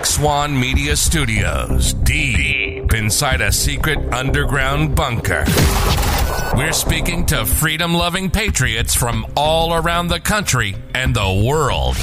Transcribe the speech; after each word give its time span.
Black 0.00 0.06
Swan 0.06 0.58
Media 0.58 0.96
Studios, 0.96 1.92
deep 1.92 2.94
inside 2.94 3.42
a 3.42 3.52
secret 3.52 3.98
underground 4.14 4.96
bunker. 4.96 5.44
We're 6.56 6.72
speaking 6.72 7.26
to 7.26 7.44
freedom 7.44 7.92
loving 7.92 8.30
patriots 8.30 8.94
from 8.94 9.26
all 9.36 9.74
around 9.74 10.08
the 10.08 10.18
country 10.18 10.74
and 10.94 11.14
the 11.14 11.44
world. 11.46 11.96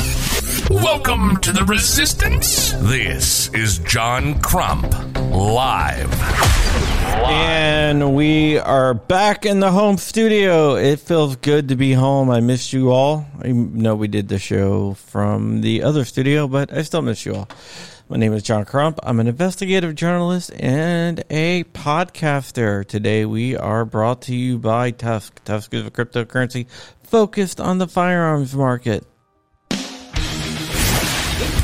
Welcome 0.70 1.38
to 1.38 1.52
the 1.52 1.66
Resistance. 1.66 2.72
This 2.74 3.52
is 3.56 3.80
John 3.80 4.42
Crump, 4.42 4.94
live. 5.32 6.97
And 7.30 8.16
we 8.16 8.58
are 8.58 8.94
back 8.94 9.46
in 9.46 9.60
the 9.60 9.72
home 9.72 9.98
studio. 9.98 10.76
It 10.76 11.00
feels 11.00 11.36
good 11.38 11.70
to 11.70 11.76
be 11.76 11.94
home. 11.94 12.30
I 12.30 12.42
missed 12.42 12.74
you 12.74 12.92
all. 12.92 13.26
I 13.42 13.52
know 13.52 13.96
we 13.96 14.08
did 14.08 14.28
the 14.28 14.40
show 14.40 14.94
from 14.94 15.62
the 15.62 15.84
other 15.84 16.06
studio, 16.06 16.48
but 16.48 16.74
I 16.74 16.82
still 16.82 17.02
miss 17.02 17.26
you 17.26 17.36
all. 17.36 17.50
My 18.10 18.18
name 18.18 18.32
is 18.34 18.44
John 18.44 18.64
Crump. 18.66 19.00
I'm 19.04 19.20
an 19.20 19.28
investigative 19.28 19.96
journalist 19.96 20.52
and 20.58 21.24
a 21.30 21.66
podcaster. 21.66 22.86
Today 22.86 23.26
we 23.26 23.58
are 23.58 23.84
brought 23.84 24.22
to 24.24 24.36
you 24.36 24.58
by 24.58 24.92
TUSC. 24.92 25.32
TUSC 25.44 25.74
is 25.74 25.86
a 25.86 25.92
cryptocurrency 25.92 26.68
focused 27.04 27.60
on 27.60 27.78
the 27.78 27.88
firearms 27.88 28.56
market 28.56 29.06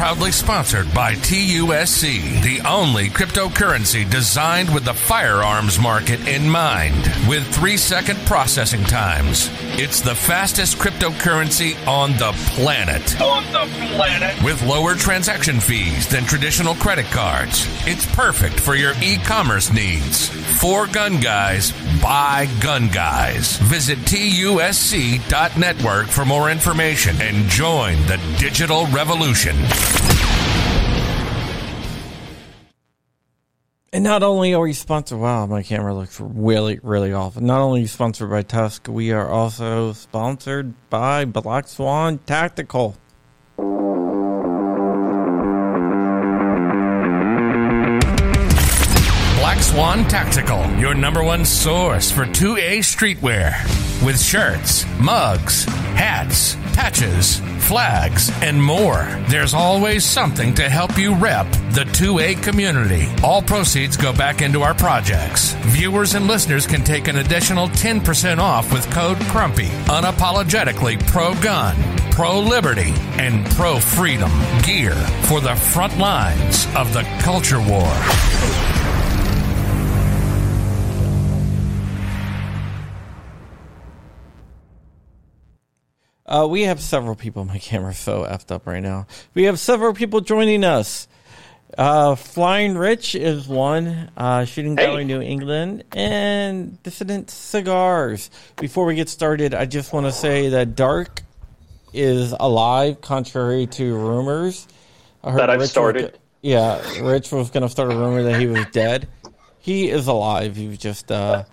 proudly 0.03 0.33
sponsored 0.33 0.93
by 0.93 1.15
TUSC, 1.15 2.43
the 2.43 2.59
only 2.67 3.07
cryptocurrency 3.07 4.03
designed 4.09 4.69
with 4.73 4.83
the 4.83 4.93
firearms 4.93 5.79
market 5.79 6.27
in 6.27 6.49
mind, 6.49 7.09
with 7.25 7.47
three 7.55 7.77
second 7.77 8.19
processing 8.25 8.83
times. 8.83 9.49
It's 9.79 10.01
the 10.01 10.13
fastest 10.13 10.77
cryptocurrency 10.77 11.77
on 11.87 12.11
the 12.17 12.33
planet. 12.51 13.21
On 13.21 13.45
the 13.53 13.65
planet. 13.95 14.43
With 14.43 14.61
lower 14.63 14.95
transaction 14.95 15.61
fees 15.61 16.09
than 16.09 16.25
traditional 16.25 16.75
credit 16.75 17.05
cards. 17.05 17.65
It's 17.87 18.05
perfect 18.13 18.59
for 18.59 18.75
your 18.75 18.91
e 19.01 19.19
commerce 19.19 19.71
needs. 19.71 20.27
For 20.59 20.85
gun 20.85 21.21
guys, 21.21 21.71
by 22.01 22.49
gun 22.59 22.89
guys. 22.89 23.55
Visit 23.55 23.99
TUSC.network 23.99 26.07
for 26.07 26.25
more 26.25 26.51
information 26.51 27.21
and 27.21 27.47
join 27.47 27.95
the 28.07 28.19
digital 28.37 28.85
revolution. 28.87 29.55
And 33.93 34.03
not 34.03 34.23
only 34.23 34.55
are 34.55 34.59
we 34.59 34.73
sponsored, 34.73 35.19
wow, 35.19 35.45
my 35.45 35.61
camera 35.61 35.93
looks 35.93 36.19
really, 36.19 36.79
really 36.81 37.13
awful. 37.13 37.43
Not 37.43 37.61
only 37.61 37.85
sponsored 37.85 38.31
by 38.31 38.41
TUSC, 38.41 38.87
we 38.87 39.11
are 39.11 39.29
also 39.29 39.93
sponsored 39.93 40.73
by 40.89 41.25
Black 41.25 41.67
Swan 41.67 42.17
Tactical. 42.25 42.97
Black 49.37 49.61
Swan 49.61 50.07
Tactical, 50.07 50.67
your 50.79 50.95
number 50.95 51.23
one 51.23 51.45
source 51.45 52.09
for 52.09 52.25
2A 52.25 52.79
streetwear 52.79 53.53
with 54.03 54.19
shirts, 54.19 54.85
mugs, 54.99 55.65
hats, 55.93 56.57
patches, 56.73 57.39
flags, 57.67 58.29
and 58.41 58.61
more. 58.61 59.05
There's 59.29 59.53
always 59.53 60.03
something 60.03 60.53
to 60.55 60.69
help 60.69 60.97
you 60.97 61.15
rep 61.15 61.49
the 61.71 61.85
2A 61.85 62.43
community. 62.43 63.07
All 63.23 63.41
proceeds 63.41 63.95
go 63.97 64.11
back 64.11 64.41
into 64.41 64.61
our 64.61 64.73
projects. 64.73 65.53
Viewers 65.67 66.15
and 66.15 66.27
listeners 66.27 66.67
can 66.67 66.83
take 66.83 67.07
an 67.07 67.17
additional 67.17 67.67
10% 67.69 68.37
off 68.39 68.71
with 68.73 68.89
code 68.91 69.17
CRUMPY. 69.17 69.67
Unapologetically 69.87 71.05
pro 71.07 71.33
gun, 71.35 71.75
pro 72.11 72.39
liberty, 72.39 72.93
and 73.17 73.45
pro 73.51 73.79
freedom 73.79 74.31
gear 74.63 74.95
for 75.27 75.39
the 75.39 75.55
front 75.55 75.97
lines 75.97 76.67
of 76.75 76.93
the 76.93 77.03
culture 77.21 77.61
war. 77.61 78.62
Uh, 86.33 86.47
we 86.47 86.63
have 86.63 86.81
several 86.81 87.15
people. 87.15 87.45
My 87.45 87.59
camera's 87.59 87.99
so 87.99 88.23
effed 88.23 88.49
up 88.49 88.65
right 88.65 88.81
now. 88.81 89.05
We 89.35 89.43
have 89.43 89.59
several 89.59 89.93
people 89.93 90.19
joining 90.19 90.63
us. 90.63 91.07
Uh, 91.77 92.15
Flying 92.15 92.75
Rich 92.75 93.13
is 93.13 93.47
one, 93.47 94.09
uh, 94.17 94.45
Shooting 94.45 94.73
Gallery. 94.73 95.05
New 95.05 95.21
England, 95.21 95.83
and 95.91 96.81
Dissident 96.81 97.29
Cigars. 97.29 98.31
Before 98.55 98.85
we 98.85 98.95
get 98.95 99.09
started, 99.09 99.53
I 99.53 99.65
just 99.65 99.93
want 99.93 100.07
to 100.07 100.11
say 100.11 100.49
that 100.49 100.75
Dark 100.75 101.21
is 101.93 102.33
alive, 102.39 103.01
contrary 103.01 103.67
to 103.67 103.95
rumors. 103.95 104.67
I 105.23 105.31
heard 105.31 105.39
that 105.39 105.49
I've 105.51 105.59
Rich 105.59 105.69
started. 105.69 106.03
Was, 106.03 106.19
yeah, 106.41 107.01
Rich 107.01 107.31
was 107.31 107.51
going 107.51 107.63
to 107.63 107.69
start 107.69 107.91
a 107.91 107.95
rumor 107.95 108.23
that 108.23 108.39
he 108.39 108.47
was 108.47 108.65
dead. 108.71 109.07
He 109.59 109.87
is 109.89 110.07
alive. 110.07 110.55
He 110.55 110.67
was 110.67 110.79
just. 110.79 111.11
Uh, 111.11 111.43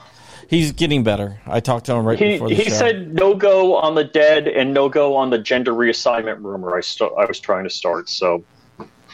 He's 0.50 0.72
getting 0.72 1.04
better. 1.04 1.40
I 1.46 1.60
talked 1.60 1.86
to 1.86 1.92
him 1.92 2.04
right 2.04 2.18
he, 2.18 2.32
before 2.32 2.48
the 2.48 2.56
he 2.56 2.64
show. 2.64 2.70
He 2.70 2.76
said 2.76 3.14
no 3.14 3.36
go 3.36 3.76
on 3.76 3.94
the 3.94 4.02
dead 4.02 4.48
and 4.48 4.74
no 4.74 4.88
go 4.88 5.14
on 5.14 5.30
the 5.30 5.38
gender 5.38 5.70
reassignment 5.70 6.42
rumor 6.42 6.76
I, 6.76 6.80
st- 6.80 7.12
I 7.16 7.24
was 7.24 7.38
trying 7.38 7.62
to 7.62 7.70
start, 7.70 8.08
so 8.08 8.42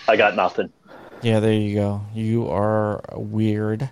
I 0.09 0.17
got 0.17 0.35
nothing. 0.35 0.73
Yeah, 1.21 1.41
there 1.41 1.53
you 1.53 1.75
go. 1.75 2.01
You 2.15 2.49
are 2.49 3.05
weird. 3.13 3.91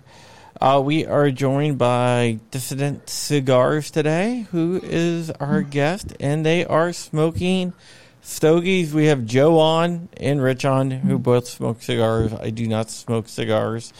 Uh, 0.59 0.81
we 0.83 1.05
are 1.05 1.29
joined 1.29 1.77
by 1.77 2.39
Dissident 2.49 3.11
Cigars 3.11 3.91
today, 3.91 4.47
who 4.51 4.79
is 4.81 5.29
our 5.29 5.61
guest, 5.61 6.13
and 6.19 6.43
they 6.43 6.65
are 6.65 6.93
smoking 6.93 7.73
stogies. 8.21 8.91
We 8.91 9.05
have 9.05 9.23
Joe 9.23 9.59
on 9.59 10.09
and 10.17 10.41
Rich 10.41 10.65
on, 10.65 10.89
who 10.89 11.19
both 11.19 11.47
smoke 11.47 11.83
cigars. 11.83 12.33
I 12.33 12.49
do 12.49 12.65
not 12.67 12.89
smoke 12.89 13.27
cigars. 13.27 13.93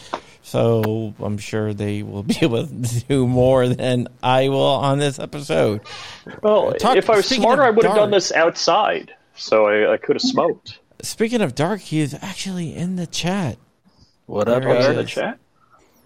So 0.46 1.12
I'm 1.18 1.38
sure 1.38 1.74
they 1.74 2.04
will 2.04 2.22
be 2.22 2.38
able 2.42 2.68
to 2.68 3.04
do 3.08 3.26
more 3.26 3.68
than 3.68 4.06
I 4.22 4.48
will 4.48 4.60
on 4.62 5.00
this 5.00 5.18
episode. 5.18 5.80
Well, 6.40 6.72
Talk, 6.74 6.96
if 6.96 7.10
I 7.10 7.16
was 7.16 7.26
smarter, 7.26 7.64
I 7.64 7.70
would 7.70 7.84
have 7.84 7.96
done 7.96 8.12
this 8.12 8.30
outside, 8.30 9.12
so 9.34 9.66
I, 9.66 9.94
I, 9.94 9.96
could 9.96 10.14
have 10.14 10.22
smoked. 10.22 10.78
Speaking 11.02 11.40
of 11.40 11.56
dark, 11.56 11.80
he 11.80 11.98
is 11.98 12.14
actually 12.22 12.76
in 12.76 12.94
the 12.94 13.08
chat. 13.08 13.58
What 14.26 14.48
up, 14.48 14.62
in 14.62 14.94
the 14.94 15.02
chat? 15.02 15.40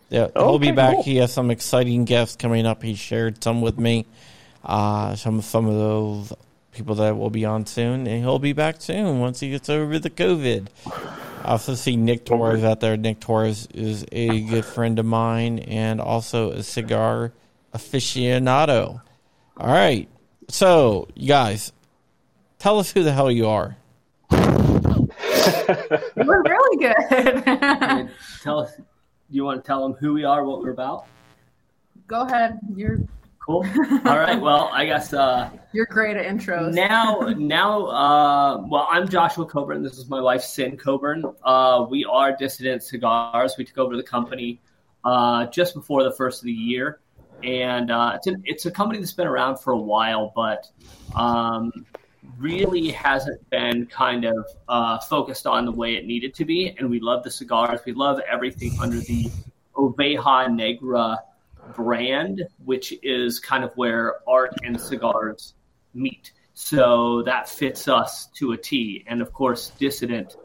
Yeah, 0.09 0.29
oh, 0.35 0.53
he'll 0.53 0.59
be 0.59 0.73
back. 0.73 0.95
Cool. 0.95 1.03
He 1.03 1.17
has 1.17 1.31
some 1.31 1.51
exciting 1.51 2.07
guests 2.07 2.37
coming 2.37 2.65
up. 2.65 2.83
He 2.83 2.95
shared 2.95 3.45
some 3.45 3.61
with 3.61 3.79
me. 3.79 4.07
Uh, 4.65 5.17
some 5.17 5.43
some 5.43 5.67
of 5.67 5.75
those 5.75 6.33
people 6.73 6.95
that 6.95 7.19
will 7.19 7.29
be 7.29 7.45
on 7.45 7.67
soon, 7.67 8.07
and 8.07 8.23
he'll 8.23 8.39
be 8.39 8.55
back 8.55 8.81
soon 8.81 9.21
once 9.21 9.41
he 9.41 9.51
gets 9.51 9.69
over 9.69 9.99
the 9.99 10.09
COVID. 10.09 10.69
I 11.43 11.53
also 11.53 11.75
see 11.75 11.97
Nick 11.97 12.27
Torres 12.27 12.63
out 12.63 12.81
there. 12.81 12.97
Nick 12.97 13.21
Torres 13.21 13.67
is 13.73 14.05
a 14.13 14.41
good 14.43 14.65
friend 14.65 14.99
of 14.99 15.07
mine 15.07 15.61
and 15.61 16.01
also 16.01 16.53
a 16.53 16.63
cigar 16.63 17.33
aficionado. 17.75 19.01
All 19.57 19.67
right. 19.67 20.09
So, 20.49 21.09
you 21.15 21.29
guys, 21.29 21.73
tell 22.59 22.79
us 22.79 22.91
who 22.91 23.03
the 23.03 23.13
hell 23.13 23.31
you 23.31 23.49
are. 23.49 23.77
we're 24.31 26.43
really 26.43 26.79
good. 26.79 28.11
tell 28.43 28.61
us, 28.61 28.77
do 28.77 28.85
you 29.31 29.45
want 29.45 29.63
to 29.63 29.67
tell 29.67 29.83
them 29.83 29.95
who 29.95 30.13
we 30.13 30.25
are, 30.25 30.45
what 30.45 30.61
we're 30.61 30.73
about? 30.73 31.07
Go 32.07 32.23
ahead. 32.23 32.59
You're 32.75 32.99
Cool. 33.51 33.67
All 34.05 34.17
right. 34.17 34.41
Well, 34.41 34.71
I 34.73 34.87
guess 34.87 35.13
uh, 35.13 35.51
you're 35.73 35.87
great 35.87 36.17
at 36.17 36.25
intros. 36.25 36.73
Now, 36.73 37.19
now, 37.37 37.87
uh, 37.87 38.67
well, 38.69 38.87
I'm 38.89 39.09
Joshua 39.09 39.45
Coburn. 39.45 39.83
This 39.83 39.99
is 39.99 40.09
my 40.09 40.21
wife, 40.21 40.43
Sin 40.43 40.77
Coburn. 40.77 41.25
Uh, 41.43 41.85
we 41.91 42.05
are 42.05 42.37
Dissident 42.37 42.85
Cigars. 42.85 43.57
We 43.59 43.65
took 43.65 43.79
over 43.79 43.97
the 43.97 44.05
company 44.05 44.61
uh, 45.05 45.47
just 45.47 45.75
before 45.75 46.05
the 46.05 46.13
first 46.13 46.43
of 46.43 46.47
the 46.47 46.53
year, 46.53 47.01
and 47.43 47.91
uh, 47.91 48.13
it's, 48.15 48.29
an, 48.29 48.41
it's 48.45 48.67
a 48.67 48.71
company 48.71 49.01
that's 49.01 49.13
been 49.13 49.27
around 49.27 49.59
for 49.59 49.73
a 49.73 49.79
while, 49.79 50.33
but 50.37 50.71
um, 51.17 51.73
really 52.39 52.91
hasn't 52.91 53.51
been 53.51 53.85
kind 53.87 54.27
of 54.27 54.47
uh, 54.69 55.01
focused 55.01 55.49
on 55.49 55.65
the 55.65 55.73
way 55.73 55.97
it 55.97 56.07
needed 56.07 56.35
to 56.35 56.45
be. 56.45 56.73
And 56.79 56.89
we 56.89 57.01
love 57.01 57.25
the 57.25 57.33
cigars. 57.33 57.81
We 57.85 57.95
love 57.95 58.21
everything 58.31 58.79
under 58.81 59.01
the 59.01 59.29
Oveja 59.75 60.55
Negra 60.55 61.19
brand, 61.75 62.43
which 62.65 62.95
is 63.03 63.39
kind 63.39 63.65
of 63.65 63.73
where 63.77 64.17
art 64.29 64.55
and 64.65 64.81
cigars 64.81 65.55
meet. 65.95 66.33
So 66.55 67.23
that 67.23 67.49
fits 67.49 67.89
us 67.89 68.27
to 68.37 68.53
a 68.53 68.57
T. 68.57 69.05
And 69.07 69.23
of 69.23 69.33
course, 69.33 69.73
Dissident 69.79 70.37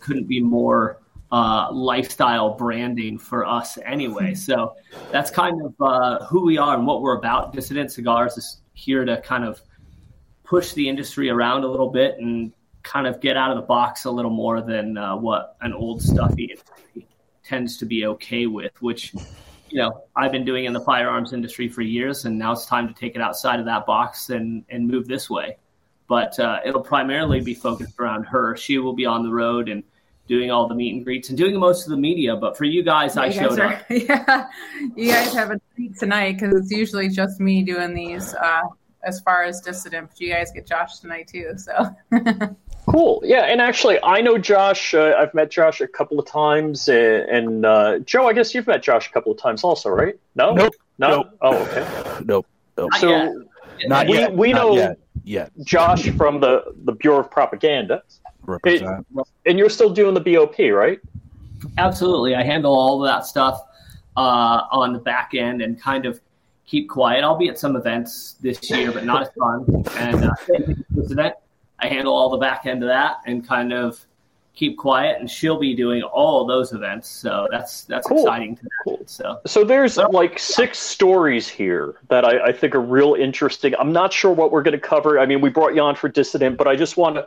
couldn't 0.00 0.28
be 0.28 0.40
more 0.40 1.00
uh, 1.32 1.72
lifestyle 1.72 2.54
branding 2.54 3.18
for 3.18 3.44
us 3.44 3.78
anyway. 3.84 4.34
So 4.34 4.76
that's 5.10 5.30
kind 5.30 5.60
of 5.62 5.74
uh, 5.80 6.24
who 6.26 6.44
we 6.44 6.58
are 6.58 6.76
and 6.76 6.86
what 6.86 7.02
we're 7.02 7.16
about. 7.18 7.52
Dissident 7.52 7.90
Cigars 7.90 8.36
is 8.36 8.60
here 8.74 9.04
to 9.04 9.20
kind 9.22 9.44
of 9.44 9.60
push 10.44 10.74
the 10.74 10.88
industry 10.88 11.30
around 11.30 11.64
a 11.64 11.68
little 11.68 11.90
bit 11.90 12.18
and 12.18 12.52
kind 12.84 13.06
of 13.06 13.20
get 13.20 13.36
out 13.36 13.50
of 13.50 13.56
the 13.56 13.66
box 13.66 14.04
a 14.04 14.10
little 14.10 14.30
more 14.30 14.60
than 14.60 14.96
uh, 14.96 15.16
what 15.16 15.56
an 15.62 15.72
old 15.72 16.02
stuffy 16.02 16.44
industry 16.44 17.08
tends 17.42 17.78
to 17.78 17.86
be 17.86 18.06
okay 18.06 18.46
with, 18.46 18.80
which 18.80 19.14
you 19.74 19.80
know 19.80 20.04
I've 20.14 20.30
been 20.30 20.44
doing 20.44 20.66
in 20.66 20.72
the 20.72 20.80
firearms 20.80 21.32
industry 21.32 21.68
for 21.68 21.82
years, 21.82 22.26
and 22.26 22.38
now 22.38 22.52
it's 22.52 22.64
time 22.64 22.86
to 22.86 22.94
take 22.94 23.16
it 23.16 23.20
outside 23.20 23.58
of 23.58 23.66
that 23.66 23.86
box 23.86 24.30
and 24.30 24.64
and 24.68 24.86
move 24.86 25.08
this 25.08 25.28
way. 25.28 25.56
But 26.06 26.38
uh, 26.38 26.60
it'll 26.64 26.80
primarily 26.80 27.40
be 27.40 27.54
focused 27.54 27.98
around 27.98 28.22
her. 28.24 28.56
She 28.56 28.78
will 28.78 28.92
be 28.92 29.04
on 29.04 29.24
the 29.24 29.32
road 29.32 29.68
and 29.68 29.82
doing 30.28 30.52
all 30.52 30.68
the 30.68 30.76
meet 30.76 30.94
and 30.94 31.04
greets 31.04 31.28
and 31.28 31.36
doing 31.36 31.58
most 31.58 31.86
of 31.86 31.90
the 31.90 31.96
media. 31.96 32.36
But 32.36 32.56
for 32.56 32.64
you 32.64 32.84
guys, 32.84 33.16
I 33.16 33.26
you 33.26 33.32
showed 33.32 33.58
are, 33.58 33.74
up. 33.74 33.82
Yeah, 33.90 34.46
you 34.94 35.10
guys 35.10 35.34
have 35.34 35.50
a 35.50 35.60
treat 35.74 35.98
tonight 35.98 36.38
because 36.38 36.54
it's 36.54 36.70
usually 36.70 37.08
just 37.08 37.40
me 37.40 37.64
doing 37.64 37.94
these. 37.94 38.32
Uh, 38.32 38.62
as 39.02 39.20
far 39.20 39.42
as 39.42 39.60
dissident, 39.60 40.08
but 40.08 40.20
you 40.20 40.32
guys 40.32 40.50
get 40.50 40.66
Josh 40.66 41.00
tonight 41.00 41.28
too. 41.28 41.52
So 41.56 41.94
Cool. 42.86 43.22
Yeah, 43.24 43.44
and 43.44 43.60
actually, 43.60 43.98
I 44.02 44.20
know 44.20 44.36
Josh. 44.38 44.94
Uh, 44.94 45.14
I've 45.18 45.32
met 45.34 45.50
Josh 45.50 45.80
a 45.80 45.88
couple 45.88 46.18
of 46.18 46.26
times, 46.26 46.88
and, 46.88 47.28
and 47.28 47.66
uh, 47.66 47.98
Joe. 48.00 48.28
I 48.28 48.32
guess 48.32 48.54
you've 48.54 48.66
met 48.66 48.82
Josh 48.82 49.08
a 49.08 49.12
couple 49.12 49.32
of 49.32 49.38
times 49.38 49.64
also, 49.64 49.88
right? 49.90 50.14
No. 50.34 50.54
Nope. 50.54 50.74
No. 50.98 51.08
Nope. 51.08 51.26
Oh, 51.40 51.56
okay. 51.56 52.24
Nope. 52.24 52.46
Nope. 52.76 52.90
Not 52.92 53.00
So 53.00 53.08
yet. 53.08 53.32
Not 53.86 54.06
we 54.08 54.14
yet. 54.14 54.34
we 54.34 54.52
Not 54.52 54.58
know 54.62 54.74
yet. 54.76 54.98
Yet. 55.24 55.52
Josh 55.64 56.10
from 56.10 56.40
the 56.40 56.74
the 56.84 56.92
Bureau 56.92 57.20
of 57.20 57.30
Propaganda, 57.30 58.02
Represent. 58.42 59.06
and 59.46 59.58
you're 59.58 59.70
still 59.70 59.90
doing 59.90 60.12
the 60.14 60.20
BOP, 60.20 60.58
right? 60.72 61.00
Absolutely. 61.78 62.34
I 62.34 62.42
handle 62.42 62.74
all 62.74 63.02
of 63.02 63.08
that 63.10 63.24
stuff 63.24 63.58
uh, 64.16 64.60
on 64.70 64.92
the 64.92 64.98
back 64.98 65.32
end 65.34 65.62
and 65.62 65.80
kind 65.80 66.04
of 66.04 66.20
keep 66.66 66.88
quiet. 66.90 67.24
I'll 67.24 67.36
be 67.38 67.48
at 67.48 67.58
some 67.58 67.76
events 67.76 68.36
this 68.40 68.70
year, 68.70 68.92
but 68.92 69.04
not 69.04 69.22
a 69.22 69.30
ton. 69.38 69.84
And 69.96 70.24
uh, 70.24 70.34
same 70.46 70.84
this 70.90 71.10
event, 71.10 71.34
I 71.80 71.88
handle 71.88 72.14
all 72.14 72.30
the 72.30 72.38
back 72.38 72.66
end 72.66 72.82
of 72.82 72.88
that 72.88 73.18
and 73.26 73.46
kind 73.46 73.72
of 73.72 73.98
keep 74.54 74.78
quiet. 74.78 75.18
And 75.20 75.28
she'll 75.28 75.58
be 75.58 75.74
doing 75.74 76.02
all 76.02 76.46
those 76.46 76.72
events, 76.72 77.08
so 77.08 77.48
that's 77.50 77.82
that's 77.84 78.06
Cool. 78.06 78.18
exciting 78.20 78.56
to 78.56 78.62
me. 78.64 78.70
Cool. 78.84 79.02
So 79.06 79.40
So 79.46 79.64
there's 79.64 79.96
like 79.96 80.38
six 80.38 80.78
stories 80.78 81.48
here 81.48 81.96
that 82.08 82.24
I, 82.24 82.46
I 82.46 82.52
think 82.52 82.74
are 82.74 82.80
real 82.80 83.14
interesting. 83.14 83.74
I'm 83.78 83.92
not 83.92 84.12
sure 84.12 84.32
what 84.32 84.52
we're 84.52 84.62
going 84.62 84.78
to 84.80 84.86
cover. 84.86 85.18
I 85.18 85.26
mean, 85.26 85.40
we 85.40 85.50
brought 85.50 85.74
you 85.74 85.80
on 85.82 85.96
for 85.96 86.08
Dissident, 86.08 86.56
but 86.56 86.68
I 86.68 86.76
just 86.76 86.96
want 86.96 87.16
to. 87.16 87.26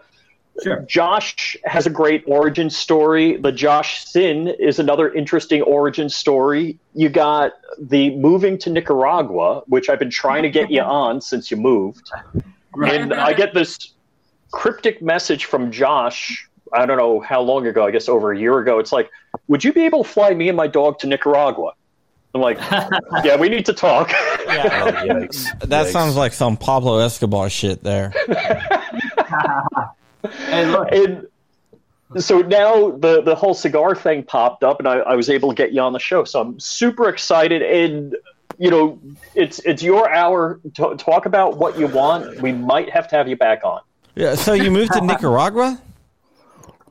sure. 0.64 0.86
Josh 0.88 1.58
has 1.66 1.86
a 1.86 1.90
great 1.90 2.24
origin 2.28 2.70
story. 2.70 3.36
The 3.36 3.52
Josh 3.52 4.06
Sin 4.06 4.48
is 4.48 4.80
another 4.80 5.12
interesting 5.14 5.62
origin 5.64 6.08
story. 6.10 6.80
You 6.96 7.10
got 7.10 7.52
the 7.78 8.16
moving 8.16 8.58
to 8.60 8.70
Nicaragua, 8.70 9.64
which 9.68 9.90
I've 9.90 10.00
been 10.00 10.10
trying 10.10 10.44
to 10.44 10.50
get 10.50 10.72
you 10.72 10.82
on 11.04 11.20
since 11.20 11.52
you 11.52 11.58
moved. 11.58 12.10
And 12.74 13.14
I 13.14 13.34
get 13.34 13.54
this 13.54 13.94
cryptic 14.58 15.04
message 15.04 15.46
from 15.46 15.72
Josh. 15.72 16.50
I 16.74 16.88
don't 16.88 16.98
know 16.98 17.20
how 17.20 17.42
long 17.42 17.68
ago, 17.68 17.86
I 17.86 17.92
guess 17.92 18.10
over 18.10 18.32
a 18.32 18.40
year 18.40 18.58
ago. 18.58 18.80
It's 18.80 18.92
like, 18.92 19.12
would 19.48 19.64
you 19.64 19.72
be 19.72 19.86
able 19.86 20.04
to 20.04 20.10
fly 20.10 20.34
me 20.34 20.50
and 20.50 20.58
my 20.58 20.66
dog 20.66 20.98
to 21.00 21.08
Nicaragua? 21.08 21.74
I'm 22.34 22.42
like, 22.42 22.58
yeah, 23.24 23.38
we 23.38 23.50
need 23.50 23.68
to 23.68 23.74
talk. 23.74 24.10
Yeah. 24.48 24.84
Oh, 24.84 24.92
yikes. 25.06 25.46
That 25.70 25.86
Yikes. 25.86 25.92
sounds 25.92 26.16
like 26.16 26.34
some 26.34 26.58
Pablo 26.58 26.98
Escobar 26.98 27.50
shit 27.50 27.84
there. 27.84 28.14
And 30.50 30.72
look, 30.72 30.92
and 30.92 31.28
so 32.22 32.40
now 32.40 32.90
the 32.90 33.22
the 33.22 33.36
whole 33.36 33.54
cigar 33.54 33.96
thing 33.96 34.24
popped 34.24 34.64
up, 34.64 34.80
and 34.80 34.88
I, 34.88 34.96
I 34.96 35.16
was 35.16 35.30
able 35.30 35.50
to 35.50 35.56
get 35.56 35.72
you 35.72 35.80
on 35.80 35.94
the 35.94 36.00
show. 36.00 36.26
So 36.26 36.42
I'm 36.42 36.60
super 36.60 37.08
excited, 37.08 37.62
and 37.62 38.18
you 38.58 38.70
know, 38.72 39.00
it's 39.36 39.60
it's 39.60 39.82
your 39.82 40.12
hour 40.12 40.60
to 40.74 40.96
talk 40.98 41.28
about 41.28 41.58
what 41.58 41.80
you 41.80 41.88
want. 41.88 42.42
We 42.42 42.52
might 42.52 42.90
have 42.90 43.08
to 43.10 43.16
have 43.16 43.30
you 43.30 43.38
back 43.38 43.64
on. 43.64 43.80
Yeah. 44.18 44.34
So 44.36 44.54
you 44.54 44.72
moved 44.72 44.94
to 44.94 45.02
Nicaragua? 45.12 45.80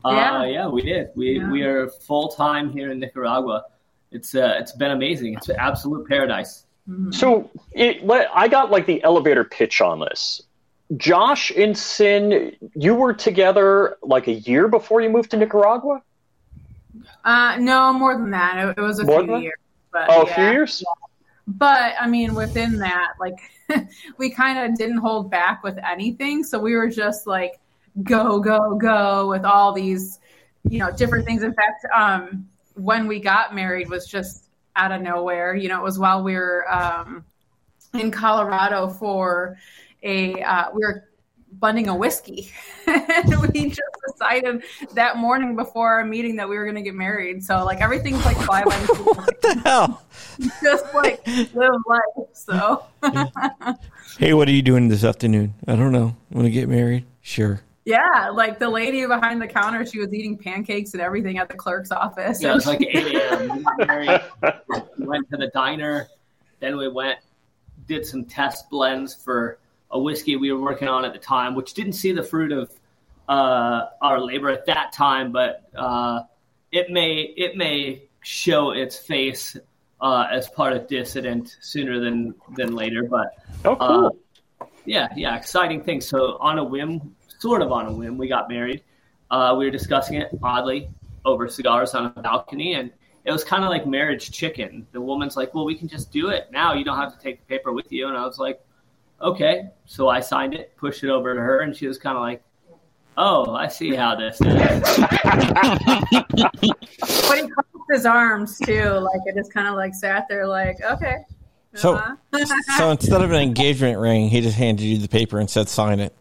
uh, 0.04 0.10
Yeah. 0.10 0.44
yeah, 0.44 0.68
we 0.68 0.82
did. 0.82 1.08
We 1.16 1.38
Yeah. 1.40 1.50
we 1.50 1.62
are 1.62 1.88
full 1.88 2.28
time 2.28 2.70
here 2.70 2.92
in 2.92 3.00
Nicaragua. 3.00 3.64
It's 4.12 4.34
uh, 4.34 4.54
it's 4.60 4.72
been 4.72 4.92
amazing. 4.92 5.34
It's 5.34 5.48
an 5.48 5.56
absolute 5.58 6.08
paradise. 6.08 6.62
So 7.10 7.50
it, 7.72 8.08
I 8.32 8.46
got 8.46 8.70
like 8.70 8.86
the 8.86 9.02
elevator 9.02 9.42
pitch 9.42 9.80
on 9.80 9.98
this. 9.98 10.40
Josh 10.96 11.50
and 11.50 11.76
Sin, 11.76 12.54
you 12.76 12.94
were 12.94 13.12
together 13.12 13.96
like 14.02 14.28
a 14.28 14.34
year 14.34 14.68
before 14.68 15.00
you 15.00 15.10
moved 15.10 15.32
to 15.32 15.36
Nicaragua. 15.36 16.00
uh, 17.24 17.56
no, 17.58 17.92
more 17.92 18.14
than 18.16 18.30
that. 18.30 18.68
It, 18.68 18.78
it 18.78 18.80
was 18.80 19.00
a 19.00 19.04
More 19.04 19.24
few 19.24 19.36
years. 19.38 19.58
But 19.92 20.06
Oh, 20.10 20.22
a 20.22 20.26
yeah. 20.28 20.34
few 20.36 20.44
years. 20.44 20.84
But 21.46 21.94
I 22.00 22.08
mean, 22.08 22.34
within 22.34 22.78
that, 22.78 23.14
like 23.20 23.38
we 24.18 24.30
kind 24.30 24.58
of 24.58 24.78
didn't 24.78 24.98
hold 24.98 25.30
back 25.30 25.62
with 25.62 25.78
anything. 25.78 26.42
So 26.42 26.58
we 26.58 26.74
were 26.74 26.88
just 26.88 27.26
like 27.26 27.60
go, 28.02 28.40
go, 28.40 28.74
go 28.74 29.28
with 29.28 29.44
all 29.44 29.72
these, 29.72 30.18
you 30.68 30.78
know, 30.78 30.90
different 30.90 31.24
things. 31.24 31.42
In 31.42 31.54
fact, 31.54 31.86
um, 31.94 32.48
when 32.74 33.06
we 33.06 33.20
got 33.20 33.54
married 33.54 33.88
was 33.88 34.06
just 34.06 34.46
out 34.76 34.92
of 34.92 35.00
nowhere. 35.00 35.54
You 35.54 35.68
know, 35.68 35.80
it 35.80 35.82
was 35.82 35.98
while 35.98 36.22
we 36.22 36.34
were 36.34 36.70
um, 36.72 37.24
in 37.94 38.10
Colorado 38.10 38.88
for 38.88 39.56
a 40.02 40.40
uh, 40.42 40.66
we 40.74 40.80
were 40.80 41.08
blending 41.58 41.88
a 41.88 41.96
whiskey, 41.96 42.50
and 42.86 43.40
we 43.52 43.68
just 43.68 43.80
decided 44.06 44.62
that 44.94 45.16
morning 45.16 45.56
before 45.56 45.92
our 45.92 46.04
meeting 46.04 46.36
that 46.36 46.48
we 46.48 46.56
were 46.56 46.64
going 46.64 46.76
to 46.76 46.82
get 46.82 46.94
married. 46.94 47.42
So 47.44 47.64
like 47.64 47.80
everything's 47.80 48.24
like 48.24 48.36
fly 48.38 48.64
by 48.64 48.76
the. 48.78 48.94
What 48.94 49.42
the 49.42 49.60
hell? 49.64 50.02
just 50.62 50.94
like 50.94 51.26
live 51.54 51.80
life. 51.86 52.28
So 52.32 52.84
Hey, 54.18 54.32
what 54.34 54.48
are 54.48 54.52
you 54.52 54.62
doing 54.62 54.88
this 54.88 55.04
afternoon? 55.04 55.54
I 55.66 55.76
don't 55.76 55.92
know. 55.92 56.16
Want 56.30 56.46
to 56.46 56.50
get 56.50 56.68
married? 56.68 57.04
Sure. 57.22 57.60
yeah, 57.84 58.30
like 58.32 58.58
the 58.58 58.68
lady 58.68 59.04
behind 59.06 59.40
the 59.42 59.46
counter, 59.46 59.84
she 59.84 59.98
was 59.98 60.12
eating 60.14 60.36
pancakes 60.38 60.92
and 60.92 61.00
everything 61.02 61.38
at 61.38 61.48
the 61.48 61.54
clerk's 61.54 61.90
office. 61.92 62.42
Yeah, 62.42 62.52
it 62.52 62.54
was 62.54 62.66
like 62.66 62.80
8 62.88 62.94
a.m. 63.14 63.56
We 63.56 63.62
got 63.62 63.86
married, 63.86 64.22
we 64.98 65.06
went 65.06 65.28
to 65.30 65.36
the 65.36 65.48
diner. 65.48 66.08
Then 66.60 66.76
we 66.78 66.88
went, 66.88 67.18
did 67.86 68.06
some 68.06 68.24
test 68.24 68.70
blends 68.70 69.14
for 69.14 69.58
a 69.90 69.98
whiskey 69.98 70.36
we 70.36 70.52
were 70.52 70.60
working 70.60 70.88
on 70.88 71.04
at 71.04 71.12
the 71.12 71.18
time, 71.18 71.54
which 71.54 71.74
didn't 71.74 71.92
see 71.94 72.12
the 72.12 72.22
fruit 72.22 72.52
of 72.52 72.70
uh, 73.28 73.86
our 74.02 74.20
labor 74.20 74.50
at 74.50 74.66
that 74.66 74.92
time, 74.92 75.32
but 75.32 75.68
uh, 75.76 76.22
it 76.72 76.90
may 76.90 77.20
it 77.36 77.56
may 77.56 78.02
show 78.22 78.70
its 78.70 78.96
face 78.98 79.56
uh, 80.00 80.26
as 80.30 80.48
part 80.48 80.72
of 80.72 80.86
Dissident 80.88 81.56
sooner 81.60 82.00
than 82.00 82.34
than 82.56 82.74
later. 82.74 83.04
But 83.04 83.34
Oh, 83.64 83.76
cool. 83.76 84.68
yeah, 84.84 85.08
yeah, 85.16 85.36
exciting 85.36 85.82
thing. 85.82 86.00
So 86.00 86.36
on 86.40 86.58
a 86.58 86.64
whim, 86.64 87.14
sort 87.38 87.62
of 87.62 87.72
on 87.72 87.86
a 87.86 87.92
whim, 87.92 88.18
we 88.18 88.28
got 88.28 88.48
married. 88.48 88.82
Uh, 89.30 89.54
we 89.58 89.64
were 89.64 89.70
discussing 89.72 90.16
it 90.20 90.30
oddly 90.42 90.88
over 91.24 91.48
cigars 91.48 91.94
on 91.94 92.12
a 92.16 92.22
balcony, 92.22 92.74
and 92.74 92.92
it 93.24 93.32
was 93.32 93.42
kind 93.42 93.64
of 93.64 93.70
like 93.70 93.86
marriage 93.86 94.30
chicken. 94.30 94.86
The 94.92 95.00
woman's 95.00 95.36
like, 95.36 95.52
"Well, 95.52 95.64
we 95.64 95.74
can 95.74 95.88
just 95.88 96.12
do 96.12 96.28
it 96.28 96.48
now. 96.52 96.74
You 96.74 96.84
don't 96.84 96.96
have 96.98 97.12
to 97.16 97.20
take 97.20 97.40
the 97.40 97.46
paper 97.46 97.72
with 97.72 97.90
you." 97.90 98.06
And 98.06 98.16
I 98.16 98.24
was 98.24 98.38
like, 98.38 98.60
"Okay." 99.20 99.68
So 99.86 100.08
I 100.08 100.20
signed 100.20 100.54
it, 100.54 100.76
pushed 100.76 101.04
it 101.04 101.10
over 101.10 101.34
to 101.34 101.40
her, 101.40 101.60
and 101.60 101.74
she 101.76 101.86
was 101.86 101.98
kind 101.98 102.16
of 102.16 102.22
like, 102.22 102.42
"Oh, 103.16 103.54
I 103.54 103.68
see 103.68 103.94
how 103.94 104.14
this 104.16 104.40
is." 104.40 104.98
But 107.28 107.38
he 107.38 107.48
crossed 107.48 107.68
his 107.90 108.06
arms 108.06 108.58
too. 108.58 108.90
Like 108.90 109.20
it 109.26 109.34
just 109.36 109.52
kind 109.52 109.68
of 109.68 109.74
like 109.74 109.94
sat 109.94 110.26
there, 110.28 110.46
like 110.46 110.76
okay. 110.82 111.18
So- 111.74 111.94
Uh-huh. 111.94 112.44
So 112.78 112.90
instead 112.90 113.20
of 113.22 113.30
an 113.32 113.40
engagement 113.42 113.98
ring, 113.98 114.28
he 114.28 114.40
just 114.40 114.56
handed 114.56 114.84
you 114.84 114.98
the 114.98 115.08
paper 115.08 115.38
and 115.38 115.48
said, 115.48 115.68
"Sign 115.68 116.00
it." 116.00 116.14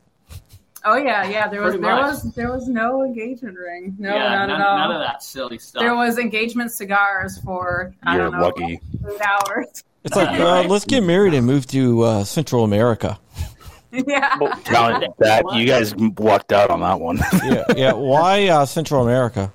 oh 0.88 0.96
yeah, 0.98 1.28
yeah. 1.28 1.48
There 1.48 1.62
was 1.62 1.72
Pretty 1.74 1.84
there 1.84 1.96
much. 1.96 2.12
was 2.24 2.34
there 2.36 2.52
was 2.52 2.68
no 2.68 3.04
engagement 3.04 3.58
ring. 3.58 3.96
No, 3.98 4.14
yeah, 4.14 4.30
not 4.36 4.48
none, 4.50 4.62
at 4.62 4.68
all. 4.68 4.78
none 4.78 4.92
of 4.92 5.00
that 5.02 5.24
silly 5.24 5.58
stuff. 5.58 5.82
There 5.82 5.96
was 5.96 6.18
engagement 6.20 6.72
cigars 6.72 7.40
for 7.40 7.94
I 8.04 8.16
You're 8.18 8.30
don't 8.32 8.40
know 8.40 8.46
lucky. 8.46 8.74
eight 8.74 9.22
hours. 9.22 9.84
It's 10.06 10.16
like, 10.16 10.40
uh, 10.40 10.64
let's 10.68 10.86
get 10.86 11.04
married 11.04 11.34
and 11.34 11.46
move 11.46 11.66
to 11.68 12.02
uh, 12.04 12.24
Central 12.24 12.64
America. 12.64 13.20
yeah. 13.92 14.38
Count 14.64 15.06
that. 15.18 15.44
You 15.54 15.66
guys 15.66 15.96
walked 15.96 16.52
out 16.52 16.70
on 16.70 16.82
that 16.82 17.00
one. 17.00 17.20
Yeah, 17.44 17.64
yeah. 17.76 17.94
Why 17.94 18.48
uh, 18.48 18.66
Central 18.66 19.04
America? 19.04 19.52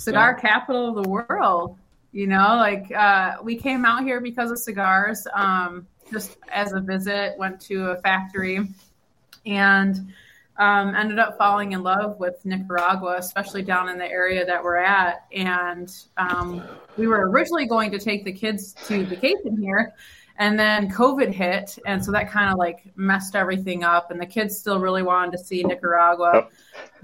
cigar 0.00 0.34
capital 0.34 0.88
of 0.88 1.04
the 1.04 1.08
world. 1.08 1.76
You 2.12 2.26
know, 2.26 2.56
like 2.56 2.90
uh, 2.92 3.36
we 3.42 3.56
came 3.56 3.84
out 3.84 4.02
here 4.02 4.20
because 4.20 4.50
of 4.50 4.58
cigars. 4.58 5.26
Um, 5.32 5.86
just 6.10 6.36
as 6.50 6.72
a 6.72 6.80
visit, 6.80 7.38
went 7.38 7.60
to 7.62 7.90
a 7.90 8.00
factory, 8.00 8.66
and 9.46 10.12
um, 10.60 10.94
ended 10.94 11.18
up 11.18 11.38
falling 11.38 11.72
in 11.72 11.82
love 11.82 12.20
with 12.20 12.44
Nicaragua, 12.44 13.16
especially 13.18 13.62
down 13.62 13.88
in 13.88 13.96
the 13.96 14.04
area 14.04 14.44
that 14.44 14.62
we're 14.62 14.76
at. 14.76 15.24
And 15.32 15.90
um, 16.18 16.62
we 16.98 17.06
were 17.06 17.30
originally 17.30 17.66
going 17.66 17.90
to 17.92 17.98
take 17.98 18.24
the 18.26 18.32
kids 18.32 18.74
to 18.86 19.06
vacation 19.06 19.56
here. 19.60 19.94
And 20.36 20.58
then 20.58 20.90
COVID 20.90 21.32
hit, 21.32 21.78
and 21.84 22.02
so 22.02 22.12
that 22.12 22.30
kind 22.30 22.50
of 22.50 22.58
like 22.58 22.92
messed 22.96 23.36
everything 23.36 23.84
up. 23.84 24.10
And 24.10 24.18
the 24.18 24.26
kids 24.26 24.56
still 24.56 24.78
really 24.78 25.02
wanted 25.02 25.32
to 25.32 25.38
see 25.38 25.62
Nicaragua, 25.62 26.48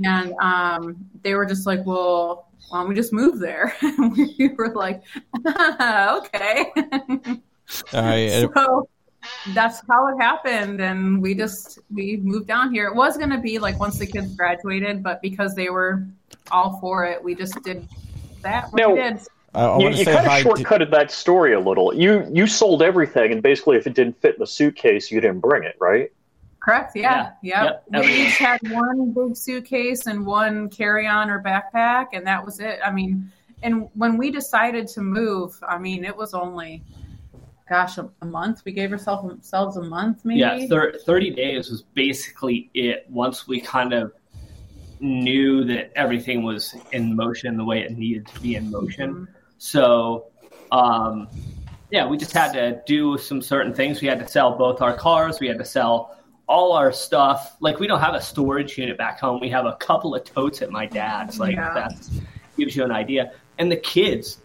and 0.03 0.33
um, 0.41 0.97
they 1.23 1.35
were 1.35 1.45
just 1.45 1.67
like, 1.67 1.85
"Well, 1.85 2.49
why 2.71 2.81
don't 2.81 2.89
we 2.89 2.95
just 2.95 3.13
move 3.13 3.39
there?" 3.39 3.75
And 3.83 4.17
we 4.39 4.49
were 4.57 4.73
like, 4.73 5.03
"Okay." 5.47 6.73
All 7.93 8.03
right, 8.03 8.49
so 8.55 8.89
that's 9.49 9.83
how 9.89 10.09
it 10.09 10.21
happened, 10.21 10.81
and 10.81 11.21
we 11.21 11.35
just 11.35 11.79
we 11.93 12.19
moved 12.19 12.47
down 12.47 12.73
here. 12.73 12.87
It 12.87 12.95
was 12.95 13.17
going 13.17 13.31
to 13.31 13.39
be 13.39 13.59
like 13.59 13.79
once 13.79 13.99
the 13.99 14.07
kids 14.07 14.35
graduated, 14.35 15.03
but 15.03 15.23
because 15.23 15.55
they 15.55 15.71
were 15.71 16.05
all 16.51 16.79
for 16.81 17.05
it, 17.05 17.23
we 17.23 17.35
just 17.35 17.63
did 17.63 17.89
that. 18.43 18.73
We 18.73 18.83
Now- 18.83 18.95
did. 18.95 19.21
I, 19.55 19.65
I 19.65 19.79
you 19.79 19.89
you 19.89 20.05
kind 20.05 20.19
of 20.19 20.25
hi. 20.25 20.43
To, 20.43 20.49
shortcutted 20.51 20.91
that 20.91 21.11
story 21.11 21.55
a 21.55 21.61
little. 21.61 21.95
You 21.95 22.29
you 22.31 22.47
sold 22.47 22.83
everything, 22.83 23.33
and 23.33 23.43
basically, 23.43 23.79
if 23.79 23.87
it 23.87 23.95
didn't 23.95 24.21
fit 24.21 24.35
in 24.35 24.41
the 24.41 24.47
suitcase, 24.47 25.11
you 25.11 25.21
didn't 25.21 25.41
bring 25.41 25.65
it, 25.65 25.77
right? 25.81 26.13
Correct. 26.61 26.97
Yeah. 26.97 27.31
Yeah. 27.43 27.65
Yep. 27.65 27.85
Yep. 27.93 28.05
We 28.05 28.27
each 28.27 28.39
had 28.39 28.61
one 28.71 29.13
big 29.13 29.37
suitcase 29.37 30.07
and 30.07 30.27
one 30.27 30.69
carry 30.69 31.07
on 31.07 31.31
or 31.31 31.41
backpack, 31.41 32.09
and 32.13 32.27
that 32.27 32.45
was 32.45 32.59
it. 32.61 32.81
I 32.85 32.91
mean, 32.91 33.31
and 33.63 33.89
when 33.95 34.17
we 34.19 34.31
decided 34.31 34.89
to 34.89 35.01
move, 35.01 35.57
I 35.67 35.79
mean, 35.79 36.05
it 36.05 36.15
was 36.15 36.35
only, 36.35 36.83
gosh, 37.69 37.99
a, 37.99 38.09
a 38.23 38.27
month. 38.27 38.63
We 38.65 38.73
gave 38.73 38.93
ourselves 38.93 39.29
ourselves 39.33 39.77
a 39.77 39.83
month, 39.83 40.25
maybe. 40.25 40.41
Yeah, 40.41 40.67
thir- 40.67 40.99
30 41.05 41.31
days 41.31 41.71
was 41.71 41.83
basically 41.83 42.71
it 42.75 43.07
once 43.09 43.49
we 43.49 43.61
kind 43.61 43.93
of 43.93 44.13
knew 45.01 45.65
that 45.65 45.93
everything 45.97 46.43
was 46.43 46.75
in 46.93 47.15
motion 47.15 47.57
the 47.57 47.65
way 47.65 47.81
it 47.83 47.97
needed 47.97 48.27
to 48.29 48.41
be 48.41 48.55
in 48.57 48.71
motion. 48.71 49.15
Mhm. 49.15 49.29
So, 49.59 50.27
um, 50.73 51.29
yeah, 51.91 52.07
we 52.07 52.17
just 52.17 52.33
had 52.33 52.53
to 52.55 52.81
do 52.87 53.19
some 53.19 53.43
certain 53.43 53.75
things. 53.75 54.01
We 54.01 54.09
had 54.09 54.19
to 54.21 54.29
sell 54.29 54.57
both 54.57 54.81
our 54.81 54.95
cars. 54.95 55.39
We 55.41 55.49
had 55.49 55.59
to 55.59 55.65
sell 55.65 56.17
all 56.49 56.73
our 56.73 56.93
stuff. 56.93 57.57
Like, 57.61 57.79
we 57.81 57.87
don't 57.87 58.01
have 58.01 58.15
a 58.15 58.21
storage 58.21 58.79
unit 58.79 58.97
back 58.97 59.21
home. 59.21 59.41
We 59.41 59.51
have 59.51 59.67
a 59.67 59.75
couple 59.77 60.15
of 60.15 60.25
totes 60.25 60.63
at 60.63 60.71
my 60.71 60.87
dad's. 60.87 61.39
Like, 61.39 61.57
Yeah. 61.57 61.75
that 61.75 61.93
gives 62.57 62.75
you 62.77 62.85
an 62.85 62.93
idea. 62.93 63.33
And 63.59 63.71
the 63.71 63.77
kids, 63.77 64.39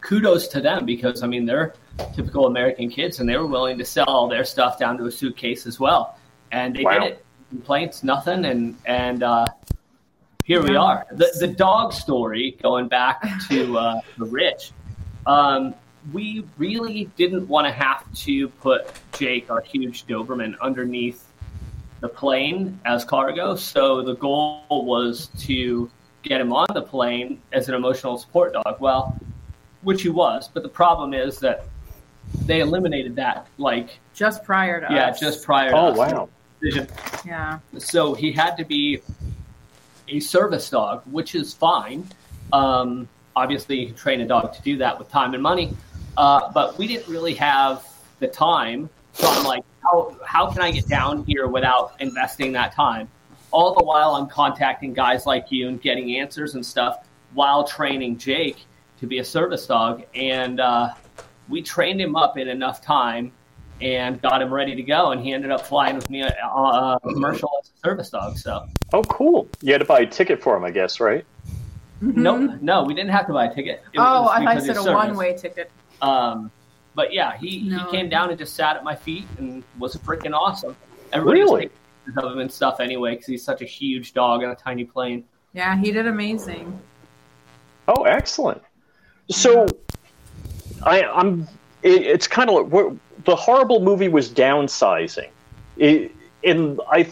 kudos 0.00 0.48
to 0.48 0.60
them 0.60 0.86
because, 0.86 1.22
I 1.22 1.26
mean, 1.26 1.44
they're 1.44 1.74
typical 2.14 2.46
American 2.46 2.88
kids 2.90 3.20
and 3.20 3.28
they 3.28 3.36
were 3.36 3.46
willing 3.46 3.78
to 3.78 3.84
sell 3.84 4.06
all 4.06 4.28
their 4.28 4.44
stuff 4.44 4.78
down 4.78 4.98
to 4.98 5.06
a 5.06 5.10
suitcase 5.10 5.66
as 5.66 5.78
well. 5.78 6.18
And 6.52 6.74
they 6.74 6.82
Wow. 6.82 7.00
did 7.00 7.02
it. 7.12 7.24
Complaints, 7.50 8.02
nothing. 8.02 8.44
And, 8.44 8.76
and, 8.84 9.22
uh, 9.22 9.46
here 10.44 10.62
we 10.62 10.76
are. 10.76 11.06
The 11.10 11.34
the 11.40 11.46
dog 11.46 11.94
story, 11.94 12.58
going 12.62 12.88
back 12.88 13.22
to 13.48 13.78
uh, 13.78 14.00
the 14.18 14.26
rich. 14.26 14.72
Um, 15.26 15.74
we 16.12 16.44
really 16.58 17.10
didn't 17.16 17.48
want 17.48 17.66
to 17.66 17.72
have 17.72 18.12
to 18.24 18.48
put 18.48 18.92
Jake, 19.14 19.50
our 19.50 19.62
huge 19.62 20.06
Doberman, 20.06 20.54
underneath 20.60 21.26
the 22.00 22.10
plane 22.10 22.78
as 22.84 23.06
cargo. 23.06 23.56
So 23.56 24.02
the 24.02 24.16
goal 24.16 24.60
was 24.70 25.28
to 25.46 25.90
get 26.22 26.42
him 26.42 26.52
on 26.52 26.66
the 26.74 26.82
plane 26.82 27.40
as 27.54 27.70
an 27.70 27.74
emotional 27.74 28.18
support 28.18 28.52
dog. 28.52 28.80
Well, 28.80 29.16
which 29.80 30.02
he 30.02 30.10
was, 30.10 30.50
but 30.52 30.62
the 30.62 30.68
problem 30.68 31.14
is 31.14 31.38
that 31.38 31.64
they 32.46 32.60
eliminated 32.60 33.16
that 33.16 33.46
like 33.58 33.98
Just 34.14 34.44
prior 34.44 34.80
to 34.80 34.94
yeah, 34.94 35.08
us. 35.08 35.20
just 35.20 35.44
prior 35.44 35.70
to 35.70 35.76
Oh 35.76 35.86
us 35.88 35.96
wow. 35.98 36.28
decision. 36.60 36.88
Yeah. 37.24 37.58
So 37.78 38.14
he 38.14 38.32
had 38.32 38.56
to 38.56 38.64
be 38.64 39.02
a 40.08 40.20
service 40.20 40.68
dog, 40.70 41.02
which 41.06 41.34
is 41.34 41.54
fine. 41.54 42.06
Um, 42.52 43.08
obviously, 43.34 43.80
you 43.80 43.86
can 43.86 43.94
train 43.96 44.20
a 44.20 44.26
dog 44.26 44.52
to 44.54 44.62
do 44.62 44.76
that 44.78 44.98
with 44.98 45.08
time 45.08 45.34
and 45.34 45.42
money, 45.42 45.74
uh, 46.16 46.52
but 46.52 46.76
we 46.78 46.86
didn't 46.86 47.08
really 47.08 47.34
have 47.34 47.86
the 48.20 48.28
time. 48.28 48.88
So 49.14 49.28
I'm 49.28 49.44
like, 49.44 49.64
how, 49.82 50.16
how 50.26 50.50
can 50.50 50.60
I 50.62 50.70
get 50.70 50.88
down 50.88 51.24
here 51.24 51.46
without 51.46 51.94
investing 52.00 52.52
that 52.52 52.74
time? 52.74 53.08
All 53.50 53.74
the 53.74 53.84
while, 53.84 54.16
I'm 54.16 54.26
contacting 54.26 54.92
guys 54.92 55.26
like 55.26 55.50
you 55.50 55.68
and 55.68 55.80
getting 55.80 56.16
answers 56.16 56.54
and 56.54 56.64
stuff 56.64 57.06
while 57.34 57.64
training 57.64 58.18
Jake 58.18 58.58
to 58.98 59.06
be 59.06 59.18
a 59.18 59.24
service 59.24 59.66
dog. 59.66 60.04
And 60.14 60.60
uh, 60.60 60.94
we 61.48 61.62
trained 61.62 62.00
him 62.00 62.16
up 62.16 62.38
in 62.38 62.48
enough 62.48 62.80
time 62.82 63.32
and 63.80 64.20
got 64.22 64.40
him 64.40 64.52
ready 64.52 64.74
to 64.74 64.82
go. 64.82 65.10
And 65.12 65.20
he 65.22 65.32
ended 65.32 65.50
up 65.50 65.66
flying 65.66 65.96
with 65.96 66.08
me 66.08 66.22
uh, 66.22 66.30
uh, 66.48 66.98
commercial 67.00 67.50
as 67.62 67.70
a 67.76 67.78
service 67.88 68.10
dog. 68.10 68.38
So 68.38 68.66
Oh, 68.92 69.02
cool. 69.04 69.48
You 69.60 69.72
had 69.72 69.78
to 69.80 69.84
buy 69.84 70.00
a 70.00 70.06
ticket 70.06 70.42
for 70.42 70.56
him, 70.56 70.64
I 70.64 70.70
guess, 70.70 71.00
right? 71.00 71.24
no, 72.00 72.36
no, 72.36 72.82
we 72.84 72.92
didn't 72.94 73.10
have 73.12 73.26
to 73.28 73.32
buy 73.32 73.46
a 73.46 73.54
ticket. 73.54 73.82
It 73.92 73.98
Mm-hmm. 73.98 74.00
Oh, 74.00 74.22
was 74.22 74.30
I 74.34 74.44
thought 74.44 74.54
you 74.56 74.60
said 74.60 74.70
a 74.76 74.82
service. 74.82 74.92
one 74.94 75.16
way 75.16 75.36
ticket. 75.36 75.70
Um, 76.02 76.50
but 76.94 77.12
yeah, 77.12 77.36
he, 77.36 77.62
No. 77.62 77.78
he 77.86 77.90
came 77.90 78.08
down 78.08 78.30
and 78.30 78.38
just 78.38 78.54
sat 78.54 78.76
at 78.76 78.84
my 78.84 78.94
feet 78.94 79.26
and 79.38 79.64
was 79.78 79.96
freaking 79.96 80.32
awesome. 80.34 80.76
Everybody 81.12 81.40
was 81.42 81.50
Really? 81.50 81.60
taking 81.62 81.76
pictures 82.06 82.24
of 82.24 82.32
him 82.32 82.38
and 82.40 82.52
stuff 82.52 82.80
anyway 82.80 83.12
because 83.12 83.26
he's 83.26 83.44
such 83.44 83.62
a 83.62 83.64
huge 83.64 84.12
dog 84.12 84.42
on 84.44 84.50
a 84.50 84.54
tiny 84.54 84.84
plane. 84.84 85.24
Yeah, 85.54 85.76
he 85.76 85.92
did 85.92 86.06
amazing. 86.06 86.78
Oh, 87.88 88.04
excellent. 88.04 88.60
So, 89.30 89.66
I, 90.84 91.04
I'm. 91.04 91.48
It, 91.82 92.02
it's 92.02 92.26
kind 92.26 92.50
of 92.50 92.72
like 92.72 92.98
the 93.24 93.36
horrible 93.36 93.80
movie 93.80 94.08
was 94.08 94.30
downsizing. 94.30 95.30
It, 95.76 96.12
and 96.42 96.80
I, 96.90 97.08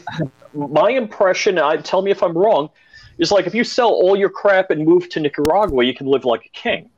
my 0.55 0.91
impression. 0.91 1.59
I 1.59 1.77
tell 1.77 2.03
me 2.03 2.11
if 2.11 2.23
I'm 2.23 2.37
wrong. 2.37 2.71
Is 3.19 3.31
like 3.31 3.47
if 3.47 3.55
you 3.55 3.65
sell 3.65 3.91
all 3.91 4.17
your 4.17 4.31
crap 4.31 4.71
and 4.71 4.85
move 4.85 5.09
to 5.11 5.21
Nicaragua, 5.21 5.85
you 5.85 5.95
can 5.95 6.07
live 6.07 6.25
like 6.25 6.47
a 6.47 6.49
king. 6.49 6.89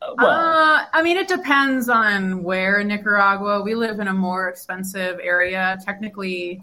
Well, 0.00 0.26
uh, 0.26 0.86
I 0.92 1.02
mean, 1.02 1.16
it 1.16 1.28
depends 1.28 1.88
on 1.88 2.42
where 2.42 2.80
in 2.80 2.88
Nicaragua. 2.88 3.62
We 3.62 3.74
live 3.74 4.00
in 4.00 4.08
a 4.08 4.14
more 4.14 4.48
expensive 4.48 5.18
area. 5.22 5.78
Technically, 5.84 6.62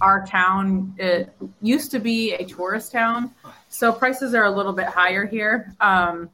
our 0.00 0.26
town 0.26 0.94
it 0.98 1.32
used 1.60 1.90
to 1.90 1.98
be 1.98 2.34
a 2.34 2.44
tourist 2.44 2.92
town, 2.92 3.32
so 3.68 3.92
prices 3.92 4.34
are 4.34 4.44
a 4.44 4.50
little 4.50 4.72
bit 4.72 4.86
higher 4.86 5.26
here. 5.26 5.74
Um, 5.80 6.30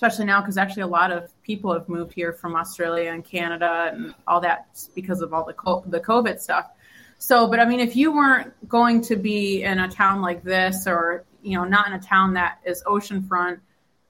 especially 0.00 0.24
now, 0.24 0.40
because 0.40 0.56
actually 0.56 0.80
a 0.80 0.86
lot 0.86 1.12
of 1.12 1.30
people 1.42 1.74
have 1.74 1.86
moved 1.86 2.14
here 2.14 2.32
from 2.32 2.56
Australia 2.56 3.10
and 3.12 3.22
Canada 3.22 3.90
and 3.92 4.14
all 4.26 4.40
that 4.40 4.66
because 4.94 5.20
of 5.20 5.34
all 5.34 5.44
the 5.44 5.52
co- 5.52 5.84
the 5.86 6.00
COVID 6.00 6.40
stuff. 6.40 6.70
So, 7.18 7.46
but 7.48 7.60
I 7.60 7.66
mean, 7.66 7.80
if 7.80 7.94
you 7.96 8.10
weren't 8.10 8.50
going 8.66 9.02
to 9.02 9.16
be 9.16 9.62
in 9.62 9.78
a 9.78 9.88
town 9.88 10.22
like 10.22 10.42
this, 10.42 10.86
or 10.86 11.26
you 11.42 11.58
know, 11.58 11.64
not 11.64 11.86
in 11.86 11.92
a 11.92 12.00
town 12.00 12.32
that 12.32 12.60
is 12.64 12.82
oceanfront, 12.84 13.60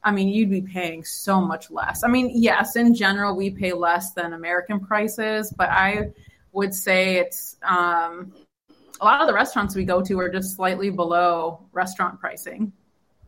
I 0.04 0.12
mean, 0.12 0.28
you'd 0.28 0.48
be 0.48 0.62
paying 0.62 1.02
so 1.02 1.40
much 1.40 1.72
less. 1.72 2.04
I 2.04 2.08
mean, 2.08 2.30
yes, 2.34 2.76
in 2.76 2.94
general, 2.94 3.34
we 3.34 3.50
pay 3.50 3.72
less 3.72 4.12
than 4.12 4.32
American 4.32 4.78
prices, 4.78 5.52
but 5.56 5.70
I 5.70 6.12
would 6.52 6.72
say 6.72 7.16
it's 7.16 7.56
um, 7.62 8.32
a 9.00 9.04
lot 9.04 9.20
of 9.20 9.26
the 9.26 9.34
restaurants 9.34 9.74
we 9.74 9.84
go 9.84 10.02
to 10.02 10.20
are 10.20 10.28
just 10.28 10.54
slightly 10.54 10.90
below 10.90 11.66
restaurant 11.72 12.20
pricing. 12.20 12.72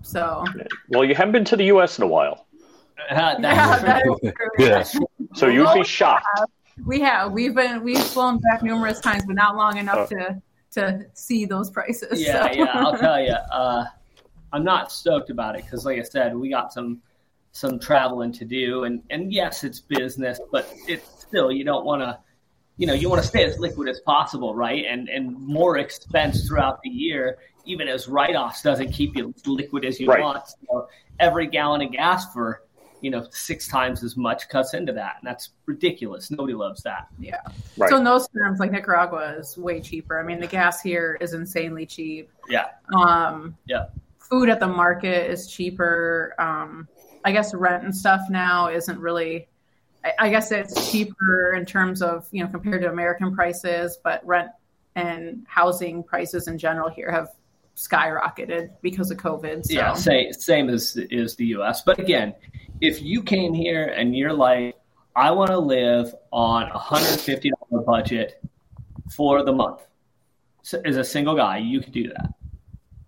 So, 0.03 0.45
Well, 0.89 1.05
you 1.05 1.15
haven't 1.15 1.33
been 1.33 1.45
to 1.47 1.57
the 1.57 1.67
U.S. 1.67 1.99
in 1.99 2.05
a 2.05 2.09
while, 2.09 2.47
uh, 3.11 3.35
yeah, 3.41 3.79
that's 3.79 4.03
true. 4.03 4.19
Yeah. 4.59 4.83
so 5.35 5.47
you'd 5.49 5.73
be 5.75 5.85
shocked. 5.85 6.27
We 6.87 7.01
have 7.01 7.33
we've 7.33 7.55
been 7.55 7.83
we've 7.83 8.03
flown 8.03 8.39
back 8.39 8.63
numerous 8.63 9.01
times, 9.01 9.25
but 9.27 9.37
not 9.37 9.57
long 9.57 9.77
enough 9.77 10.11
Oh. 10.13 10.17
to 10.17 10.43
to 10.73 11.07
see 11.13 11.45
those 11.45 11.71
prices. 11.71 12.21
yeah, 12.21 12.51
so. 12.51 12.59
yeah. 12.59 12.65
I'll 12.73 12.97
tell 12.97 13.21
you, 13.21 13.33
uh, 13.53 13.85
I'm 14.53 14.65
not 14.65 14.91
stoked 14.91 15.29
about 15.31 15.55
it 15.57 15.65
because, 15.65 15.85
like 15.85 15.99
I 15.99 16.03
said, 16.03 16.35
we 16.37 16.49
got 16.49 16.73
some 16.73 17.03
some 17.53 17.79
traveling 17.79 18.33
to 18.33 18.45
do, 18.45 18.85
and 18.85 19.03
and 19.11 19.33
yes, 19.33 19.65
it's 19.65 19.81
business, 19.81 20.41
but 20.51 20.73
it's 20.89 21.07
still 21.23 21.53
you 21.53 21.65
don't 21.65 21.85
want 21.85 22.01
to, 22.03 22.19
you 22.79 22.87
know, 22.87 22.95
you 22.95 23.11
want 23.11 23.21
to 23.21 23.29
stay 23.29 23.45
as 23.45 23.59
liquid 23.59 23.89
as 23.89 24.01
possible, 24.01 24.55
right? 24.55 24.85
And 24.89 25.09
and 25.11 25.39
more 25.39 25.77
expense 25.77 26.49
throughout 26.49 26.81
the 26.83 26.89
year, 26.89 27.37
even 27.67 27.87
as 27.89 28.09
write 28.09 28.35
offs, 28.35 28.63
doesn't 28.63 28.93
keep 28.93 29.15
you 29.15 29.35
as 29.37 29.47
liquid 29.47 29.85
as 29.85 30.01
you 30.01 30.09
Right. 30.09 30.23
want. 30.23 30.45
So 30.67 30.89
every 31.21 31.47
gallon 31.47 31.83
of 31.83 31.93
gas 31.93 32.33
for 32.33 32.63
you 33.03 33.11
know 33.11 33.27
six 33.31 33.69
times 33.69 34.03
as 34.03 34.17
much 34.17 34.49
cuts 34.49 34.75
into 34.75 34.93
that, 34.93 35.17
and 35.21 35.27
that's 35.27 35.51
ridiculous. 35.67 36.31
Nobody 36.31 36.55
loves 36.55 36.83
that. 36.85 37.09
Yeah. 37.19 37.41
Right. 37.77 37.91
So 37.91 37.97
in 37.97 38.05
those 38.05 38.29
terms, 38.29 38.61
like 38.61 38.71
Nicaragua 38.71 39.37
is 39.39 39.59
way 39.59 39.81
cheaper. 39.81 40.19
I 40.19 40.23
mean, 40.23 40.41
the 40.41 40.47
gas 40.47 40.81
here 40.81 41.19
is 41.21 41.35
insanely 41.35 41.85
cheap. 41.85 42.31
Yeah. 42.49 42.69
Um, 42.95 43.57
Yeah. 43.67 43.87
Food 44.19 44.49
at 44.49 44.61
the 44.61 44.69
market 44.69 45.31
is 45.31 45.47
cheaper. 45.49 46.35
Um, 46.39 46.89
I 47.25 47.33
guess 47.33 47.53
rent 47.53 47.85
and 47.85 47.95
stuff 47.95 48.23
now 48.31 48.69
isn't 48.69 48.99
really. 48.99 49.49
I, 50.05 50.13
I 50.21 50.31
guess 50.31 50.51
it's 50.53 50.91
cheaper 50.91 51.55
in 51.55 51.67
terms 51.67 52.01
of 52.01 52.27
you 52.31 52.43
know 52.43 52.51
compared 52.51 52.83
to 52.83 52.91
American 52.91 53.35
prices, 53.35 53.99
but 54.03 54.25
rent 54.25 54.51
and 54.95 55.45
housing 55.49 56.03
prices 56.03 56.47
in 56.47 56.57
general 56.57 56.89
here 56.89 57.11
have 57.11 57.31
skyrocketed 57.77 58.71
because 58.83 59.11
of 59.11 59.19
COVID. 59.19 59.67
So. 59.67 59.73
Yeah, 59.73 59.95
same 59.95 60.33
same 60.33 60.69
as 60.69 60.97
is 60.97 61.37
the 61.37 61.47
U.S. 61.47 61.83
But 61.83 61.99
again, 61.99 62.35
if 62.83 63.01
you 63.01 63.23
came 63.23 63.55
here 63.55 63.85
and 63.87 64.15
you're 64.17 64.33
like, 64.33 64.77
I 65.15 65.31
want 65.31 65.51
to 65.51 65.59
live 65.59 66.15
on 66.33 66.65
a 66.65 66.79
hundred 66.79 67.21
fifty 67.21 67.51
dollar 67.71 67.83
budget 67.85 68.43
for 69.15 69.43
the 69.45 69.53
month, 69.53 69.81
so 70.63 70.81
as 70.85 70.97
a 70.97 71.05
single 71.05 71.37
guy, 71.37 71.59
you 71.59 71.81
could 71.81 71.93
do 71.93 72.09
that, 72.09 72.35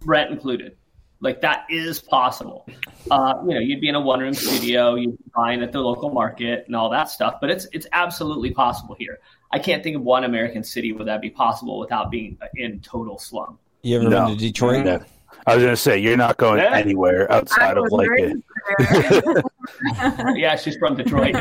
rent 0.05 0.31
included. 0.31 0.77
Like 1.21 1.41
that 1.41 1.65
is 1.71 2.01
possible. 2.01 2.67
Uh, 3.11 3.35
you 3.49 3.55
know, 3.55 3.61
you'd 3.61 3.81
be 3.81 3.89
in 3.89 3.95
a 3.95 4.01
one 4.01 4.21
room 4.21 4.35
studio, 4.35 4.95
you'd 4.95 5.17
be 5.17 5.25
buying 5.35 5.63
at 5.63 5.73
the 5.73 5.81
local 5.81 6.11
market 6.11 6.65
and 6.67 6.77
all 6.77 6.91
that 6.91 7.09
stuff. 7.09 7.37
But 7.41 7.51
it's 7.51 7.67
it's 7.73 7.87
absolutely 7.93 8.51
possible 8.53 8.95
here. 8.99 9.19
I 9.51 9.59
can't 9.59 9.83
think 9.83 9.97
of 9.97 10.03
one 10.03 10.25
American 10.25 10.63
city 10.65 10.93
where 10.93 11.05
that'd 11.07 11.23
be 11.23 11.31
possible 11.31 11.79
without 11.79 12.11
being 12.11 12.37
in 12.57 12.81
total 12.81 13.19
slum. 13.19 13.59
You 13.83 13.97
ever 14.01 14.11
No. 14.11 14.27
been 14.27 14.37
to 14.37 14.45
Detroit? 14.45 14.85
Yeah. 14.85 14.99
I 15.47 15.55
was 15.55 15.65
gonna 15.65 15.77
say 15.77 15.99
you're 15.99 16.17
not 16.17 16.37
going 16.37 16.59
Yeah. 16.59 16.75
anywhere 16.77 17.31
outside 17.31 17.77
of 17.77 17.85
was 17.85 17.93
like 17.93 18.11
it. 18.19 18.37
Yeah, 20.37 20.57
she's 20.57 20.77
from 20.77 20.97
Detroit. 20.97 21.37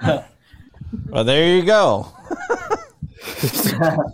Well, 1.10 1.22
there 1.24 1.56
you 1.56 1.62
go. 1.64 2.08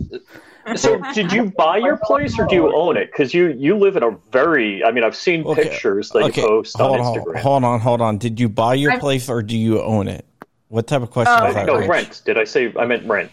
So, 0.75 1.01
did 1.13 1.31
you 1.31 1.45
buy 1.51 1.77
your 1.77 1.95
place 2.03 2.37
or 2.37 2.45
do 2.45 2.55
you 2.55 2.75
own 2.75 2.97
it? 2.97 3.09
Because 3.09 3.33
you 3.33 3.47
you 3.53 3.77
live 3.77 3.95
in 3.95 4.03
a 4.03 4.11
very. 4.33 4.83
I 4.83 4.91
mean, 4.91 5.05
I've 5.05 5.15
seen 5.15 5.45
Okay. 5.45 5.63
pictures 5.69 6.09
that 6.09 6.23
Okay, 6.23 6.41
you 6.41 6.47
post 6.47 6.77
on 6.81 6.89
hold 6.89 6.99
on, 6.99 7.15
Instagram. 7.23 7.39
hold 7.41 7.63
on, 7.63 7.79
hold 7.79 8.01
on. 8.01 8.17
Did 8.17 8.37
you 8.37 8.49
buy 8.49 8.73
your 8.73 8.99
place 8.99 9.29
or 9.29 9.41
do 9.41 9.57
you 9.57 9.81
own 9.81 10.09
it? 10.09 10.25
What 10.67 10.85
type 10.85 11.01
of 11.01 11.09
question 11.09 11.35
Oh, 11.39 11.47
is 11.47 11.55
that? 11.55 11.67
no, 11.67 11.77
Rich? 11.77 11.87
rent. 11.89 12.21
Did 12.25 12.37
I 12.37 12.43
say 12.43 12.73
I 12.77 12.83
meant 12.85 13.07
rent? 13.07 13.31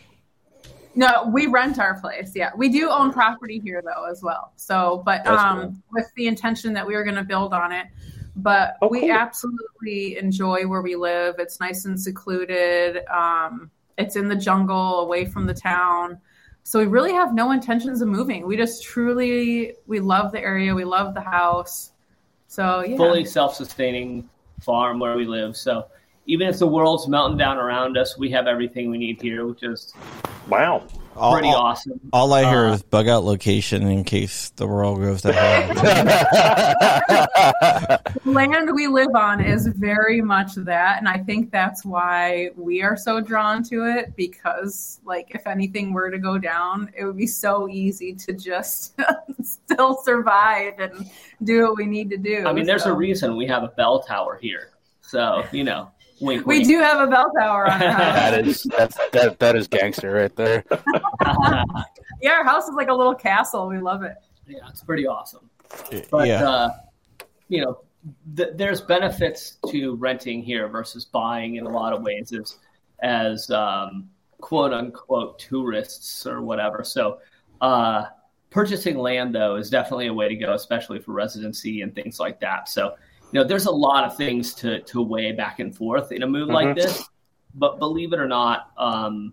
No, 0.96 1.28
we 1.32 1.46
rent 1.46 1.78
our 1.78 2.00
place. 2.00 2.32
Yeah, 2.34 2.50
we 2.56 2.68
do 2.68 2.90
own 2.90 3.12
property 3.12 3.58
here 3.58 3.82
though 3.84 4.04
as 4.04 4.22
well. 4.22 4.52
So, 4.56 5.02
but 5.04 5.26
um, 5.26 5.60
cool. 5.60 5.74
with 5.92 6.12
the 6.16 6.26
intention 6.26 6.72
that 6.74 6.86
we 6.86 6.94
were 6.94 7.04
going 7.04 7.16
to 7.16 7.24
build 7.24 7.52
on 7.52 7.72
it. 7.72 7.86
But 8.36 8.76
Oh, 8.82 8.88
we 8.88 9.02
cool. 9.02 9.12
absolutely 9.12 10.18
enjoy 10.18 10.66
where 10.66 10.82
we 10.82 10.96
live. 10.96 11.36
It's 11.38 11.60
nice 11.60 11.84
and 11.84 12.00
secluded. 12.00 13.04
Um, 13.06 13.70
it's 13.98 14.16
in 14.16 14.28
the 14.28 14.36
jungle, 14.36 15.00
away 15.00 15.24
from 15.24 15.46
the 15.46 15.54
town. 15.54 16.18
So 16.64 16.78
we 16.78 16.86
really 16.86 17.12
have 17.12 17.34
no 17.34 17.52
intentions 17.52 18.00
of 18.00 18.08
moving. 18.08 18.46
We 18.46 18.56
just 18.56 18.82
truly 18.82 19.74
we 19.86 20.00
love 20.00 20.32
the 20.32 20.40
area. 20.40 20.74
We 20.74 20.84
love 20.84 21.14
the 21.14 21.20
house. 21.20 21.92
So 22.48 22.82
yeah, 22.82 22.96
fully 22.96 23.24
self-sustaining 23.24 24.28
farm 24.60 24.98
where 24.98 25.16
we 25.16 25.26
live. 25.26 25.56
So 25.56 25.86
even 26.26 26.48
if 26.48 26.58
the 26.58 26.66
world's 26.66 27.06
melting 27.08 27.36
down 27.36 27.58
around 27.58 27.96
us, 27.98 28.16
we 28.18 28.30
have 28.30 28.46
everything 28.46 28.90
we 28.90 28.98
need 28.98 29.20
here, 29.20 29.46
which 29.46 29.62
is 29.62 29.92
Wow. 30.48 30.82
Pretty 31.32 31.48
all- 31.48 31.54
awesome. 31.56 32.00
all 32.12 32.32
I 32.32 32.44
hear 32.50 32.66
Uh, 32.66 32.72
is 32.74 32.82
bug 32.82 33.06
out 33.08 33.22
location 33.24 33.86
in 33.86 34.02
case 34.04 34.50
the 34.56 34.66
world 34.66 35.00
goes 35.00 35.22
to 35.22 35.32
hell. 35.32 35.74
the 38.24 38.30
land 38.30 38.70
we 38.74 38.86
live 38.88 39.14
on 39.14 39.40
is 39.40 39.66
very 39.68 40.20
much 40.20 40.54
that 40.56 40.98
and 40.98 41.08
i 41.08 41.16
think 41.18 41.50
that's 41.52 41.84
why 41.84 42.50
we 42.56 42.82
are 42.82 42.96
so 42.96 43.20
drawn 43.20 43.62
to 43.62 43.84
it 43.86 44.14
because 44.16 45.00
like 45.04 45.30
if 45.34 45.46
anything 45.46 45.92
were 45.92 46.10
to 46.10 46.18
go 46.18 46.36
down 46.36 46.90
it 46.96 47.04
would 47.04 47.16
be 47.16 47.26
so 47.28 47.68
easy 47.68 48.12
to 48.14 48.32
just 48.32 48.98
still 49.42 49.96
survive 50.02 50.72
and 50.80 51.08
do 51.44 51.62
what 51.62 51.76
we 51.76 51.86
need 51.86 52.10
to 52.10 52.16
do 52.16 52.44
I 52.46 52.52
mean, 52.52 52.66
there's 52.66 52.82
So- 52.84 52.90
a 52.92 52.96
reason 52.96 53.36
we 53.36 53.46
have 53.46 53.62
a 53.62 53.68
bell 53.68 54.00
tower 54.02 54.36
here. 54.40 54.70
So 55.00 55.44
you 55.52 55.62
know, 55.64 55.90
wink, 56.24 56.46
we 56.46 56.58
wink. 56.58 56.68
do 56.68 56.78
have 56.80 57.06
a 57.06 57.10
bell 57.10 57.30
tower 57.38 57.70
on 57.70 57.82
our 57.82 57.90
house 57.90 58.14
that 58.14 58.46
is 58.46 58.62
that's, 58.76 58.96
that 59.12 59.38
that 59.38 59.56
is 59.56 59.68
gangster 59.68 60.10
right 60.12 60.34
there. 60.36 60.64
yeah 62.22 62.32
our 62.32 62.44
house 62.44 62.64
is 62.68 62.74
like 62.74 62.88
a 62.88 62.94
little 62.94 63.14
castle 63.14 63.68
we 63.68 63.78
love 63.78 64.02
it 64.02 64.16
yeah, 64.46 64.68
it's 64.68 64.82
pretty 64.82 65.06
awesome. 65.06 65.48
But 66.10 66.28
yeah. 66.28 66.48
uh, 66.48 66.70
you 67.48 67.64
know, 67.64 67.78
th- 68.36 68.50
there's 68.54 68.80
benefits 68.80 69.58
to 69.70 69.94
renting 69.96 70.42
here 70.42 70.68
versus 70.68 71.04
buying 71.04 71.56
in 71.56 71.66
a 71.66 71.70
lot 71.70 71.92
of 71.92 72.02
ways 72.02 72.32
as 72.32 72.58
as 73.02 73.50
um, 73.50 74.10
quote 74.40 74.72
unquote 74.72 75.38
tourists 75.38 76.26
or 76.26 76.42
whatever. 76.42 76.84
So 76.84 77.18
uh, 77.60 78.06
purchasing 78.50 78.98
land 78.98 79.34
though 79.34 79.56
is 79.56 79.70
definitely 79.70 80.08
a 80.08 80.14
way 80.14 80.28
to 80.28 80.36
go, 80.36 80.52
especially 80.52 81.00
for 81.00 81.12
residency 81.12 81.80
and 81.82 81.94
things 81.94 82.20
like 82.20 82.40
that. 82.40 82.68
So 82.68 82.94
you 83.34 83.40
know, 83.40 83.46
there's 83.46 83.66
a 83.66 83.70
lot 83.70 84.04
of 84.04 84.16
things 84.16 84.54
to 84.54 84.78
to 84.82 85.02
weigh 85.02 85.32
back 85.32 85.58
and 85.58 85.76
forth 85.76 86.12
in 86.12 86.22
a 86.22 86.26
move 86.26 86.48
like 86.48 86.68
Mhm. 86.68 86.74
this. 86.76 87.08
But 87.56 87.80
believe 87.80 88.12
it 88.12 88.20
or 88.20 88.28
not, 88.28 88.70
um, 88.78 89.32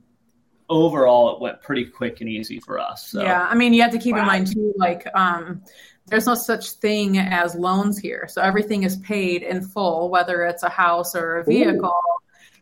overall 0.70 1.36
it 1.36 1.42
went 1.42 1.62
pretty 1.62 1.86
quick 1.86 2.20
and 2.22 2.30
easy 2.30 2.60
for 2.60 2.80
us. 2.80 3.08
So. 3.10 3.22
Yeah, 3.22 3.48
I 3.48 3.54
mean, 3.56 3.74
you 3.74 3.82
have 3.84 3.92
to 3.92 4.00
keep 4.00 4.16
in 4.16 4.26
mind 4.26 4.48
too, 4.48 4.74
like, 4.78 5.06
um, 5.16 5.62
there's 6.08 6.26
no 6.26 6.34
such 6.34 6.72
thing 6.72 7.18
as 7.20 7.54
loans 7.56 7.98
here. 8.00 8.26
So 8.28 8.42
everything 8.42 8.84
is 8.84 8.98
paid 8.98 9.44
in 9.44 9.62
full, 9.62 10.10
whether 10.10 10.46
it's 10.46 10.64
a 10.64 10.70
house 10.70 11.16
or 11.16 11.38
a 11.38 11.44
vehicle. 11.44 11.94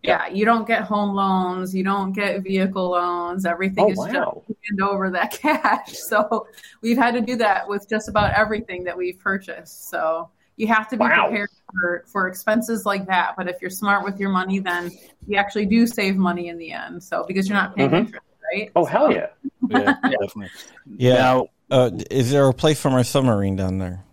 Yeah, 0.04 0.28
you 0.28 0.44
don't 0.44 0.66
get 0.68 0.82
home 0.84 1.14
loans, 1.16 1.74
you 1.76 1.84
don't 1.84 2.12
get 2.14 2.42
vehicle 2.42 2.90
loans. 2.92 3.46
Everything 3.46 3.86
Oh, 3.86 3.92
is 3.92 3.98
just 4.12 4.14
hand 4.14 4.82
over 4.82 5.10
that 5.12 5.32
cash. 5.42 5.98
So 6.00 6.48
we've 6.82 6.98
had 6.98 7.14
to 7.14 7.22
do 7.22 7.36
that 7.38 7.68
with 7.68 7.88
just 7.90 8.10
about 8.10 8.34
everything 8.34 8.84
that 8.86 8.98
we've 8.98 9.20
purchased. 9.20 9.90
So 9.90 10.30
you 10.60 10.68
have 10.68 10.90
to 10.90 10.98
be 10.98 11.00
Wow. 11.06 11.28
prepared 11.28 11.50
for, 11.72 12.04
for 12.08 12.28
expenses 12.28 12.86
like 12.86 13.08
that. 13.08 13.36
But 13.38 13.48
if 13.48 13.62
you're 13.62 13.70
smart 13.72 14.04
with 14.04 14.20
your 14.20 14.30
money, 14.30 14.60
then 14.60 14.92
you 15.26 15.38
actually 15.38 15.66
do 15.66 15.88
save 15.88 16.18
money 16.18 16.50
in 16.50 16.58
the 16.58 16.74
end. 16.74 17.02
So 17.02 17.24
because 17.26 17.48
you're 17.48 17.58
not 17.58 17.76
paying 17.78 17.90
Mhm. 17.92 18.00
interest, 18.00 18.26
right? 18.54 18.70
Oh, 18.76 18.84
hell 18.84 19.10
yeah. 19.12 19.28
Yeah, 19.70 19.94
definitely. 20.04 20.50
yeah. 20.98 21.16
Now, 21.16 21.48
Uh, 21.72 21.92
is 22.12 22.32
there 22.32 22.48
a 22.48 22.54
place 22.54 22.82
for 22.82 22.90
my 22.90 23.04
submarine 23.04 23.56
down 23.56 23.78
there? 23.78 24.04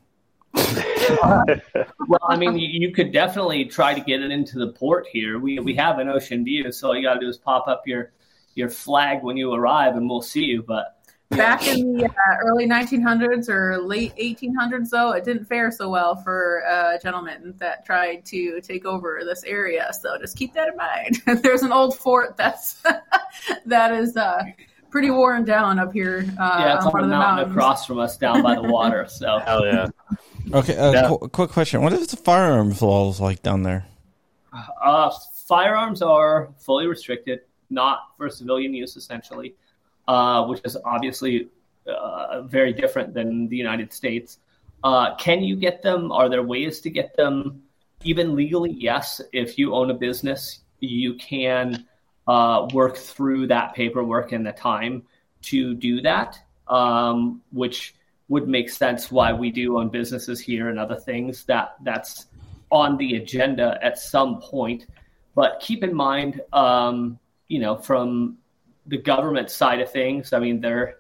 Well, 2.08 2.20
I 2.28 2.36
mean, 2.36 2.56
you, 2.58 2.68
you 2.68 2.92
could 2.94 3.12
definitely 3.12 3.64
try 3.64 3.92
to 3.94 4.00
get 4.00 4.20
it 4.22 4.30
into 4.30 4.58
the 4.58 4.68
port 4.68 5.06
here. 5.10 5.38
We 5.40 5.58
we 5.58 5.74
have 5.74 5.98
an 5.98 6.08
ocean 6.08 6.44
view, 6.44 6.70
so 6.70 6.88
all 6.88 6.96
you 6.96 7.02
got 7.02 7.14
to 7.14 7.20
do 7.20 7.28
is 7.28 7.36
pop 7.38 7.66
up 7.66 7.82
your 7.86 8.12
your 8.54 8.68
flag 8.68 9.22
when 9.24 9.36
you 9.36 9.52
arrive, 9.52 9.96
and 9.96 10.08
we'll 10.08 10.22
see 10.22 10.44
you. 10.44 10.62
But 10.62 10.95
Back 11.30 11.66
in 11.66 11.96
the 11.96 12.04
uh, 12.06 12.36
early 12.44 12.66
1900s 12.68 13.48
or 13.48 13.78
late 13.78 14.14
1800s, 14.16 14.90
though, 14.90 15.10
it 15.12 15.24
didn't 15.24 15.44
fare 15.46 15.70
so 15.72 15.90
well 15.90 16.14
for 16.14 16.64
uh, 16.66 16.98
gentlemen 17.00 17.52
that 17.58 17.84
tried 17.84 18.24
to 18.26 18.60
take 18.60 18.84
over 18.86 19.20
this 19.24 19.42
area. 19.44 19.90
So 20.00 20.16
just 20.18 20.36
keep 20.36 20.54
that 20.54 20.68
in 20.68 20.76
mind. 20.76 21.22
There's 21.42 21.62
an 21.62 21.72
old 21.72 21.98
fort 21.98 22.36
that's 22.36 22.80
that 23.66 23.92
is 23.92 24.16
uh, 24.16 24.44
pretty 24.90 25.10
worn 25.10 25.44
down 25.44 25.80
up 25.80 25.92
here. 25.92 26.24
Uh, 26.38 26.56
yeah, 26.60 26.76
it's 26.76 26.86
on 26.86 26.94
on 26.94 27.00
the 27.02 27.06
the 27.08 27.08
mountain 27.08 27.36
mountains. 27.36 27.50
across 27.56 27.86
from 27.86 27.98
us, 27.98 28.16
down 28.16 28.42
by 28.42 28.54
the 28.54 28.62
water. 28.70 29.06
So 29.08 29.38
hell 29.40 29.66
yeah. 29.66 29.88
Okay, 30.54 30.76
uh, 30.76 30.92
Yeah. 30.92 31.08
qu- 31.08 31.28
quick 31.28 31.50
question. 31.50 31.82
What 31.82 31.92
is 31.92 32.06
the 32.06 32.16
firearms 32.16 32.80
laws 32.80 33.20
like 33.20 33.42
down 33.42 33.62
there? 33.64 33.84
Uh, 34.80 35.10
firearms 35.48 36.02
are 36.02 36.50
fully 36.58 36.86
restricted, 36.86 37.40
not 37.68 37.98
for 38.16 38.30
civilian 38.30 38.72
use, 38.72 38.96
essentially, 38.96 39.56
uh, 40.08 40.44
which 40.46 40.60
is 40.64 40.76
obviously 40.84 41.48
uh, 41.86 42.42
very 42.42 42.72
different 42.72 43.14
than 43.14 43.48
the 43.48 43.56
United 43.56 43.92
States. 43.92 44.38
Uh, 44.84 45.14
can 45.16 45.42
you 45.42 45.56
get 45.56 45.82
them? 45.82 46.12
Are 46.12 46.28
there 46.28 46.42
ways 46.42 46.80
to 46.80 46.90
get 46.90 47.16
them? 47.16 47.62
Even 48.04 48.36
legally, 48.36 48.72
yes. 48.72 49.20
If 49.32 49.58
you 49.58 49.74
own 49.74 49.90
a 49.90 49.94
business, 49.94 50.60
you 50.80 51.14
can 51.14 51.86
uh, 52.26 52.68
work 52.72 52.96
through 52.96 53.46
that 53.48 53.74
paperwork 53.74 54.32
and 54.32 54.46
the 54.46 54.52
time 54.52 55.02
to 55.42 55.74
do 55.74 56.00
that, 56.02 56.38
um, 56.68 57.40
which 57.52 57.94
would 58.28 58.48
make 58.48 58.68
sense 58.68 59.10
why 59.10 59.32
we 59.32 59.50
do 59.50 59.78
own 59.78 59.88
businesses 59.88 60.40
here 60.40 60.68
and 60.68 60.78
other 60.78 60.96
things. 60.96 61.44
That 61.44 61.76
that's 61.82 62.26
on 62.70 62.96
the 62.96 63.16
agenda 63.16 63.78
at 63.82 63.98
some 63.98 64.40
point. 64.40 64.86
But 65.34 65.60
keep 65.60 65.84
in 65.84 65.94
mind, 65.94 66.40
um, 66.52 67.18
you 67.48 67.60
know, 67.60 67.76
from 67.76 68.38
the 68.86 68.98
government 68.98 69.50
side 69.50 69.80
of 69.80 69.90
things, 69.90 70.32
I 70.32 70.38
mean, 70.38 70.60
they're 70.60 70.98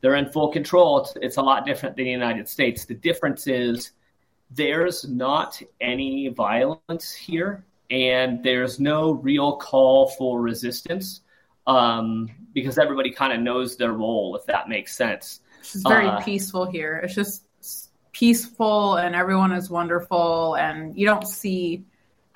they're 0.00 0.16
in 0.16 0.30
full 0.30 0.48
control. 0.52 1.00
It's, 1.00 1.14
it's 1.22 1.36
a 1.38 1.42
lot 1.42 1.64
different 1.64 1.96
than 1.96 2.04
the 2.04 2.10
United 2.10 2.48
States. 2.48 2.84
The 2.84 2.94
difference 2.94 3.46
is 3.46 3.92
there's 4.50 5.08
not 5.08 5.60
any 5.80 6.28
violence 6.28 7.12
here, 7.14 7.64
and 7.90 8.42
there's 8.44 8.78
no 8.78 9.12
real 9.12 9.56
call 9.56 10.08
for 10.08 10.40
resistance 10.40 11.22
um, 11.66 12.28
because 12.52 12.76
everybody 12.78 13.10
kind 13.10 13.32
of 13.32 13.40
knows 13.40 13.76
their 13.76 13.92
role, 13.92 14.36
if 14.36 14.44
that 14.46 14.68
makes 14.68 14.94
sense. 14.94 15.40
It's 15.60 15.82
very 15.82 16.06
Uh, 16.06 16.20
peaceful 16.20 16.66
here. 16.66 17.00
It's 17.02 17.14
just 17.14 17.44
peaceful 18.12 18.96
and 18.96 19.14
everyone 19.14 19.50
is 19.52 19.68
wonderful 19.68 20.54
and 20.54 20.96
you 20.96 21.04
don't 21.04 21.26
see 21.26 21.84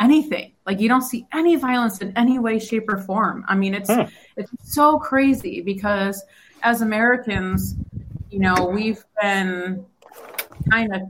anything. 0.00 0.52
Like 0.66 0.80
you 0.80 0.88
don't 0.88 1.02
see 1.02 1.26
any 1.32 1.56
violence 1.56 1.98
in 1.98 2.16
any 2.16 2.38
way, 2.38 2.58
shape, 2.58 2.88
or 2.88 2.98
form. 2.98 3.44
I 3.48 3.54
mean, 3.54 3.74
it's 3.74 3.90
Hmm. 3.90 4.02
it's 4.36 4.50
so 4.62 4.98
crazy 4.98 5.60
because 5.60 6.24
as 6.62 6.82
Americans, 6.82 7.74
you 8.30 8.38
know, 8.40 8.70
we've 8.72 9.04
been 9.20 9.84
kind 10.70 10.94
of 10.94 11.02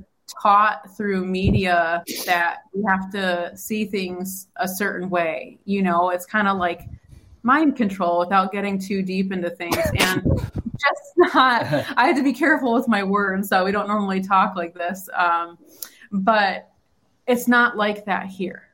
taught 0.42 0.94
through 0.96 1.24
media 1.24 2.02
that 2.26 2.58
we 2.74 2.84
have 2.86 3.10
to 3.10 3.56
see 3.56 3.84
things 3.86 4.48
a 4.56 4.68
certain 4.68 5.08
way. 5.10 5.58
You 5.64 5.82
know, 5.82 6.10
it's 6.10 6.26
kind 6.26 6.46
of 6.46 6.58
like 6.58 6.82
mind 7.42 7.76
control 7.76 8.18
without 8.18 8.52
getting 8.52 8.78
too 8.78 9.02
deep 9.02 9.32
into 9.32 9.48
things 9.48 9.76
and 10.00 10.22
just 10.44 11.12
not 11.16 11.62
i 11.96 12.06
had 12.06 12.16
to 12.16 12.22
be 12.22 12.32
careful 12.32 12.74
with 12.74 12.86
my 12.88 13.02
words 13.02 13.48
so 13.48 13.64
we 13.64 13.72
don't 13.72 13.86
normally 13.88 14.20
talk 14.20 14.54
like 14.56 14.74
this 14.74 15.08
um, 15.14 15.56
but 16.12 16.70
it's 17.26 17.48
not 17.48 17.76
like 17.76 18.04
that 18.04 18.26
here 18.26 18.67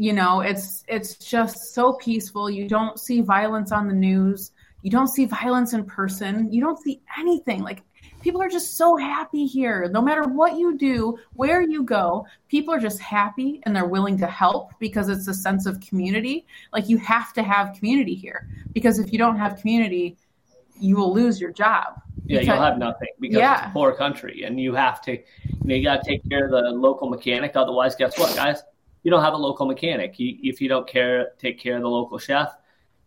you 0.00 0.14
know 0.14 0.40
it's 0.40 0.82
it's 0.88 1.16
just 1.16 1.74
so 1.74 1.92
peaceful. 1.92 2.48
You 2.48 2.66
don't 2.66 2.98
see 2.98 3.20
violence 3.20 3.70
on 3.70 3.86
the 3.86 3.92
news. 3.92 4.50
You 4.80 4.90
don't 4.90 5.08
see 5.08 5.26
violence 5.26 5.74
in 5.74 5.84
person. 5.84 6.50
You 6.50 6.62
don't 6.62 6.78
see 6.78 7.02
anything. 7.18 7.62
Like 7.62 7.82
people 8.22 8.40
are 8.40 8.48
just 8.48 8.78
so 8.78 8.96
happy 8.96 9.44
here. 9.44 9.90
No 9.92 10.00
matter 10.00 10.22
what 10.22 10.56
you 10.56 10.78
do 10.78 11.18
where 11.34 11.60
you 11.60 11.82
go 11.82 12.26
people 12.48 12.72
are 12.72 12.80
just 12.80 12.98
happy 12.98 13.60
and 13.64 13.76
they're 13.76 13.92
willing 13.96 14.16
to 14.18 14.26
help 14.26 14.70
because 14.78 15.10
it's 15.10 15.28
a 15.28 15.34
sense 15.34 15.66
of 15.66 15.78
community. 15.80 16.46
Like 16.72 16.88
you 16.88 16.96
have 16.96 17.34
to 17.34 17.42
have 17.42 17.76
community 17.76 18.14
here 18.14 18.48
because 18.72 18.98
if 18.98 19.12
you 19.12 19.18
don't 19.18 19.36
have 19.36 19.56
community 19.60 20.16
you 20.80 20.96
will 20.96 21.12
lose 21.12 21.38
your 21.38 21.52
job. 21.52 22.00
Yeah, 22.24 22.38
Because- 22.40 22.46
you'll 22.46 22.64
have 22.64 22.78
nothing 22.78 23.08
because 23.20 23.36
Yeah. 23.36 23.58
it's 23.58 23.66
a 23.66 23.72
poor 23.74 23.92
country, 23.92 24.44
and 24.46 24.58
you 24.58 24.72
have 24.74 25.02
to, 25.02 25.12
you 25.12 25.22
know, 25.64 25.74
you 25.74 25.84
got 25.84 26.02
to 26.02 26.10
take 26.10 26.26
care 26.30 26.46
of 26.46 26.52
the 26.52 26.70
local 26.70 27.10
mechanic. 27.10 27.52
Otherwise, 27.54 27.96
guess 27.96 28.18
what, 28.18 28.34
guys? 28.34 28.62
You 29.02 29.10
don't 29.10 29.22
have 29.22 29.34
a 29.34 29.38
local 29.38 29.66
mechanic. 29.66 30.18
You, 30.18 30.36
if 30.42 30.60
you 30.60 30.68
don't 30.68 30.86
care, 30.86 31.30
take 31.38 31.58
care 31.58 31.76
of 31.76 31.82
the 31.82 31.88
local 31.88 32.18
chef. 32.18 32.52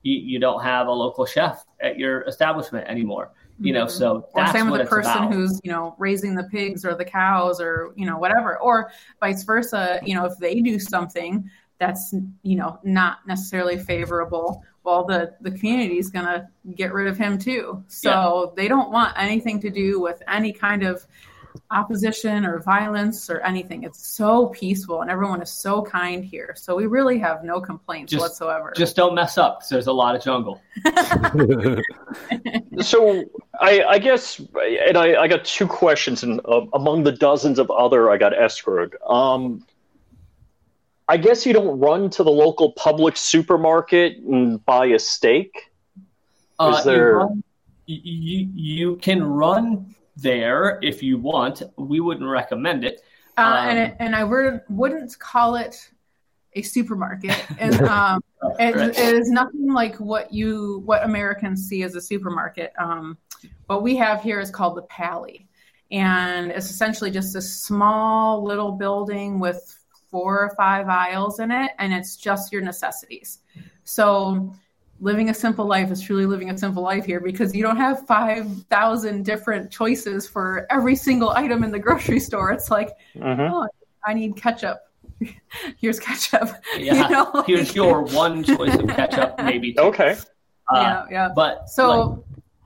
You, 0.02 0.14
you 0.18 0.40
don't 0.40 0.62
have 0.62 0.88
a 0.88 0.92
local 0.92 1.26
chef 1.26 1.66
at 1.82 1.98
your 1.98 2.24
establishment 2.24 2.88
anymore. 2.88 3.32
You 3.60 3.72
know, 3.72 3.88
so 3.88 4.26
Mm-hmm. 4.36 4.40
or 4.40 4.48
same 4.52 4.70
with 4.72 4.82
the 4.82 4.88
person 4.88 5.12
about. 5.12 5.34
who's 5.34 5.62
you 5.64 5.72
know 5.72 5.96
raising 6.00 6.36
the 6.36 6.44
pigs 6.46 6.84
or 6.84 6.96
the 6.96 7.06
cows 7.06 7.62
or 7.62 7.94
you 7.96 8.06
know 8.06 8.18
whatever 8.18 8.58
or 8.60 8.92
vice 9.20 9.44
versa 9.44 10.00
you 10.04 10.16
know 10.16 10.26
if 10.26 10.38
they 10.40 10.60
do 10.60 10.80
something 10.80 11.50
that's 11.78 12.14
you 12.42 12.56
know 12.56 12.80
not 12.84 13.20
necessarily 13.28 13.78
favorable 13.78 14.64
well 14.84 15.06
the 15.06 15.34
the 15.42 15.52
community 15.52 16.00
is 16.00 16.10
going 16.10 16.26
to 16.26 16.48
get 16.76 16.94
rid 16.94 17.08
of 17.08 17.18
him 17.18 17.38
too 17.38 17.84
so 17.88 18.10
yeah. 18.46 18.64
they 18.64 18.68
don't 18.68 18.92
want 18.92 19.14
anything 19.18 19.60
to 19.62 19.70
do 19.70 20.00
with 20.00 20.22
any 20.28 20.52
kind 20.52 20.84
of 20.84 21.06
opposition 21.72 22.46
or 22.46 22.60
violence 22.60 23.30
or 23.30 23.40
anything 23.42 23.84
it's 23.84 24.08
so 24.08 24.48
peaceful 24.48 25.02
and 25.02 25.12
everyone 25.12 25.42
is 25.42 25.52
so 25.52 25.82
kind 25.82 26.24
here 26.24 26.54
so 26.58 26.76
we 26.76 26.86
really 26.86 27.18
have 27.18 27.44
no 27.44 27.60
complaints 27.60 28.12
just, 28.12 28.22
whatsoever 28.22 28.74
just 28.76 28.96
don't 28.96 29.16
mess 29.16 29.38
up 29.38 29.60
because 29.60 29.70
there's 29.70 29.88
a 29.88 29.94
lot 29.94 30.16
of 30.16 30.24
jungle 30.24 30.62
so 32.82 33.24
I, 33.60 33.84
I, 33.84 34.00
guess 34.00 34.40
and 34.40 34.98
I, 34.98 35.22
I, 35.22 35.28
got 35.28 35.46
two 35.46 35.68
questions 35.68 36.24
and 36.24 36.40
uh, 36.46 36.62
among 36.74 37.04
the 37.04 37.12
dozens 37.12 37.60
of 37.60 37.70
other 37.72 38.12
i 38.12 38.18
got 38.18 38.34
escrowed 38.34 38.94
um, 39.10 39.66
I 41.08 41.18
guess 41.18 41.46
you 41.46 41.54
don't 41.54 41.80
run 41.80 42.10
to 42.12 42.24
the 42.24 42.32
local 42.32 42.72
public 42.72 43.18
supermarket 43.18 44.18
and 44.18 44.64
buy 44.66 44.88
a 44.88 45.00
steak. 45.00 45.72
Uh, 46.58 46.76
Is 46.78 46.86
there? 46.86 47.12
You, 47.12 47.18
run, 47.18 47.44
you, 47.86 48.50
you 48.56 48.96
can 48.98 49.22
run 49.22 49.96
there 50.16 50.80
if 50.82 51.04
you 51.04 51.18
want. 51.18 51.64
We 51.78 52.00
wouldn't 52.00 52.30
recommend 52.30 52.84
it. 52.86 53.02
Uh, 53.38 53.42
um, 53.42 53.70
and 53.70 53.80
it, 53.80 53.96
and 54.00 54.16
I 54.16 54.24
would, 54.24 54.62
wouldn't 54.70 55.18
call 55.18 55.56
it 55.56 55.90
a 56.56 56.62
supermarket. 56.62 57.36
And 57.60 57.82
um, 57.82 58.24
it, 58.60 58.76
it 58.76 59.16
is 59.16 59.30
nothing 59.30 59.72
like 59.72 59.96
what 59.98 60.34
you 60.34 60.82
what 60.86 61.04
Americans 61.04 61.68
see 61.68 61.84
as 61.84 61.96
a 61.96 62.02
supermarket. 62.02 62.74
Um, 62.78 63.18
what 63.68 63.84
we 63.84 63.96
have 63.98 64.22
here 64.22 64.40
is 64.40 64.52
called 64.52 64.78
the 64.78 64.84
Pali, 64.84 65.48
and 65.92 66.52
it's 66.52 66.70
essentially 66.70 67.12
just 67.12 67.36
a 67.36 67.42
small 67.42 68.44
little 68.44 68.74
building 68.74 69.40
with 69.40 69.80
four 70.12 70.42
or 70.42 70.54
five 70.56 70.88
aisles 70.90 71.40
in 71.40 71.52
it, 71.52 71.72
and 71.80 71.94
it's 71.94 72.18
just 72.18 72.52
your 72.52 72.62
necessities. 72.62 73.40
So 73.84 74.54
living 75.04 75.30
a 75.30 75.34
simple 75.34 75.66
life 75.66 75.92
is 75.92 76.02
truly 76.02 76.26
living 76.26 76.50
a 76.50 76.58
simple 76.58 76.82
life 76.82 77.06
here 77.06 77.20
because 77.20 77.54
you 77.54 77.62
don't 77.62 77.76
have 77.76 78.08
5,000 78.08 79.26
different 79.26 79.70
choices 79.70 80.28
for 80.28 80.66
every 80.70 80.96
single 80.96 81.32
item 81.32 81.64
in 81.64 81.72
the 81.72 81.80
grocery 81.80 82.22
store. 82.22 82.52
It's 82.52 82.72
like, 82.72 82.92
mm-hmm. 83.14 83.54
oh, 83.54 83.68
I 84.06 84.14
need 84.14 84.38
ketchup. 84.38 84.80
Here's 85.78 86.00
ketchup. 86.00 86.50
Yeah. 86.78 86.96
You 86.96 87.10
know? 87.10 87.44
Here's 87.46 87.76
your 87.76 88.04
one 88.04 88.44
choice 88.44 88.76
of 88.76 88.88
ketchup, 88.88 89.36
maybe. 89.44 89.74
Two. 89.74 89.84
Okay. 89.84 90.16
Uh, 90.74 90.80
yeah, 90.80 91.06
yeah. 91.12 91.30
But 91.36 91.70
so 91.70 92.00
like, 92.00 92.20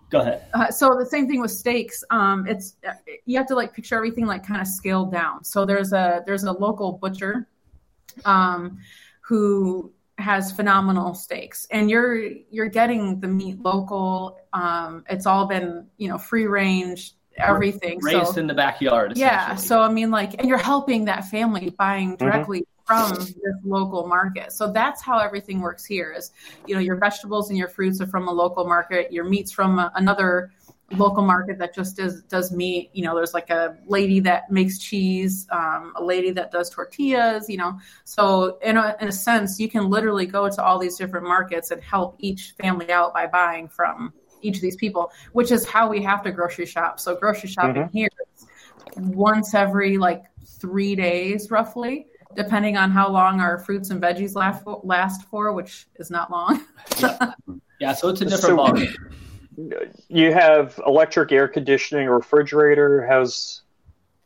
Go 0.09 0.21
ahead. 0.21 0.45
Uh, 0.53 0.71
so 0.71 0.95
the 0.97 1.05
same 1.05 1.27
thing 1.27 1.41
with 1.41 1.51
steaks. 1.51 2.03
Um, 2.11 2.47
it's 2.47 2.77
you 3.25 3.37
have 3.37 3.47
to 3.47 3.55
like 3.55 3.73
picture 3.73 3.95
everything 3.95 4.25
like 4.25 4.45
kind 4.45 4.61
of 4.61 4.67
scaled 4.67 5.11
down. 5.11 5.43
So 5.43 5.65
there's 5.65 5.91
a 5.91 6.23
there's 6.25 6.45
a 6.45 6.51
local 6.53 6.93
butcher, 6.93 7.49
um, 8.23 8.77
who 9.19 9.91
has 10.17 10.51
phenomenal 10.51 11.13
steaks, 11.13 11.67
and 11.71 11.89
you're 11.89 12.17
you're 12.49 12.69
getting 12.69 13.19
the 13.19 13.27
meat 13.27 13.59
local. 13.59 14.39
Um, 14.53 15.03
it's 15.09 15.25
all 15.25 15.47
been 15.47 15.87
you 15.97 16.07
know 16.07 16.17
free 16.17 16.47
range 16.47 17.13
everything 17.39 17.99
raised 18.01 18.33
so, 18.33 18.39
in 18.39 18.47
the 18.47 18.53
backyard 18.55 19.15
yeah 19.15 19.53
so 19.53 19.79
i 19.79 19.87
mean 19.87 20.09
like 20.09 20.33
and 20.39 20.49
you're 20.49 20.57
helping 20.57 21.05
that 21.05 21.23
family 21.25 21.69
buying 21.69 22.17
mm-hmm. 22.17 22.25
directly 22.25 22.65
from 22.87 23.13
this 23.13 23.35
local 23.65 24.07
market. 24.07 24.53
So 24.53 24.71
that's 24.71 25.03
how 25.03 25.19
everything 25.19 25.59
works 25.59 25.83
here 25.83 26.13
is, 26.17 26.31
you 26.65 26.73
know, 26.73 26.79
your 26.79 26.95
vegetables 26.95 27.49
and 27.49 27.57
your 27.57 27.67
fruits 27.67 27.99
are 27.99 28.07
from 28.07 28.29
a 28.29 28.31
local 28.31 28.63
market, 28.63 29.11
your 29.11 29.25
meat's 29.25 29.51
from 29.51 29.77
a, 29.77 29.91
another 29.95 30.53
local 30.91 31.23
market 31.23 31.57
that 31.59 31.73
just 31.73 31.97
does 31.97 32.21
does 32.23 32.51
meat. 32.51 32.89
You 32.93 33.03
know, 33.03 33.15
there's 33.15 33.33
like 33.33 33.49
a 33.49 33.77
lady 33.87 34.19
that 34.21 34.49
makes 34.51 34.79
cheese, 34.79 35.47
um, 35.51 35.93
a 35.95 36.03
lady 36.03 36.31
that 36.31 36.51
does 36.51 36.69
tortillas. 36.69 37.49
You 37.49 37.57
know, 37.57 37.79
so 38.03 38.57
in 38.59 38.77
a 38.77 38.95
in 39.01 39.07
a 39.07 39.11
sense, 39.11 39.59
you 39.59 39.69
can 39.69 39.89
literally 39.89 40.25
go 40.25 40.49
to 40.49 40.63
all 40.63 40.79
these 40.79 40.97
different 40.97 41.27
markets 41.27 41.71
and 41.71 41.81
help 41.81 42.15
each 42.19 42.53
family 42.61 42.91
out 42.91 43.13
by 43.13 43.27
buying 43.27 43.67
from 43.67 44.13
each 44.41 44.55
of 44.55 44.61
these 44.61 44.75
people, 44.75 45.11
which 45.33 45.51
is 45.51 45.67
how 45.67 45.89
we 45.89 46.01
have 46.03 46.23
to 46.23 46.31
grocery 46.31 46.65
shop. 46.65 46.99
So 46.99 47.15
grocery 47.15 47.49
shopping 47.49 47.83
mm-hmm. 47.83 47.97
here 47.97 48.09
once 48.95 49.53
every 49.53 49.97
like 49.97 50.23
three 50.45 50.95
days 50.95 51.51
roughly 51.51 52.07
depending 52.35 52.77
on 52.77 52.91
how 52.91 53.09
long 53.09 53.39
our 53.39 53.57
fruits 53.57 53.89
and 53.89 54.01
veggies 54.01 54.35
last 54.35 54.63
for, 54.63 54.79
last 54.83 55.23
for 55.23 55.51
which 55.53 55.87
is 55.95 56.11
not 56.11 56.29
long. 56.29 56.63
yeah. 56.99 57.33
yeah, 57.79 57.93
so 57.93 58.09
it's 58.09 58.21
a 58.21 58.25
different 58.25 58.59
so, 58.59 58.87
You 60.07 60.33
have 60.33 60.79
electric 60.85 61.31
air 61.31 61.47
conditioning, 61.47 62.07
refrigerator. 62.07 63.05
How's 63.07 63.61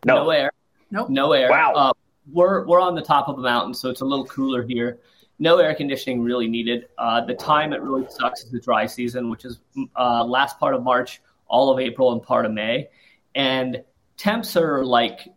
no, 0.05 0.25
no 0.25 0.29
air? 0.29 0.51
Nope. 0.91 1.09
No 1.09 1.31
air. 1.33 1.49
Wow. 1.49 1.73
Uh, 1.73 1.93
we're 2.31 2.65
we're 2.65 2.81
on 2.81 2.95
the 2.95 3.01
top 3.01 3.29
of 3.29 3.37
a 3.39 3.41
mountain, 3.41 3.73
so 3.73 3.89
it's 3.89 4.01
a 4.01 4.05
little 4.05 4.25
cooler 4.25 4.63
here. 4.63 4.99
No 5.39 5.57
air 5.57 5.73
conditioning 5.73 6.21
really 6.21 6.47
needed. 6.47 6.89
Uh, 6.97 7.25
the 7.25 7.33
time 7.33 7.73
it 7.73 7.81
really 7.81 8.05
sucks 8.09 8.43
is 8.43 8.51
the 8.51 8.59
dry 8.59 8.85
season, 8.85 9.29
which 9.29 9.45
is 9.45 9.59
uh, 9.97 10.23
last 10.23 10.59
part 10.59 10.75
of 10.75 10.83
March, 10.83 11.21
all 11.47 11.71
of 11.71 11.79
April, 11.79 12.11
and 12.11 12.21
part 12.21 12.45
of 12.45 12.51
May. 12.51 12.89
And 13.33 13.83
temps 14.17 14.55
are 14.55 14.83
like 14.85 15.27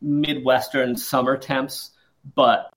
midwestern 0.00 0.96
summer 0.96 1.36
temps 1.36 1.90
but 2.34 2.72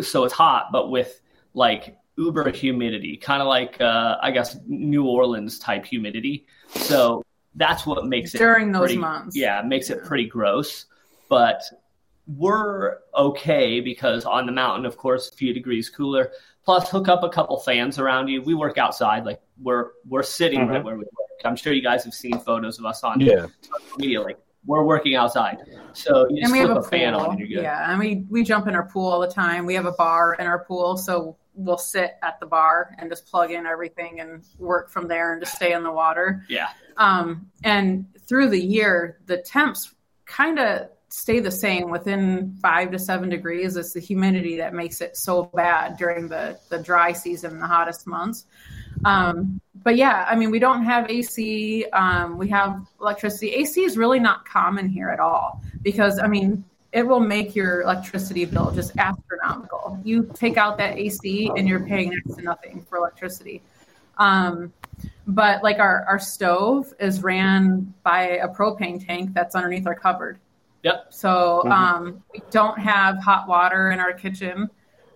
so 0.00 0.24
it's 0.24 0.34
hot, 0.34 0.68
but 0.72 0.90
with 0.90 1.20
like 1.54 1.97
uber 2.18 2.50
humidity, 2.50 3.16
kind 3.16 3.40
of 3.40 3.48
like 3.48 3.80
uh, 3.80 4.16
I 4.20 4.30
guess 4.32 4.56
New 4.66 5.06
Orleans 5.06 5.58
type 5.58 5.86
humidity. 5.86 6.46
So 6.74 7.24
that's 7.54 7.86
what 7.86 8.04
makes 8.06 8.34
it 8.34 8.38
during 8.38 8.72
those 8.72 8.88
pretty, 8.88 8.98
months. 8.98 9.36
Yeah, 9.36 9.60
it 9.60 9.66
makes 9.66 9.88
it 9.90 10.04
pretty 10.04 10.26
gross, 10.26 10.86
but 11.28 11.62
we're 12.26 12.98
okay 13.14 13.80
because 13.80 14.24
on 14.24 14.44
the 14.46 14.52
mountain, 14.52 14.84
of 14.84 14.96
course, 14.96 15.30
a 15.32 15.36
few 15.36 15.54
degrees 15.54 15.88
cooler. 15.88 16.32
Plus, 16.64 16.90
hook 16.90 17.08
up 17.08 17.22
a 17.22 17.30
couple 17.30 17.58
fans 17.60 17.98
around 17.98 18.28
you. 18.28 18.42
We 18.42 18.54
work 18.54 18.76
outside, 18.76 19.24
like 19.24 19.40
we're 19.62 19.92
we're 20.06 20.22
sitting 20.22 20.60
mm-hmm. 20.60 20.70
right 20.70 20.84
where 20.84 20.96
we 20.96 21.04
work. 21.04 21.44
I'm 21.44 21.56
sure 21.56 21.72
you 21.72 21.82
guys 21.82 22.04
have 22.04 22.12
seen 22.12 22.38
photos 22.40 22.78
of 22.78 22.84
us 22.84 23.02
on 23.04 23.20
yeah. 23.20 23.46
social 23.62 23.96
media, 23.96 24.20
like 24.20 24.38
we're 24.66 24.82
working 24.82 25.14
outside. 25.14 25.58
So 25.94 26.28
you 26.28 26.42
just 26.42 26.52
flip 26.52 26.68
a, 26.68 26.74
a 26.74 26.82
fan 26.82 27.14
on 27.14 27.30
and 27.30 27.38
you're 27.38 27.48
good. 27.48 27.62
Yeah, 27.62 27.90
and 27.90 27.98
we 27.98 28.26
we 28.28 28.42
jump 28.44 28.66
in 28.66 28.74
our 28.74 28.86
pool 28.86 29.08
all 29.08 29.20
the 29.20 29.30
time. 29.30 29.64
We 29.64 29.74
have 29.74 29.86
a 29.86 29.92
bar 29.92 30.34
in 30.34 30.46
our 30.46 30.64
pool, 30.64 30.96
so 30.96 31.36
we'll 31.58 31.76
sit 31.76 32.16
at 32.22 32.38
the 32.40 32.46
bar 32.46 32.94
and 32.98 33.10
just 33.10 33.26
plug 33.26 33.50
in 33.50 33.66
everything 33.66 34.20
and 34.20 34.44
work 34.58 34.88
from 34.88 35.08
there 35.08 35.32
and 35.32 35.42
just 35.42 35.56
stay 35.56 35.72
in 35.72 35.82
the 35.82 35.92
water. 35.92 36.44
Yeah. 36.48 36.68
Um, 36.96 37.50
and 37.64 38.06
through 38.26 38.50
the 38.50 38.60
year, 38.60 39.18
the 39.26 39.38
temps 39.38 39.94
kind 40.24 40.58
of 40.58 40.88
stay 41.08 41.40
the 41.40 41.50
same 41.50 41.90
within 41.90 42.56
five 42.62 42.92
to 42.92 42.98
seven 42.98 43.28
degrees. 43.28 43.76
It's 43.76 43.92
the 43.92 44.00
humidity 44.00 44.58
that 44.58 44.72
makes 44.72 45.00
it 45.00 45.16
so 45.16 45.44
bad 45.54 45.96
during 45.96 46.28
the 46.28 46.58
the 46.68 46.78
dry 46.78 47.12
season, 47.12 47.58
the 47.58 47.66
hottest 47.66 48.06
months. 48.06 48.44
Um, 49.04 49.60
but 49.82 49.96
yeah, 49.96 50.26
I 50.28 50.36
mean, 50.36 50.50
we 50.50 50.58
don't 50.58 50.84
have 50.84 51.10
AC. 51.10 51.86
Um, 51.92 52.38
we 52.38 52.48
have 52.48 52.80
electricity. 53.00 53.50
AC 53.54 53.82
is 53.82 53.96
really 53.96 54.20
not 54.20 54.44
common 54.44 54.88
here 54.88 55.08
at 55.08 55.20
all 55.20 55.62
because, 55.82 56.18
I 56.18 56.26
mean, 56.26 56.64
it 56.92 57.06
will 57.06 57.20
make 57.20 57.54
your 57.54 57.82
electricity 57.82 58.44
bill 58.44 58.70
just 58.70 58.92
astronomical. 58.98 59.98
You 60.04 60.30
take 60.34 60.56
out 60.56 60.78
that 60.78 60.96
AC 60.96 61.50
and 61.56 61.68
you're 61.68 61.84
paying 61.84 62.10
next 62.10 62.36
to 62.36 62.42
nothing 62.42 62.84
for 62.88 62.96
electricity. 62.98 63.62
Um, 64.16 64.72
but 65.26 65.62
like 65.62 65.78
our, 65.78 66.04
our 66.08 66.18
stove 66.18 66.92
is 66.98 67.22
ran 67.22 67.92
by 68.02 68.22
a 68.22 68.48
propane 68.48 69.04
tank 69.04 69.34
that's 69.34 69.54
underneath 69.54 69.86
our 69.86 69.94
cupboard. 69.94 70.38
Yep. 70.82 71.06
So 71.10 71.62
mm-hmm. 71.64 71.72
um, 71.72 72.24
we 72.32 72.40
don't 72.50 72.78
have 72.78 73.18
hot 73.18 73.48
water 73.48 73.90
in 73.90 74.00
our 74.00 74.12
kitchen. 74.12 74.70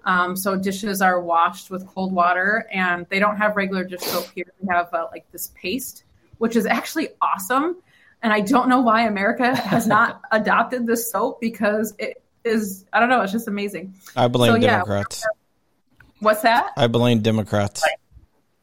Um, 0.05 0.37
so 0.37 0.57
dishes 0.57 1.01
are 1.01 1.21
washed 1.21 1.71
with 1.71 1.87
cold 1.87 2.13
water, 2.13 2.67
and 2.73 3.07
they 3.09 3.21
don't 3.21 3.37
have 3.37 3.57
regular 3.57 3.85
dish 3.85 4.01
soap 4.01 4.27
here. 4.35 4.53
We 4.61 4.69
have 4.75 4.93
uh, 4.93 5.07
like 5.13 5.31
this 5.31 5.53
paste, 5.55 6.05
which 6.39 6.57
is 6.57 6.67
actually 6.67 7.11
awesome. 7.21 7.77
And 8.23 8.33
I 8.33 8.41
don't 8.41 8.69
know 8.69 8.81
why 8.81 9.07
America 9.07 9.55
has 9.55 9.87
not 9.87 10.23
adopted 10.31 10.87
this 10.87 11.11
soap 11.11 11.41
because 11.41 11.95
it 11.99 12.23
is 12.45 12.85
I 12.93 13.01
don't 13.01 13.09
know, 13.09 13.23
it's 13.23 13.33
just 13.33 13.49
amazing. 13.49 13.95
I 14.17 14.29
blame 14.29 14.55
so, 14.55 14.61
Democrats. 14.61 15.25
Yeah, 15.25 16.05
what's 16.21 16.43
that? 16.43 16.73
I 16.77 16.87
blame 16.87 17.21
Democrats. 17.21 17.83
Right. 17.83 17.99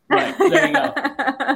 There 0.10 0.67
you 0.67 0.74
go. 0.74 0.93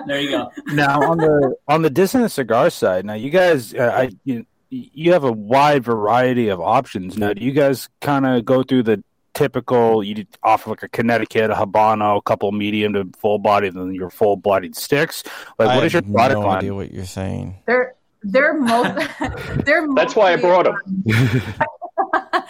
There 0.05 0.21
you 0.21 0.29
go. 0.29 0.51
Now 0.73 1.01
on 1.01 1.17
the 1.17 1.55
on 1.67 1.81
the 1.81 1.89
Dissident 1.89 2.31
cigar 2.31 2.69
side, 2.69 3.05
now 3.05 3.13
you 3.13 3.29
guys, 3.29 3.73
uh, 3.73 3.91
I 3.93 4.11
you, 4.23 4.45
you 4.69 5.13
have 5.13 5.23
a 5.23 5.31
wide 5.31 5.83
variety 5.83 6.49
of 6.49 6.59
options. 6.59 7.17
Now, 7.17 7.33
do 7.33 7.43
you 7.43 7.51
guys 7.51 7.89
kind 8.01 8.25
of 8.25 8.45
go 8.45 8.63
through 8.63 8.83
the 8.83 9.03
typical 9.33 10.03
you 10.03 10.25
offer 10.43 10.69
like 10.69 10.83
a 10.83 10.89
Connecticut, 10.89 11.51
a 11.51 11.55
Habano, 11.55 12.17
a 12.17 12.21
couple 12.21 12.51
medium 12.51 12.93
to 12.93 13.09
full 13.17 13.39
body, 13.39 13.69
then 13.69 13.93
your 13.93 14.09
full 14.09 14.37
bodied 14.37 14.75
sticks. 14.75 15.23
Like, 15.59 15.67
what 15.69 15.83
I 15.83 15.85
is 15.85 15.93
your 15.93 16.01
product 16.01 16.39
no 16.39 16.47
line? 16.47 16.57
idea 16.57 16.75
what 16.75 16.91
you're 16.91 17.05
saying. 17.05 17.57
They're 17.65 17.95
they're 18.21 18.53
most 18.53 19.09
they're 19.65 19.87
that's 19.95 20.15
why 20.15 20.33
I 20.33 20.35
brought 20.37 20.65
them. 20.65 21.03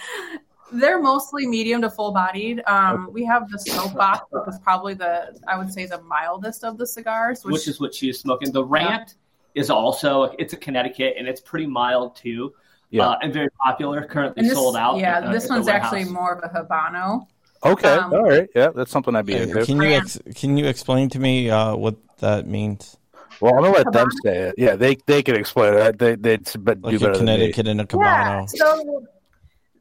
they're 0.72 1.00
mostly 1.00 1.46
medium 1.46 1.82
to 1.82 1.90
full 1.90 2.12
bodied. 2.12 2.62
Um, 2.66 3.10
we 3.12 3.24
have 3.24 3.50
the 3.50 3.58
soapbox, 3.58 4.26
which 4.30 4.48
is 4.48 4.58
probably 4.60 4.94
the 4.94 5.38
I 5.48 5.58
would 5.58 5.72
say 5.72 5.86
the 5.86 6.02
mildest 6.02 6.64
of 6.64 6.78
the 6.78 6.86
cigars, 6.86 7.44
which, 7.44 7.52
which 7.52 7.68
is 7.68 7.80
what 7.80 7.94
she's 7.94 8.20
smoking. 8.20 8.52
The 8.52 8.64
Rant 8.64 9.14
yeah. 9.54 9.60
is 9.60 9.70
also 9.70 10.34
it's 10.38 10.52
a 10.52 10.56
Connecticut 10.56 11.14
and 11.18 11.26
it's 11.26 11.40
pretty 11.40 11.66
mild 11.66 12.16
too 12.16 12.54
yeah. 12.94 13.08
Uh, 13.08 13.18
and 13.22 13.32
very 13.32 13.50
popular. 13.64 14.04
Currently 14.04 14.44
this, 14.44 14.52
sold 14.52 14.76
out. 14.76 14.98
Yeah, 14.98 15.20
the, 15.20 15.32
this 15.32 15.48
one's 15.48 15.66
actually 15.66 16.04
more 16.04 16.32
of 16.32 16.44
a 16.44 16.48
habano. 16.48 17.26
Okay, 17.64 17.88
um, 17.88 18.12
all 18.12 18.22
right, 18.22 18.48
yeah, 18.54 18.68
that's 18.68 18.90
something 18.90 19.16
I'd 19.16 19.26
be 19.26 19.34
into. 19.34 19.64
Can 19.64 19.80
you 19.80 19.88
ex- 19.88 20.20
can 20.36 20.56
you 20.56 20.66
explain 20.66 21.08
to 21.08 21.18
me 21.18 21.50
uh, 21.50 21.74
what 21.74 21.96
that 22.18 22.46
means? 22.46 22.96
Well, 23.40 23.54
I'm 23.54 23.62
gonna 23.62 23.76
let 23.76 23.92
them 23.92 24.08
say 24.22 24.38
it. 24.48 24.54
Yeah, 24.58 24.76
they 24.76 24.96
they 25.06 25.22
can 25.24 25.34
explain 25.34 25.74
it. 25.74 25.98
They 25.98 26.14
they 26.14 26.36
like 26.36 26.82
do 26.82 26.98
better 27.00 27.14
Connecticut 27.14 27.66
and 27.66 27.80
a 27.80 27.84
Habano. 27.84 28.04
Yeah, 28.04 28.46
so 28.46 29.06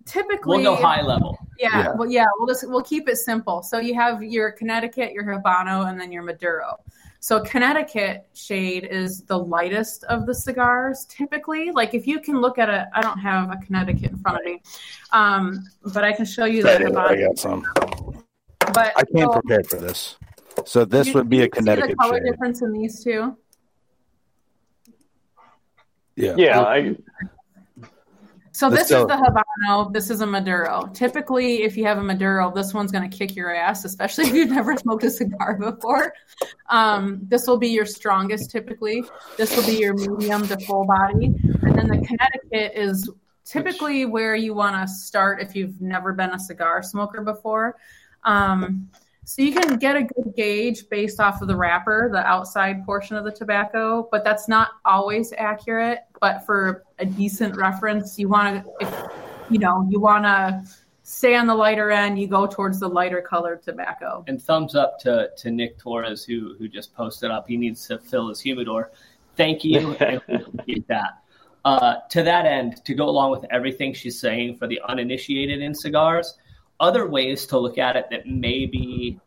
typically 0.05 0.63
we'll 0.63 0.75
go 0.75 0.81
high 0.81 1.03
level. 1.03 1.37
Yeah, 1.59 1.69
yeah, 1.77 1.93
well, 1.93 2.09
yeah, 2.09 2.25
we'll 2.39 2.47
just 2.47 2.67
we'll 2.67 2.81
keep 2.81 3.07
it 3.07 3.17
simple. 3.17 3.61
So 3.61 3.77
you 3.77 3.93
have 3.93 4.23
your 4.23 4.51
Connecticut, 4.51 5.11
your 5.11 5.25
Habano, 5.25 5.87
and 5.87 5.99
then 5.99 6.11
your 6.11 6.23
Maduro. 6.23 6.79
So 7.23 7.39
Connecticut 7.39 8.27
shade 8.33 8.83
is 8.83 9.21
the 9.21 9.39
lightest 9.39 10.03
of 10.03 10.25
the 10.25 10.35
cigars 10.35 11.05
typically. 11.05 11.71
Like 11.71 11.93
if 11.93 12.05
you 12.05 12.19
can 12.19 12.41
look 12.41 12.57
at 12.59 12.69
a, 12.69 12.89
I 12.93 13.01
don't 13.01 13.17
have 13.17 13.49
a 13.49 13.55
Connecticut 13.65 14.11
in 14.11 14.17
front 14.17 14.39
of 14.39 14.43
me, 14.43 14.61
um, 15.13 15.63
but 15.93 16.03
I 16.03 16.11
can 16.11 16.25
show 16.25 16.43
you 16.43 16.63
that. 16.63 16.81
I 16.81 17.15
got 17.21 17.39
some. 17.39 17.65
But 18.59 18.91
I 18.97 19.05
can't 19.15 19.31
so, 19.31 19.39
prepare 19.39 19.63
for 19.63 19.77
this. 19.77 20.17
So 20.65 20.83
this 20.83 21.07
you, 21.07 21.13
would 21.13 21.29
be 21.29 21.43
a 21.43 21.47
Connecticut 21.47 21.91
see 21.91 21.93
the 21.93 21.95
color 21.95 22.17
shade. 22.17 22.29
difference 22.29 22.61
in 22.61 22.73
these 22.73 23.01
two. 23.01 23.37
Yeah. 26.17 26.35
Yeah. 26.35 26.59
I, 26.59 26.97
so 28.53 28.69
this 28.69 28.91
is 28.91 29.05
the 29.07 29.43
Habano. 29.67 29.91
This 29.91 30.11
is 30.11 30.21
a 30.21 30.27
Maduro. 30.27 30.87
Typically, 30.93 31.63
if 31.63 31.75
you 31.75 31.85
have 31.85 31.97
a 31.97 32.03
Maduro, 32.03 32.53
this 32.53 32.71
one's 32.71 32.91
going 32.91 33.09
to 33.09 33.17
kick 33.17 33.35
your 33.35 33.53
ass, 33.53 33.83
especially 33.83 34.25
if 34.27 34.33
you've 34.33 34.51
never 34.51 34.77
smoked 34.77 35.03
a 35.03 35.09
cigar 35.09 35.57
before. 35.57 36.13
Um, 36.69 37.19
this 37.23 37.47
will 37.47 37.57
be 37.57 37.69
your 37.69 37.87
strongest 37.87 38.51
typically. 38.51 39.03
This 39.37 39.55
will 39.55 39.65
be 39.65 39.77
your 39.79 39.95
medium 39.95 40.47
to 40.47 40.59
full 40.59 40.85
body. 40.85 41.33
And 41.63 41.75
then 41.75 41.87
the 41.87 42.05
Connecticut 42.05 42.79
is 42.79 43.09
typically 43.43 44.05
where 44.05 44.35
you 44.35 44.53
want 44.53 44.87
to 44.87 44.93
start 44.93 45.41
if 45.41 45.55
you've 45.55 45.81
never 45.81 46.13
been 46.13 46.29
a 46.29 46.39
cigar 46.39 46.83
smoker 46.83 47.21
before. 47.21 47.75
Um, 48.23 48.89
so 49.25 49.41
you 49.41 49.53
can 49.53 49.77
get 49.77 49.95
a 49.95 50.03
good 50.03 50.35
gauge 50.35 50.89
based 50.89 51.19
off 51.19 51.41
of 51.41 51.47
the 51.47 51.55
wrapper, 51.55 52.09
the 52.11 52.25
outside 52.25 52.85
portion 52.85 53.15
of 53.15 53.23
the 53.23 53.31
tobacco, 53.31 54.07
but 54.11 54.23
that's 54.23 54.47
not 54.47 54.71
always 54.85 55.33
accurate. 55.37 55.99
But 56.19 56.45
for 56.45 56.83
a 56.99 57.05
decent 57.05 57.55
reference, 57.55 58.19
you 58.19 58.27
want 58.27 58.63
to, 58.63 58.71
if 58.81 59.11
you 59.49 59.59
know, 59.59 59.87
you 59.89 59.99
want 59.99 60.25
to 60.25 60.63
stay 61.03 61.35
on 61.35 61.47
the 61.47 61.55
lighter 61.55 61.91
end, 61.91 62.19
you 62.19 62.27
go 62.27 62.47
towards 62.47 62.79
the 62.79 62.87
lighter 62.87 63.21
colored 63.21 63.61
tobacco. 63.61 64.23
And 64.27 64.41
thumbs 64.41 64.75
up 64.75 64.99
to, 64.99 65.29
to 65.37 65.51
Nick 65.51 65.77
Torres 65.77 66.25
who 66.25 66.55
who 66.57 66.67
just 66.67 66.93
posted 66.93 67.31
up. 67.31 67.47
He 67.47 67.57
needs 67.57 67.87
to 67.87 67.99
fill 67.99 68.29
his 68.29 68.41
humidor. 68.41 68.91
Thank 69.35 69.63
you. 69.63 69.91
appreciate 69.99 70.87
that. 70.87 71.19
Uh, 71.65 71.95
to 72.09 72.23
that 72.23 72.45
end, 72.45 72.83
to 72.83 72.93
go 72.93 73.05
along 73.05 73.31
with 73.31 73.45
everything 73.49 73.93
she's 73.93 74.19
saying 74.19 74.57
for 74.57 74.67
the 74.67 74.81
uninitiated 74.89 75.61
in 75.61 75.73
cigars, 75.73 76.37
other 76.83 77.07
ways 77.07 77.47
to 77.47 77.57
look 77.57 77.77
at 77.77 77.95
it 77.95 78.07
that 78.11 78.27
may 78.27 78.65
be 78.65 79.17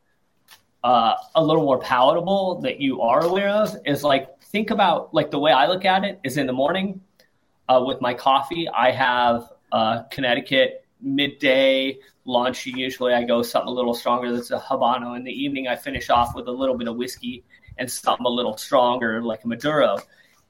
uh, 0.84 1.14
a 1.34 1.42
little 1.42 1.64
more 1.64 1.78
palatable 1.78 2.60
that 2.60 2.80
you 2.80 3.00
are 3.00 3.24
aware 3.24 3.48
of 3.48 3.74
is 3.86 4.04
like 4.04 4.40
think 4.42 4.70
about 4.70 5.12
like 5.14 5.30
the 5.30 5.38
way 5.38 5.50
I 5.50 5.66
look 5.66 5.86
at 5.86 6.04
it 6.04 6.20
is 6.22 6.36
in 6.36 6.46
the 6.46 6.52
morning 6.52 7.00
uh, 7.66 7.82
with 7.84 8.02
my 8.02 8.12
coffee. 8.12 8.68
I 8.68 8.90
have 8.90 9.50
uh, 9.72 10.02
Connecticut 10.10 10.84
midday 11.00 11.98
lunch. 12.26 12.66
Usually 12.66 13.14
I 13.14 13.24
go 13.24 13.42
something 13.42 13.68
a 13.68 13.72
little 13.72 13.94
stronger. 13.94 14.30
That's 14.32 14.50
a 14.50 14.58
Habano. 14.58 15.16
In 15.16 15.24
the 15.24 15.32
evening, 15.32 15.66
I 15.66 15.76
finish 15.76 16.10
off 16.10 16.34
with 16.34 16.46
a 16.46 16.52
little 16.52 16.76
bit 16.76 16.88
of 16.88 16.96
whiskey 16.96 17.42
and 17.78 17.90
something 17.90 18.26
a 18.26 18.28
little 18.28 18.58
stronger 18.58 19.22
like 19.22 19.44
a 19.44 19.48
Maduro. 19.48 19.96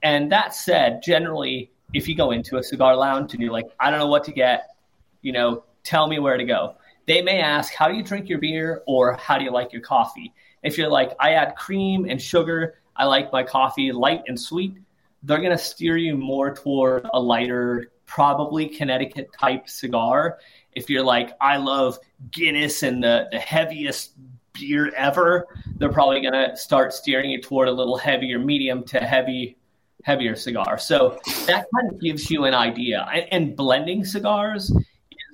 And 0.03 0.31
that 0.33 0.53
said, 0.53 1.01
generally, 1.03 1.71
if 1.93 2.07
you 2.09 2.15
go 2.15 2.31
into 2.31 2.57
a 2.57 2.63
cigar 2.63 2.97
lounge 2.97 3.33
and 3.33 3.41
you're 3.41 3.53
like, 3.53 3.71
I 3.79 3.91
don't 3.91 3.99
know 3.99 4.07
what 4.07 4.25
to 4.25 4.33
get, 4.33 4.75
you 5.21 5.31
know, 5.31 5.63
tell 5.83 6.05
me 6.05 6.19
where 6.19 6.37
to 6.37 6.43
go 6.43 6.75
they 7.07 7.21
may 7.21 7.39
ask, 7.39 7.73
How 7.73 7.87
do 7.87 7.95
you 7.95 8.03
drink 8.03 8.29
your 8.29 8.39
beer? 8.39 8.83
or 8.85 9.13
How 9.13 9.37
do 9.37 9.43
you 9.43 9.51
like 9.51 9.73
your 9.73 9.81
coffee? 9.81 10.33
If 10.61 10.77
you're 10.77 10.89
like, 10.89 11.13
I 11.19 11.33
add 11.33 11.55
cream 11.55 12.05
and 12.07 12.21
sugar, 12.21 12.75
I 12.95 13.05
like 13.05 13.31
my 13.31 13.43
coffee 13.43 13.91
light 13.91 14.23
and 14.27 14.39
sweet, 14.39 14.75
they're 15.23 15.39
going 15.39 15.51
to 15.51 15.57
steer 15.57 15.97
you 15.97 16.15
more 16.15 16.53
toward 16.53 17.07
a 17.13 17.19
lighter, 17.19 17.91
probably 18.05 18.67
Connecticut 18.67 19.29
type 19.39 19.69
cigar. 19.69 20.39
If 20.73 20.89
you're 20.89 21.03
like, 21.03 21.35
I 21.41 21.57
love 21.57 21.99
Guinness 22.31 22.83
and 22.83 23.03
the, 23.03 23.27
the 23.31 23.39
heaviest 23.39 24.13
beer 24.53 24.93
ever, 24.95 25.47
they're 25.77 25.91
probably 25.91 26.21
going 26.21 26.33
to 26.33 26.55
start 26.55 26.93
steering 26.93 27.29
you 27.29 27.41
toward 27.41 27.67
a 27.67 27.71
little 27.71 27.97
heavier, 27.97 28.39
medium 28.39 28.83
to 28.85 28.99
heavy, 28.99 29.57
heavier 30.03 30.35
cigar. 30.35 30.77
So 30.77 31.19
that 31.45 31.65
kind 31.75 31.91
of 31.91 31.99
gives 32.01 32.29
you 32.29 32.45
an 32.45 32.53
idea. 32.53 33.07
And, 33.13 33.25
and 33.31 33.55
blending 33.55 34.05
cigars 34.05 34.71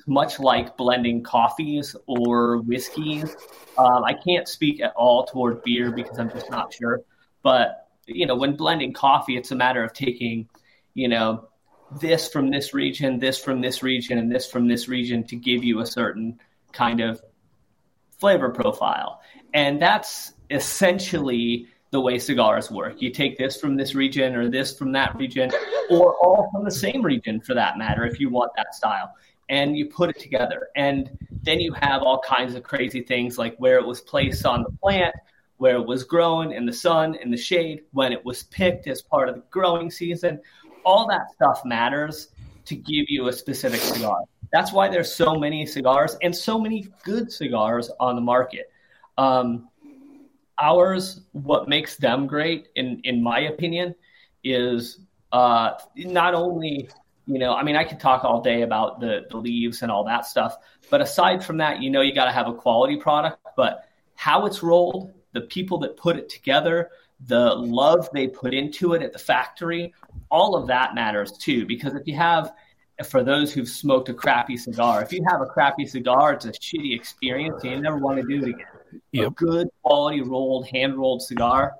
much 0.08 0.39
like 0.39 0.78
blending 0.78 1.24
coffees 1.24 1.96
or 2.08 2.58
whiskeys. 2.58 3.36
Um, 3.78 4.04
I 4.04 4.13
can't 4.13 4.48
speak 4.48 4.82
at 4.82 4.94
all 4.96 5.26
toward 5.26 5.63
beer 5.63 5.92
because 5.92 6.20
I'm 6.20 6.30
just 6.30 6.50
not 6.50 6.74
sure. 6.74 7.02
But 7.42 7.88
you 8.06 8.26
know, 8.26 8.36
when 8.36 8.56
blending 8.56 8.94
coffee, 8.94 9.38
it's 9.38 9.52
a 9.52 9.56
matter 9.56 9.84
of 9.84 9.94
taking, 9.94 10.50
you 10.94 11.08
know, 11.08 11.48
this 12.02 12.28
from 12.28 12.50
this 12.50 12.74
region, 12.74 13.20
this 13.20 13.38
from 13.38 13.62
this 13.62 13.84
region, 13.84 14.18
and 14.18 14.32
this 14.32 14.50
from 14.50 14.68
this 14.68 14.88
region 14.88 15.24
to 15.28 15.36
give 15.36 15.63
you 15.63 15.80
a 15.80 15.86
certain 15.86 16.39
kind 16.72 17.00
of 17.00 17.22
flavor 18.20 18.50
profile. 18.50 19.22
And 19.54 19.82
that's 19.82 20.34
essentially 20.50 21.68
the 21.92 22.02
way 22.02 22.18
cigars 22.18 22.72
work. 22.72 23.02
You 23.02 23.12
take 23.12 23.38
this 23.38 23.60
from 23.60 23.76
this 23.76 23.94
region 23.94 24.36
or 24.36 24.50
this 24.50 24.76
from 24.76 24.92
that 24.94 25.16
region, 25.16 25.52
or 25.92 26.16
all 26.16 26.50
from 26.52 26.63
the 26.63 26.72
same 26.72 27.04
region 27.04 27.39
for 27.39 27.54
that 27.54 27.78
matter, 27.78 28.04
if 28.06 28.20
you 28.20 28.30
want 28.30 28.52
that 28.58 28.74
style 28.74 29.13
and 29.49 29.77
you 29.77 29.88
put 29.88 30.10
it 30.10 30.19
together. 30.19 30.69
And 30.75 31.10
then 31.43 31.60
you 31.60 31.73
have 31.73 32.01
all 32.01 32.19
kinds 32.19 32.56
of 32.56 32.63
crazy 32.63 33.01
things 33.01 33.38
like 33.38 33.56
where 33.58 33.77
it 33.77 33.86
was 33.86 34.01
placed 34.01 34.45
on 34.45 34.63
the 34.63 34.71
plant, 34.82 35.15
where 35.58 35.75
it 35.75 35.86
was 35.86 36.03
grown 36.03 36.51
in 36.51 36.65
the 36.65 36.73
sun, 36.73 37.15
in 37.15 37.32
the 37.32 37.38
shade, 37.38 37.82
when 37.91 38.12
it 38.12 38.23
was 38.23 38.43
picked 38.43 38.88
as 38.88 39.01
part 39.01 39.29
of 39.29 39.36
the 39.36 39.43
growing 39.49 39.91
season. 39.91 40.39
All 40.86 41.08
that 41.08 41.32
stuff 41.34 41.62
matters 41.65 42.29
to 42.65 42.75
give 42.75 43.06
you 43.10 43.27
a 43.27 43.34
specific 43.34 43.79
cigar. 43.79 44.19
That's 44.51 44.71
why 44.71 44.88
there's 44.88 45.13
so 45.13 45.36
many 45.36 45.65
cigars 45.65 46.15
and 46.21 46.36
so 46.36 46.60
many 46.60 46.88
good 47.03 47.32
cigars 47.32 47.89
on 47.99 48.15
the 48.15 48.21
market. 48.21 48.71
Um, 49.17 49.69
ours, 50.62 51.21
what 51.32 51.67
makes 51.67 51.97
them 51.97 52.27
great, 52.27 52.67
in 52.75 53.01
in 53.03 53.21
my 53.21 53.41
opinion, 53.41 53.95
is 54.43 54.99
uh, 55.32 55.71
not 55.95 56.34
only 56.36 56.89
you 57.26 57.40
know, 57.40 57.54
I 57.54 57.64
mean, 57.64 57.76
I 57.76 57.84
could 57.84 58.00
talk 58.00 58.24
all 58.24 58.42
day 58.42 58.64
about 58.64 59.00
the, 59.00 59.26
the 59.30 59.38
leaves 59.38 59.82
and 59.82 59.92
all 59.92 60.04
that 60.06 60.26
stuff. 60.26 60.58
But 60.90 61.02
aside 61.02 61.44
from 61.44 61.58
that, 61.58 61.82
you 61.82 61.90
know, 61.90 62.02
you 62.02 62.14
got 62.14 62.26
to 62.26 62.32
have 62.32 62.48
a 62.48 62.54
quality 62.54 62.98
product. 62.98 63.40
But 63.56 63.88
how 64.16 64.46
it's 64.46 64.62
rolled, 64.62 65.14
the 65.32 65.42
people 65.42 65.78
that 65.80 65.96
put 65.96 66.18
it 66.18 66.28
together, 66.30 66.90
the 67.26 67.54
love 67.56 68.10
they 68.14 68.28
put 68.28 68.54
into 68.54 68.94
it 68.94 69.02
at 69.02 69.14
the 69.14 69.20
factory, 69.20 69.94
all 70.30 70.56
of 70.56 70.68
that 70.68 70.96
matters 70.96 71.32
too. 71.32 71.66
Because 71.66 71.96
if 71.96 72.06
you 72.06 72.16
have, 72.16 72.54
for 73.08 73.24
those 73.24 73.54
who've 73.54 73.70
smoked 73.70 74.10
a 74.10 74.14
crappy 74.14 74.58
cigar, 74.58 75.02
if 75.02 75.14
you 75.14 75.24
have 75.30 75.42
a 75.42 75.46
crappy 75.46 75.86
cigar, 75.86 76.34
it's 76.34 76.46
a 76.46 76.52
shitty 76.52 76.94
experience. 76.94 77.64
And 77.64 77.72
you 77.72 77.82
never 77.82 77.98
want 77.98 78.20
to 78.20 78.28
do 78.28 78.46
it 78.46 78.50
again. 78.50 79.02
Yep. 79.14 79.28
A 79.28 79.32
good 79.32 79.70
quality 79.82 80.22
rolled, 80.22 80.68
hand 80.68 80.98
rolled 80.98 81.22
cigar. 81.22 81.74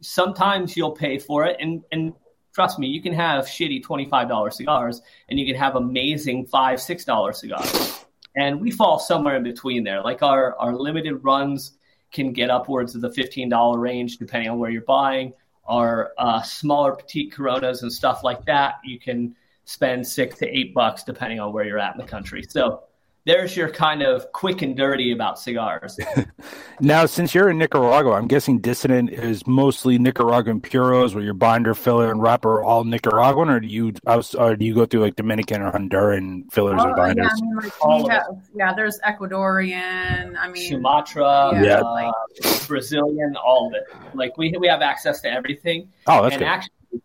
Sometimes 0.00 0.76
you'll 0.76 0.92
pay 0.92 1.18
for 1.18 1.44
it, 1.46 1.56
and 1.60 1.82
and 1.90 2.12
trust 2.54 2.78
me, 2.78 2.86
you 2.86 3.02
can 3.02 3.12
have 3.12 3.44
shitty 3.44 3.84
$25 3.84 4.52
cigars 4.52 5.02
and 5.28 5.38
you 5.38 5.44
can 5.44 5.56
have 5.56 5.76
amazing 5.76 6.46
five, 6.46 6.78
$6 6.78 7.34
cigars. 7.34 8.04
And 8.36 8.60
we 8.60 8.70
fall 8.70 8.98
somewhere 8.98 9.36
in 9.36 9.42
between 9.42 9.84
there. 9.84 10.00
Like 10.02 10.22
our, 10.22 10.56
our 10.58 10.74
limited 10.74 11.16
runs 11.24 11.72
can 12.12 12.32
get 12.32 12.50
upwards 12.50 12.94
of 12.94 13.00
the 13.00 13.10
$15 13.10 13.78
range, 13.78 14.18
depending 14.18 14.50
on 14.50 14.58
where 14.58 14.70
you're 14.70 14.82
buying. 14.82 15.32
Our 15.66 16.12
uh, 16.16 16.42
smaller 16.42 16.94
petite 16.94 17.32
coronas 17.32 17.82
and 17.82 17.92
stuff 17.92 18.22
like 18.22 18.44
that, 18.46 18.74
you 18.84 18.98
can 19.00 19.34
spend 19.64 20.06
six 20.06 20.38
to 20.38 20.46
eight 20.46 20.74
bucks, 20.74 21.02
depending 21.02 21.40
on 21.40 21.52
where 21.52 21.64
you're 21.64 21.78
at 21.78 21.94
in 21.94 22.00
the 22.00 22.06
country. 22.06 22.44
So 22.48 22.84
there's 23.26 23.56
your 23.56 23.70
kind 23.70 24.02
of 24.02 24.30
quick 24.32 24.60
and 24.60 24.76
dirty 24.76 25.10
about 25.10 25.38
cigars. 25.38 25.98
now, 26.80 27.06
since 27.06 27.34
you're 27.34 27.48
in 27.48 27.56
Nicaragua, 27.56 28.12
I'm 28.12 28.28
guessing 28.28 28.60
Dissident 28.60 29.10
is 29.10 29.46
mostly 29.46 29.98
Nicaraguan 29.98 30.60
puros, 30.60 31.14
where 31.14 31.24
your 31.24 31.32
binder, 31.32 31.74
filler, 31.74 32.10
and 32.10 32.20
wrapper 32.20 32.56
are 32.56 32.64
all 32.64 32.84
Nicaraguan, 32.84 33.48
or 33.48 33.60
do 33.60 33.66
you 33.66 33.94
or 34.38 34.56
do 34.56 34.64
you 34.64 34.74
go 34.74 34.84
through 34.84 35.00
like 35.00 35.16
Dominican 35.16 35.62
or 35.62 35.72
Honduran 35.72 36.52
fillers 36.52 36.80
oh, 36.82 36.88
and 36.88 36.96
binders? 36.96 37.30
Yeah, 37.32 37.62
I 37.84 37.96
mean, 37.96 38.02
like, 38.02 38.12
have, 38.12 38.22
yeah, 38.54 38.74
there's 38.74 39.00
Ecuadorian. 39.00 40.36
I 40.36 40.48
mean, 40.48 40.68
Sumatra, 40.68 41.52
yeah, 41.62 41.80
uh, 41.80 41.92
like, 41.92 42.68
Brazilian, 42.68 43.36
all 43.36 43.68
of 43.68 43.74
it. 43.74 43.84
Like 44.14 44.36
we 44.36 44.54
we 44.58 44.68
have 44.68 44.82
access 44.82 45.22
to 45.22 45.32
everything. 45.32 45.88
Oh, 46.06 46.22
that's 46.22 46.34
and 46.34 46.40
good. 46.40 46.48
actually, 46.48 47.02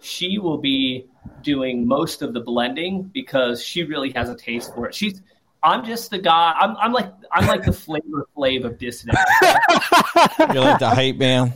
she 0.00 0.38
will 0.38 0.58
be 0.58 1.06
doing 1.42 1.86
most 1.86 2.22
of 2.22 2.34
the 2.34 2.40
blending 2.40 3.02
because 3.02 3.62
she 3.62 3.84
really 3.84 4.10
has 4.10 4.28
a 4.28 4.34
taste 4.34 4.74
for 4.74 4.88
it. 4.88 4.94
She's 4.94 5.20
I'm 5.62 5.84
just 5.84 6.10
the 6.10 6.18
guy. 6.18 6.54
I'm, 6.58 6.76
I'm 6.76 6.92
like 6.92 7.12
I'm 7.30 7.46
like 7.46 7.64
the 7.64 7.72
flavor 7.72 8.26
flav 8.36 8.64
of 8.64 8.78
dissident. 8.78 9.18
You're 9.42 10.64
like 10.64 10.78
the 10.78 10.90
hype 10.92 11.16
man. 11.16 11.52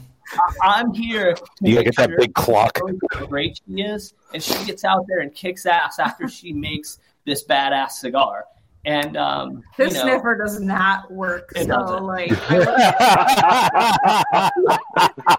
I'm 0.63 0.93
here. 0.93 1.35
To 1.35 1.45
you 1.61 1.83
get 1.83 1.95
sure 1.95 2.07
that 2.07 2.19
big 2.19 2.35
clock. 2.35 2.79
How 3.13 3.27
great 3.27 3.61
she 3.67 3.83
is, 3.83 4.15
and 4.33 4.43
she 4.43 4.65
gets 4.65 4.85
out 4.85 5.05
there 5.09 5.21
and 5.21 5.35
kicks 5.35 5.67
ass 5.67 5.99
after 5.99 6.29
she 6.29 6.53
makes 6.53 6.99
this 7.25 7.45
badass 7.45 7.93
cigar. 7.93 8.45
And 8.85 9.17
um, 9.17 9.65
this 9.77 9.95
you 9.95 9.99
know, 9.99 10.05
sniffer 10.05 10.39
does 10.39 10.61
not 10.61 11.11
work. 11.11 11.53
It 11.57 11.67
so 11.67 11.71
doesn't. 11.71 12.05
like, 12.05 12.31
I 12.49 12.59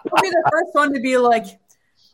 will 0.04 0.22
be 0.22 0.28
the 0.28 0.50
first 0.50 0.74
one 0.74 0.92
to 0.92 1.00
be 1.00 1.16
like, 1.16 1.46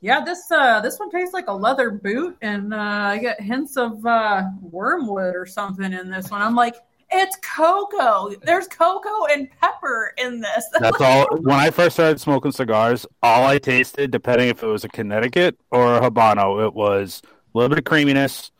yeah, 0.05 0.23
this 0.23 0.51
uh, 0.51 0.83
this 0.83 0.99
one 0.99 1.11
tastes 1.11 1.33
like 1.33 1.49
a 1.49 1.53
leather 1.53 1.91
boot, 1.91 2.37
and 2.43 2.75
uh, 2.75 2.77
I 2.77 3.17
get 3.17 3.41
hints 3.41 3.79
of 3.79 4.05
uh, 4.05 4.43
wormwood 4.61 5.35
or 5.35 5.47
something 5.47 5.95
in 5.95 6.11
this 6.11 6.31
one. 6.31 6.43
I'm 6.43 6.55
like, 6.55 6.77
it's 7.11 7.37
cocoa. 7.37 8.35
There's 8.43 8.69
cocoa 8.69 9.25
and 9.33 9.49
pepper 9.63 10.13
in 10.19 10.43
this. 10.43 10.67
That's 10.79 11.01
all. 11.01 11.27
When 11.39 11.57
I 11.57 11.71
first 11.71 11.97
started 11.97 12.21
smoking 12.21 12.53
cigars, 12.53 13.07
all 13.23 13.47
I 13.47 13.57
tasted, 13.57 14.11
depending 14.11 14.51
if 14.51 14.63
it 14.63 14.67
was 14.67 14.85
a 14.85 14.91
Connecticut 14.91 15.59
or 15.71 15.97
a 15.97 16.01
Habano, 16.03 16.67
it 16.67 16.75
was 16.75 17.23
a 17.25 17.59
little 17.59 17.71
bit 17.71 17.79
of 17.79 17.85
creaminess. 17.85 18.51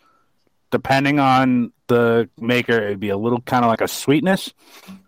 Depending 0.71 1.21
on 1.21 1.75
the 1.89 2.27
maker, 2.41 2.73
it'd 2.73 3.01
be 3.01 3.11
a 3.11 3.19
little 3.19 3.43
kind 3.43 3.67
of 3.67 3.69
like 3.69 3.83
a 3.83 3.89
sweetness. 3.89 4.55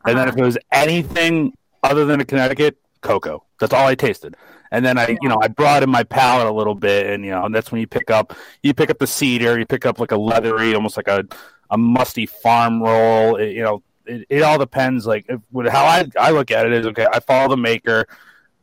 And 0.05 0.19
then 0.19 0.29
if 0.29 0.37
it 0.37 0.43
was 0.43 0.59
anything 0.71 1.55
other 1.83 2.05
than 2.05 2.21
a 2.21 2.27
Connecticut, 2.27 2.77
cocoa. 3.01 3.43
That's 3.59 3.73
all 3.73 3.87
I 3.87 3.95
tasted. 3.95 4.37
And 4.71 4.85
then 4.85 4.99
I, 4.99 5.17
you 5.21 5.29
know, 5.29 5.39
I 5.41 5.49
broadened 5.49 5.93
my 5.93 6.03
palate 6.05 6.47
a 6.47 6.53
little 6.53 6.75
bit, 6.75 7.07
and 7.07 7.25
you 7.25 7.31
know, 7.31 7.45
and 7.45 7.55
that's 7.55 7.71
when 7.71 7.81
you 7.81 7.87
pick 7.87 8.11
up, 8.11 8.35
you 8.63 8.75
pick 8.75 8.91
up 8.91 8.99
the 8.99 9.07
cedar, 9.07 9.59
you 9.59 9.67
pick 9.67 9.87
up 9.87 9.99
like 9.99 10.13
a 10.13 10.17
leathery, 10.17 10.75
almost 10.75 10.97
like 10.97 11.09
a, 11.09 11.25
a 11.71 11.79
musty 11.79 12.27
farm 12.27 12.83
roll. 12.83 13.37
It, 13.37 13.53
you 13.53 13.63
know, 13.63 13.83
it, 14.07 14.27
it 14.29 14.43
all 14.43 14.59
depends. 14.59 15.07
Like 15.07 15.27
if, 15.29 15.41
how 15.73 15.85
I, 15.85 16.07
I 16.19 16.31
look 16.31 16.51
at 16.51 16.67
it 16.67 16.73
is 16.73 16.87
okay. 16.87 17.07
I 17.13 17.21
follow 17.21 17.49
the 17.49 17.57
maker. 17.57 18.07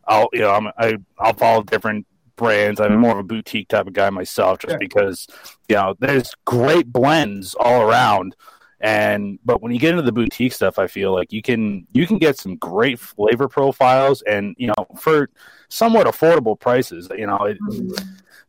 I'll, 0.06 0.30
you 0.34 0.42
know, 0.42 0.52
I'm, 0.52 0.68
I, 0.78 0.98
I'll 1.18 1.34
follow 1.34 1.64
different 1.64 2.06
brands. 2.36 2.80
I'm 2.80 2.98
more 3.00 3.14
of 3.14 3.20
a 3.20 3.24
boutique 3.24 3.70
type 3.70 3.88
of 3.88 3.94
guy 3.94 4.10
myself, 4.10 4.60
just 4.60 4.72
Sure. 4.72 4.80
because 4.80 5.28
you 5.70 5.76
know 5.76 5.96
there's 6.00 6.34
great 6.46 6.92
blends 6.92 7.56
all 7.56 7.82
around. 7.82 8.36
And 8.80 9.40
but 9.46 9.62
when 9.62 9.72
you 9.72 9.80
get 9.80 9.92
into 9.92 10.02
the 10.02 10.12
boutique 10.12 10.52
stuff, 10.52 10.78
I 10.78 10.88
feel 10.88 11.14
like 11.14 11.32
you 11.32 11.42
can 11.42 11.88
you 11.94 12.06
can 12.06 12.18
get 12.18 12.38
some 12.38 12.58
great 12.58 13.00
flavor 13.00 13.48
profiles, 13.48 14.22
and 14.24 14.56
you 14.58 14.68
know 14.68 14.88
for 15.00 15.30
somewhat 15.74 16.08
affordable 16.08 16.60
prices. 16.60 17.10
You 17.16 17.28
know, 17.28 17.44
it, 17.46 17.58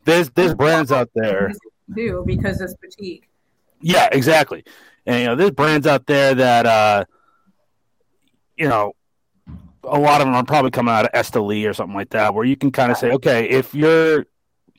there's 0.05 0.31
there's 0.31 0.55
brands 0.55 0.93
out 0.93 1.11
there. 1.15 1.53
too 1.95 2.23
because 2.27 2.61
it's 2.61 2.75
boutique. 2.75 3.29
Yeah, 3.81 4.09
exactly. 4.13 4.65
And 5.07 5.21
you 5.21 5.27
know, 5.27 5.37
there's 5.37 5.51
brands 5.51 5.87
out 5.87 6.07
there 6.07 6.35
that 6.35 6.67
uh 6.67 7.05
you 8.57 8.69
know 8.69 8.93
a 9.83 9.99
lot 9.99 10.21
of 10.21 10.27
them 10.27 10.35
are 10.35 10.45
probably 10.45 10.71
coming 10.71 10.95
out 10.95 11.07
of 11.07 11.13
Esteli 11.13 11.69
or 11.69 11.75
something 11.75 11.97
like 11.97 12.11
that, 12.11 12.35
where 12.35 12.45
you 12.45 12.57
can 12.57 12.71
kind 12.71 12.91
of 12.91 12.97
say, 12.97 13.11
okay, 13.13 13.49
if 13.49 13.75
your 13.75 14.25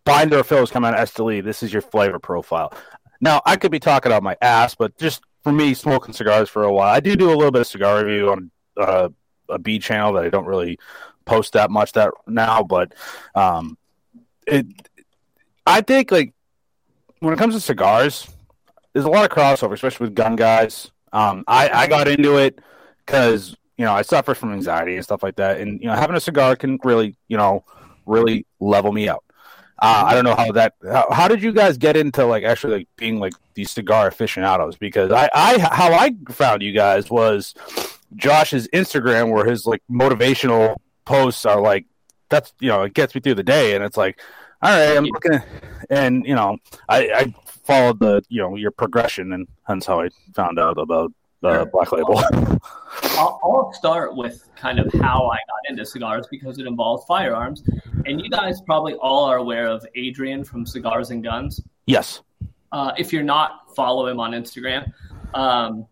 binder 0.03 0.43
fill 0.43 0.63
is 0.63 0.71
coming 0.71 0.91
out 0.91 0.99
of 0.99 1.09
Esteli, 1.09 1.43
this 1.43 1.61
is 1.61 1.71
your 1.71 1.83
flavor 1.83 2.17
profile. 2.17 2.73
Now, 3.21 3.41
I 3.45 3.55
could 3.55 3.71
be 3.71 3.79
talking 3.79 4.11
out 4.11 4.23
my 4.23 4.35
ass, 4.41 4.73
but 4.73 4.97
just 4.97 5.21
for 5.43 5.51
me, 5.51 5.75
smoking 5.75 6.13
cigars 6.13 6.49
for 6.49 6.63
a 6.63 6.73
while, 6.73 6.91
I 6.91 6.99
do 6.99 7.15
do 7.15 7.29
a 7.29 7.35
little 7.35 7.51
bit 7.51 7.61
of 7.61 7.67
cigar 7.67 8.03
review 8.03 8.31
on 8.31 8.51
uh, 8.77 9.09
a 9.47 9.59
B 9.59 9.77
channel 9.77 10.13
that 10.13 10.25
I 10.25 10.29
don't 10.29 10.45
really 10.45 10.79
post 11.25 11.53
that 11.53 11.71
much 11.71 11.93
that 11.93 12.11
now, 12.27 12.63
but 12.63 12.93
um, 13.33 13.77
it, 14.47 14.65
I 15.65 15.81
think 15.81 16.11
like 16.11 16.33
when 17.19 17.33
it 17.33 17.37
comes 17.37 17.55
to 17.55 17.61
cigars, 17.61 18.27
there's 18.93 19.05
a 19.05 19.09
lot 19.09 19.29
of 19.29 19.35
crossover, 19.35 19.73
especially 19.73 20.07
with 20.07 20.15
gun 20.15 20.35
guys. 20.35 20.91
Um, 21.11 21.43
I, 21.47 21.69
I 21.69 21.87
got 21.87 22.07
into 22.07 22.37
it 22.37 22.59
because 23.05 23.55
you 23.77 23.85
know 23.85 23.93
I 23.93 24.03
suffer 24.03 24.33
from 24.33 24.53
anxiety 24.53 24.95
and 24.95 25.03
stuff 25.03 25.23
like 25.23 25.37
that, 25.37 25.59
and 25.59 25.81
you 25.81 25.87
know 25.87 25.95
having 25.95 26.15
a 26.15 26.21
cigar 26.21 26.55
can 26.55 26.79
really 26.83 27.15
you 27.27 27.37
know 27.37 27.63
really 28.05 28.45
level 28.59 28.91
me 28.91 29.09
out. 29.09 29.23
Uh, 29.77 30.03
I 30.07 30.13
don't 30.13 30.23
know 30.23 30.35
how 30.35 30.51
that. 30.53 30.73
How, 30.83 31.07
how 31.11 31.27
did 31.27 31.43
you 31.43 31.51
guys 31.51 31.77
get 31.77 31.97
into 31.97 32.25
like 32.25 32.43
actually 32.43 32.77
like 32.77 32.87
being 32.95 33.19
like 33.19 33.33
these 33.55 33.71
cigar 33.71 34.07
aficionados? 34.07 34.77
Because 34.77 35.11
I, 35.11 35.29
I 35.33 35.59
how 35.59 35.91
I 35.91 36.15
found 36.29 36.61
you 36.61 36.71
guys 36.71 37.09
was 37.09 37.53
Josh's 38.15 38.69
Instagram, 38.69 39.33
where 39.33 39.45
his 39.45 39.65
like 39.65 39.83
motivational 39.91 40.77
posts 41.05 41.45
are 41.45 41.61
like 41.61 41.85
that's 42.29 42.53
you 42.59 42.69
know 42.69 42.83
it 42.83 42.93
gets 42.93 43.15
me 43.15 43.21
through 43.21 43.35
the 43.35 43.43
day, 43.43 43.75
and 43.75 43.83
it's 43.83 43.97
like 43.97 44.19
all 44.61 44.71
right, 44.71 44.97
I'm 44.97 45.05
looking, 45.05 45.39
and 45.89 46.25
you 46.25 46.35
know 46.35 46.57
I, 46.89 47.09
I 47.13 47.35
followed 47.65 47.99
the 47.99 48.23
you 48.29 48.41
know 48.41 48.55
your 48.55 48.71
progression, 48.71 49.33
and 49.33 49.47
hence 49.67 49.85
how 49.85 50.01
I 50.01 50.09
found 50.33 50.59
out 50.59 50.77
about 50.77 51.11
uh. 51.43 51.65
Black 51.65 51.91
Label. 51.91 52.17
I'll, 53.17 53.39
I'll 53.43 53.73
start 53.73 54.15
with 54.15 54.49
kind 54.55 54.79
of 54.79 54.91
how 54.93 55.27
I 55.27 55.35
got 55.35 55.69
into 55.69 55.85
cigars 55.85 56.25
because 56.31 56.57
it 56.59 56.65
involves 56.65 57.05
firearms. 57.05 57.63
And 58.05 58.21
you 58.21 58.29
guys 58.29 58.61
probably 58.61 58.95
all 58.95 59.25
are 59.25 59.37
aware 59.37 59.67
of 59.67 59.85
Adrian 59.95 60.43
from 60.43 60.65
Cigars 60.65 61.11
and 61.11 61.23
Guns. 61.23 61.61
yes. 61.85 62.21
Uh, 62.71 62.91
if 62.97 63.13
you're 63.13 63.23
not, 63.23 63.73
follow 63.73 64.07
him 64.07 64.19
on 64.19 64.31
Instagram. 64.31 64.91
Um, 65.33 65.85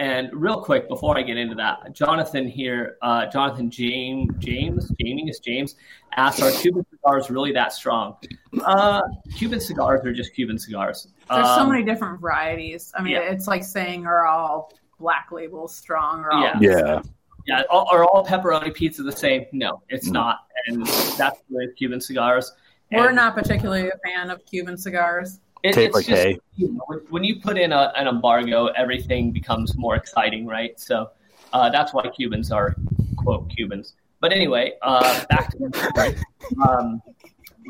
and 0.00 0.30
real 0.32 0.62
quick, 0.62 0.88
before 0.88 1.18
I 1.18 1.22
get 1.22 1.36
into 1.36 1.54
that, 1.56 1.92
Jonathan 1.92 2.48
here, 2.48 2.96
uh, 3.02 3.26
Jonathan 3.26 3.70
James, 3.70 4.32
James, 4.38 4.90
Jamie 4.98 5.28
is 5.28 5.38
James, 5.40 5.76
asked, 6.16 6.42
"Are 6.42 6.50
Cuban 6.50 6.86
cigars 6.90 7.30
really 7.30 7.52
that 7.52 7.72
strong?" 7.74 8.16
Uh, 8.64 9.02
Cuban 9.36 9.60
cigars 9.60 10.04
are 10.06 10.12
just 10.12 10.34
Cuban 10.34 10.58
cigars. 10.58 11.08
There's 11.28 11.46
so 11.46 11.52
Um, 11.62 11.68
many 11.70 11.84
different 11.84 12.18
varieties. 12.20 12.92
I 12.96 13.02
mean, 13.02 13.12
yeah. 13.12 13.20
it's 13.30 13.46
like 13.46 13.62
saying 13.62 14.06
are 14.06 14.26
all 14.26 14.72
black 14.98 15.28
labels 15.30 15.74
strong 15.74 16.20
or 16.20 16.32
all 16.32 16.42
Yeah. 16.42 16.58
Yeah. 16.60 17.02
Yeah, 17.46 17.62
are 17.70 18.04
all 18.04 18.24
pepperoni 18.24 18.72
pizza 18.74 19.02
the 19.02 19.12
same? 19.12 19.46
No, 19.52 19.82
it's 19.88 20.06
No. 20.08 20.20
not, 20.20 20.38
and 20.66 20.86
that's 21.18 21.40
with 21.48 21.74
Cuban 21.76 22.00
cigars. 22.00 22.52
We're 22.92 23.08
And 23.08 23.16
not 23.16 23.34
particularly 23.34 23.88
a 23.88 23.98
fan 24.04 24.30
of 24.30 24.44
Cuban 24.46 24.76
cigars. 24.76 25.40
It- 25.62 25.74
Taste 25.74 25.86
it's 25.88 25.94
like 25.96 26.06
just- 26.06 26.22
hay. 26.22 26.38
you 26.56 26.72
know, 26.72 26.82
when- 26.86 26.98
when 27.10 27.24
you 27.24 27.40
put 27.40 27.56
in 27.58 27.72
a, 27.72 27.92
an 27.96 28.06
embargo, 28.08 28.66
everything 28.68 29.30
becomes 29.32 29.76
more 29.76 29.94
exciting, 29.96 30.46
right? 30.46 30.78
So 30.80 31.10
uh, 31.52 31.68
that's 31.70 31.92
why 31.92 32.06
Cubans 32.08 32.50
are 32.52 32.74
quote 33.16 33.48
Cubans. 33.54 33.94
But 34.20 34.32
anyway, 34.32 34.74
uh, 34.82 35.24
back 35.30 35.50
to 35.52 35.70
right. 35.96 36.16
um, 36.68 37.02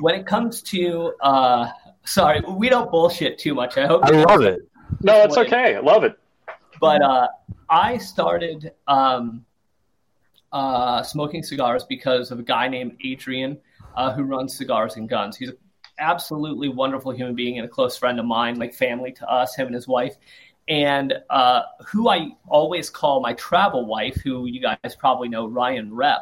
when 0.00 0.14
it 0.14 0.26
comes 0.26 0.62
to 0.62 1.12
uh, 1.22 1.68
sorry, 2.04 2.40
we 2.48 2.68
don't 2.68 2.90
bullshit 2.90 3.38
too 3.38 3.54
much. 3.54 3.76
I 3.78 3.86
hope 3.86 4.04
I 4.04 4.10
love 4.10 4.42
it. 4.42 4.60
No, 5.02 5.22
it's 5.22 5.36
okay. 5.38 5.76
I 5.76 5.80
love 5.80 6.04
it. 6.04 6.18
but 6.80 7.00
uh, 7.02 7.28
I 7.68 7.98
started 7.98 8.72
um, 8.88 9.44
uh, 10.52 11.02
smoking 11.02 11.42
cigars 11.42 11.84
because 11.84 12.30
of 12.30 12.38
a 12.40 12.42
guy 12.42 12.66
named 12.68 12.96
Adrian 13.04 13.58
uh, 13.96 14.12
who 14.12 14.24
runs 14.24 14.56
Cigars 14.56 14.96
and 14.96 15.08
Guns. 15.08 15.36
He's 15.36 15.50
an 15.50 15.56
absolutely 16.00 16.68
wonderful 16.68 17.12
human 17.12 17.34
being 17.34 17.58
and 17.58 17.66
a 17.66 17.68
close 17.68 17.96
friend 17.96 18.18
of 18.18 18.26
mine, 18.26 18.58
like 18.58 18.74
family 18.74 19.12
to 19.12 19.30
us, 19.30 19.54
him 19.54 19.66
and 19.66 19.74
his 19.74 19.86
wife. 19.86 20.16
And 20.68 21.14
uh, 21.30 21.62
who 21.86 22.08
I 22.08 22.30
always 22.48 22.90
call 22.90 23.20
my 23.20 23.34
travel 23.34 23.86
wife, 23.86 24.16
who 24.22 24.46
you 24.46 24.60
guys 24.60 24.96
probably 24.96 25.28
know, 25.28 25.46
Ryan 25.46 25.90
Repp 25.90 26.20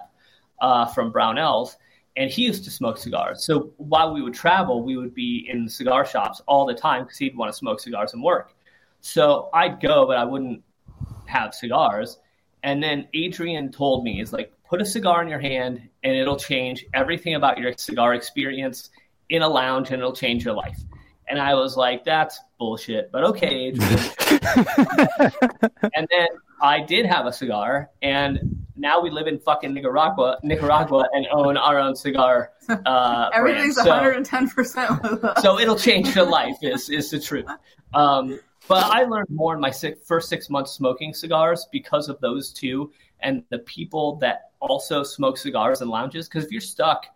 uh, 0.60 0.86
from 0.86 1.12
Brownells. 1.12 1.76
And 2.16 2.30
he 2.30 2.44
used 2.46 2.64
to 2.64 2.70
smoke 2.70 2.98
cigars. 2.98 3.44
So 3.44 3.72
while 3.76 4.12
we 4.12 4.22
would 4.22 4.34
travel, 4.34 4.82
we 4.82 4.96
would 4.96 5.14
be 5.14 5.48
in 5.48 5.68
cigar 5.68 6.04
shops 6.04 6.40
all 6.48 6.66
the 6.66 6.74
time 6.74 7.04
because 7.04 7.18
he'd 7.18 7.36
want 7.36 7.52
to 7.52 7.56
smoke 7.56 7.78
cigars 7.78 8.12
and 8.12 8.22
work. 8.22 8.54
So 9.00 9.50
I'd 9.54 9.80
go, 9.80 10.06
but 10.06 10.16
I 10.16 10.24
wouldn't 10.24 10.62
have 11.26 11.54
cigars. 11.54 12.18
And 12.64 12.82
then 12.82 13.06
Adrian 13.14 13.70
told 13.70 14.02
me, 14.02 14.20
"Is 14.20 14.32
like 14.32 14.52
put 14.68 14.82
a 14.82 14.84
cigar 14.84 15.22
in 15.22 15.28
your 15.28 15.38
hand, 15.38 15.88
and 16.02 16.16
it'll 16.16 16.36
change 16.36 16.84
everything 16.92 17.34
about 17.34 17.58
your 17.58 17.72
cigar 17.76 18.14
experience 18.14 18.90
in 19.28 19.42
a 19.42 19.48
lounge, 19.48 19.90
and 19.90 19.98
it'll 19.98 20.12
change 20.12 20.44
your 20.44 20.54
life." 20.54 20.78
And 21.28 21.38
I 21.38 21.54
was 21.54 21.76
like, 21.76 22.04
"That's 22.04 22.40
bullshit," 22.58 23.10
but 23.12 23.24
okay, 23.24 23.68
and 25.94 26.08
then 26.10 26.28
I 26.60 26.80
did 26.80 27.06
have 27.06 27.26
a 27.26 27.32
cigar, 27.32 27.90
and 28.02 28.64
now 28.78 29.00
we 29.00 29.10
live 29.10 29.26
in 29.26 29.38
fucking 29.38 29.74
Nicaragua, 29.74 30.38
Nicaragua, 30.42 31.04
and 31.12 31.26
own 31.32 31.56
our 31.56 31.78
own 31.78 31.96
cigar. 31.96 32.52
Uh, 32.68 33.30
Everything's 33.34 33.76
110 33.76 34.50
percent 34.50 35.00
so 35.40 35.58
it'll 35.58 35.78
change 35.78 36.14
your 36.14 36.26
life 36.26 36.56
is 36.62 36.90
is 36.90 37.10
the 37.10 37.18
truth 37.18 37.46
um, 37.94 38.38
but 38.68 38.84
i 38.92 39.04
learned 39.04 39.28
more 39.30 39.54
in 39.54 39.60
my 39.60 39.70
six, 39.70 39.98
first 40.06 40.28
six 40.28 40.50
months 40.50 40.72
smoking 40.72 41.14
cigars 41.14 41.66
because 41.72 42.10
of 42.10 42.20
those 42.20 42.52
two 42.52 42.92
and 43.20 43.42
the 43.48 43.58
people 43.60 44.16
that 44.16 44.50
also 44.60 45.02
smoke 45.02 45.38
cigars 45.38 45.80
in 45.80 45.88
lounges 45.88 46.28
because 46.28 46.44
if 46.44 46.52
you're 46.52 46.60
stuck 46.60 47.06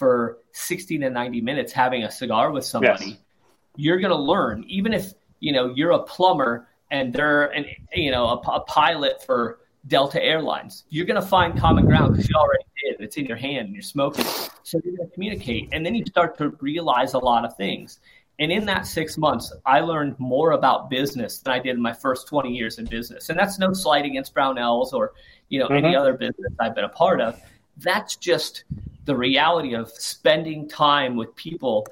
for 0.00 0.38
60 0.52 0.98
to 0.98 1.10
90 1.10 1.40
minutes 1.40 1.72
having 1.72 2.04
a 2.04 2.10
cigar 2.10 2.50
with 2.52 2.64
somebody 2.64 3.06
Yes. 3.06 3.16
you're 3.76 3.98
going 3.98 4.10
to 4.12 4.18
learn. 4.32 4.64
Even 4.68 4.92
if 4.92 5.12
you 5.40 5.52
know 5.52 5.72
you're 5.74 5.92
a 5.92 6.02
plumber 6.02 6.68
and 6.90 7.12
they're 7.12 7.46
an 7.46 7.64
you 7.94 8.10
know 8.10 8.26
a, 8.26 8.36
a 8.50 8.60
pilot 8.60 9.22
for 9.24 9.58
delta 9.86 10.20
airlines 10.22 10.84
you're 10.90 11.06
going 11.06 11.20
to 11.20 11.26
find 11.26 11.58
common 11.58 11.84
ground 11.86 12.12
because 12.12 12.28
you 12.28 12.34
already 12.36 12.64
did. 12.84 13.00
It's 13.00 13.16
in 13.16 13.24
your 13.26 13.36
hand 13.36 13.66
and 13.66 13.74
you're 13.74 13.82
smoking. 13.82 14.24
So 14.62 14.80
you're 14.84 14.96
going 14.96 15.08
to 15.08 15.14
communicate 15.14 15.68
and 15.72 15.84
then 15.84 15.94
you 15.94 16.04
start 16.06 16.36
to 16.38 16.50
realize 16.60 17.14
a 17.14 17.18
lot 17.18 17.44
of 17.44 17.56
things. 17.56 17.98
And 18.38 18.52
in 18.52 18.66
that 18.66 18.86
six 18.86 19.16
months 19.16 19.50
i 19.64 19.80
learned 19.80 20.18
more 20.18 20.50
about 20.52 20.90
business 20.90 21.38
than 21.40 21.54
i 21.54 21.58
did 21.58 21.74
in 21.76 21.82
my 21.82 21.94
first 21.94 22.28
20 22.28 22.50
years 22.50 22.78
in 22.78 22.84
business. 22.84 23.30
And 23.30 23.38
that's 23.38 23.58
no 23.58 23.72
slight 23.72 24.04
against 24.04 24.34
brownells 24.34 24.92
or 24.92 25.12
you 25.48 25.58
know 25.60 25.68
any 25.68 25.92
Mhm. 25.92 26.00
other 26.00 26.12
business 26.14 26.52
i've 26.60 26.74
been 26.74 26.84
a 26.84 26.88
part 27.04 27.20
of. 27.22 27.40
That's 27.78 28.16
just 28.16 28.64
the 29.06 29.16
reality 29.16 29.74
of 29.74 29.88
spending 29.90 30.68
time 30.68 31.16
with 31.16 31.34
people 31.36 31.86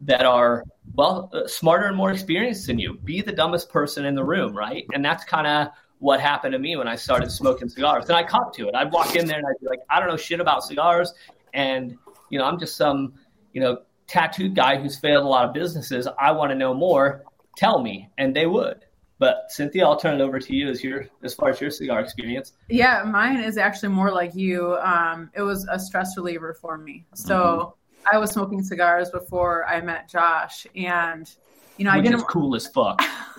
that 0.00 0.24
are 0.24 0.64
well 0.94 1.30
uh, 1.34 1.46
smarter 1.46 1.86
and 1.86 1.96
more 1.96 2.10
experienced 2.10 2.66
than 2.66 2.78
you. 2.78 2.94
Be 3.04 3.20
the 3.20 3.32
dumbest 3.32 3.68
person 3.68 4.06
in 4.06 4.14
the 4.14 4.24
room, 4.24 4.56
right? 4.56 4.86
And 4.94 5.04
that's 5.04 5.24
kind 5.24 5.46
of 5.46 5.68
what 5.98 6.20
happened 6.20 6.52
to 6.52 6.58
me 6.58 6.76
when 6.76 6.88
I 6.88 6.96
started 6.96 7.30
smoking 7.30 7.68
cigars. 7.68 8.06
And 8.06 8.16
I 8.16 8.22
caught 8.22 8.54
to 8.54 8.68
it. 8.68 8.74
I'd 8.74 8.90
walk 8.90 9.14
in 9.16 9.26
there 9.26 9.36
and 9.36 9.46
I'd 9.46 9.60
be 9.60 9.66
like, 9.66 9.80
I 9.90 10.00
don't 10.00 10.08
know 10.08 10.16
shit 10.16 10.40
about 10.40 10.64
cigars, 10.64 11.12
and 11.52 11.98
you 12.30 12.38
know, 12.38 12.44
I'm 12.44 12.58
just 12.58 12.76
some 12.76 13.14
you 13.52 13.60
know 13.60 13.82
tattooed 14.06 14.54
guy 14.54 14.80
who's 14.80 14.98
failed 14.98 15.24
a 15.24 15.28
lot 15.28 15.44
of 15.44 15.52
businesses. 15.52 16.08
I 16.18 16.32
want 16.32 16.50
to 16.50 16.56
know 16.56 16.72
more. 16.72 17.24
Tell 17.56 17.82
me, 17.82 18.08
and 18.16 18.34
they 18.34 18.46
would. 18.46 18.84
But 19.20 19.52
Cynthia, 19.52 19.84
I'll 19.84 19.98
turn 19.98 20.18
it 20.18 20.24
over 20.24 20.40
to 20.40 20.56
you 20.56 20.70
as 20.70 20.82
your 20.82 21.06
as 21.22 21.34
far 21.34 21.50
as 21.50 21.60
your 21.60 21.70
cigar 21.70 22.00
experience. 22.00 22.54
Yeah, 22.70 23.02
mine 23.04 23.38
is 23.38 23.58
actually 23.58 23.90
more 23.90 24.10
like 24.10 24.34
you. 24.34 24.78
Um, 24.78 25.30
it 25.34 25.42
was 25.42 25.68
a 25.70 25.78
stress 25.78 26.16
reliever 26.16 26.54
for 26.54 26.78
me. 26.78 27.04
So 27.14 27.36
mm-hmm. 27.36 28.16
I 28.16 28.18
was 28.18 28.30
smoking 28.30 28.62
cigars 28.62 29.10
before 29.10 29.66
I 29.66 29.82
met 29.82 30.08
Josh, 30.08 30.66
and 30.74 31.30
you 31.76 31.84
know, 31.84 31.92
Which 31.92 32.06
I 32.06 32.10
didn't 32.10 32.22
cool 32.28 32.54
as 32.56 32.66
fuck. 32.66 33.02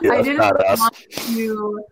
yeah, 0.00 0.12
I 0.12 0.22
didn't 0.22 0.38
want 0.38 0.94
to 1.10 1.84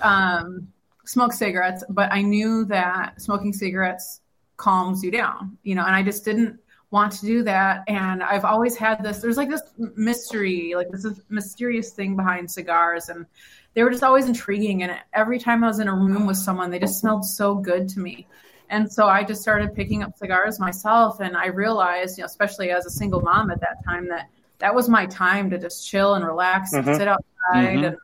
um, 0.00 0.68
smoke 1.04 1.34
cigarettes, 1.34 1.84
but 1.90 2.10
I 2.10 2.22
knew 2.22 2.64
that 2.64 3.20
smoking 3.20 3.52
cigarettes 3.52 4.22
calms 4.56 5.04
you 5.04 5.10
down. 5.10 5.58
You 5.64 5.74
know, 5.74 5.84
and 5.84 5.94
I 5.94 6.02
just 6.02 6.24
didn't 6.24 6.58
want 6.94 7.12
to 7.12 7.26
do 7.26 7.42
that. 7.42 7.82
And 7.88 8.22
I've 8.22 8.44
always 8.44 8.76
had 8.76 9.02
this, 9.02 9.18
there's 9.18 9.36
like 9.36 9.50
this 9.50 9.62
mystery, 9.96 10.74
like 10.76 10.90
this 10.90 11.04
mysterious 11.28 11.90
thing 11.90 12.14
behind 12.14 12.48
cigars. 12.48 13.08
And 13.08 13.26
they 13.74 13.82
were 13.82 13.90
just 13.90 14.04
always 14.04 14.26
intriguing. 14.26 14.84
And 14.84 14.96
every 15.12 15.40
time 15.40 15.64
I 15.64 15.66
was 15.66 15.80
in 15.80 15.88
a 15.88 15.92
room 15.94 16.24
with 16.24 16.36
someone, 16.36 16.70
they 16.70 16.78
just 16.78 17.00
smelled 17.00 17.24
so 17.24 17.56
good 17.56 17.88
to 17.90 18.00
me. 18.00 18.28
And 18.70 18.90
so 18.90 19.08
I 19.08 19.24
just 19.24 19.42
started 19.42 19.74
picking 19.74 20.04
up 20.04 20.16
cigars 20.16 20.60
myself. 20.60 21.18
And 21.18 21.36
I 21.36 21.46
realized, 21.46 22.16
you 22.16 22.22
know, 22.22 22.26
especially 22.26 22.70
as 22.70 22.86
a 22.86 22.90
single 22.90 23.20
mom 23.20 23.50
at 23.50 23.58
that 23.60 23.84
time, 23.84 24.08
that 24.10 24.28
that 24.60 24.72
was 24.72 24.88
my 24.88 25.06
time 25.06 25.50
to 25.50 25.58
just 25.58 25.86
chill 25.86 26.14
and 26.14 26.24
relax 26.24 26.72
mm-hmm. 26.72 26.88
and 26.88 26.96
sit 26.96 27.08
outside. 27.08 27.26
Mm-hmm. 27.54 27.84
And 27.86 27.96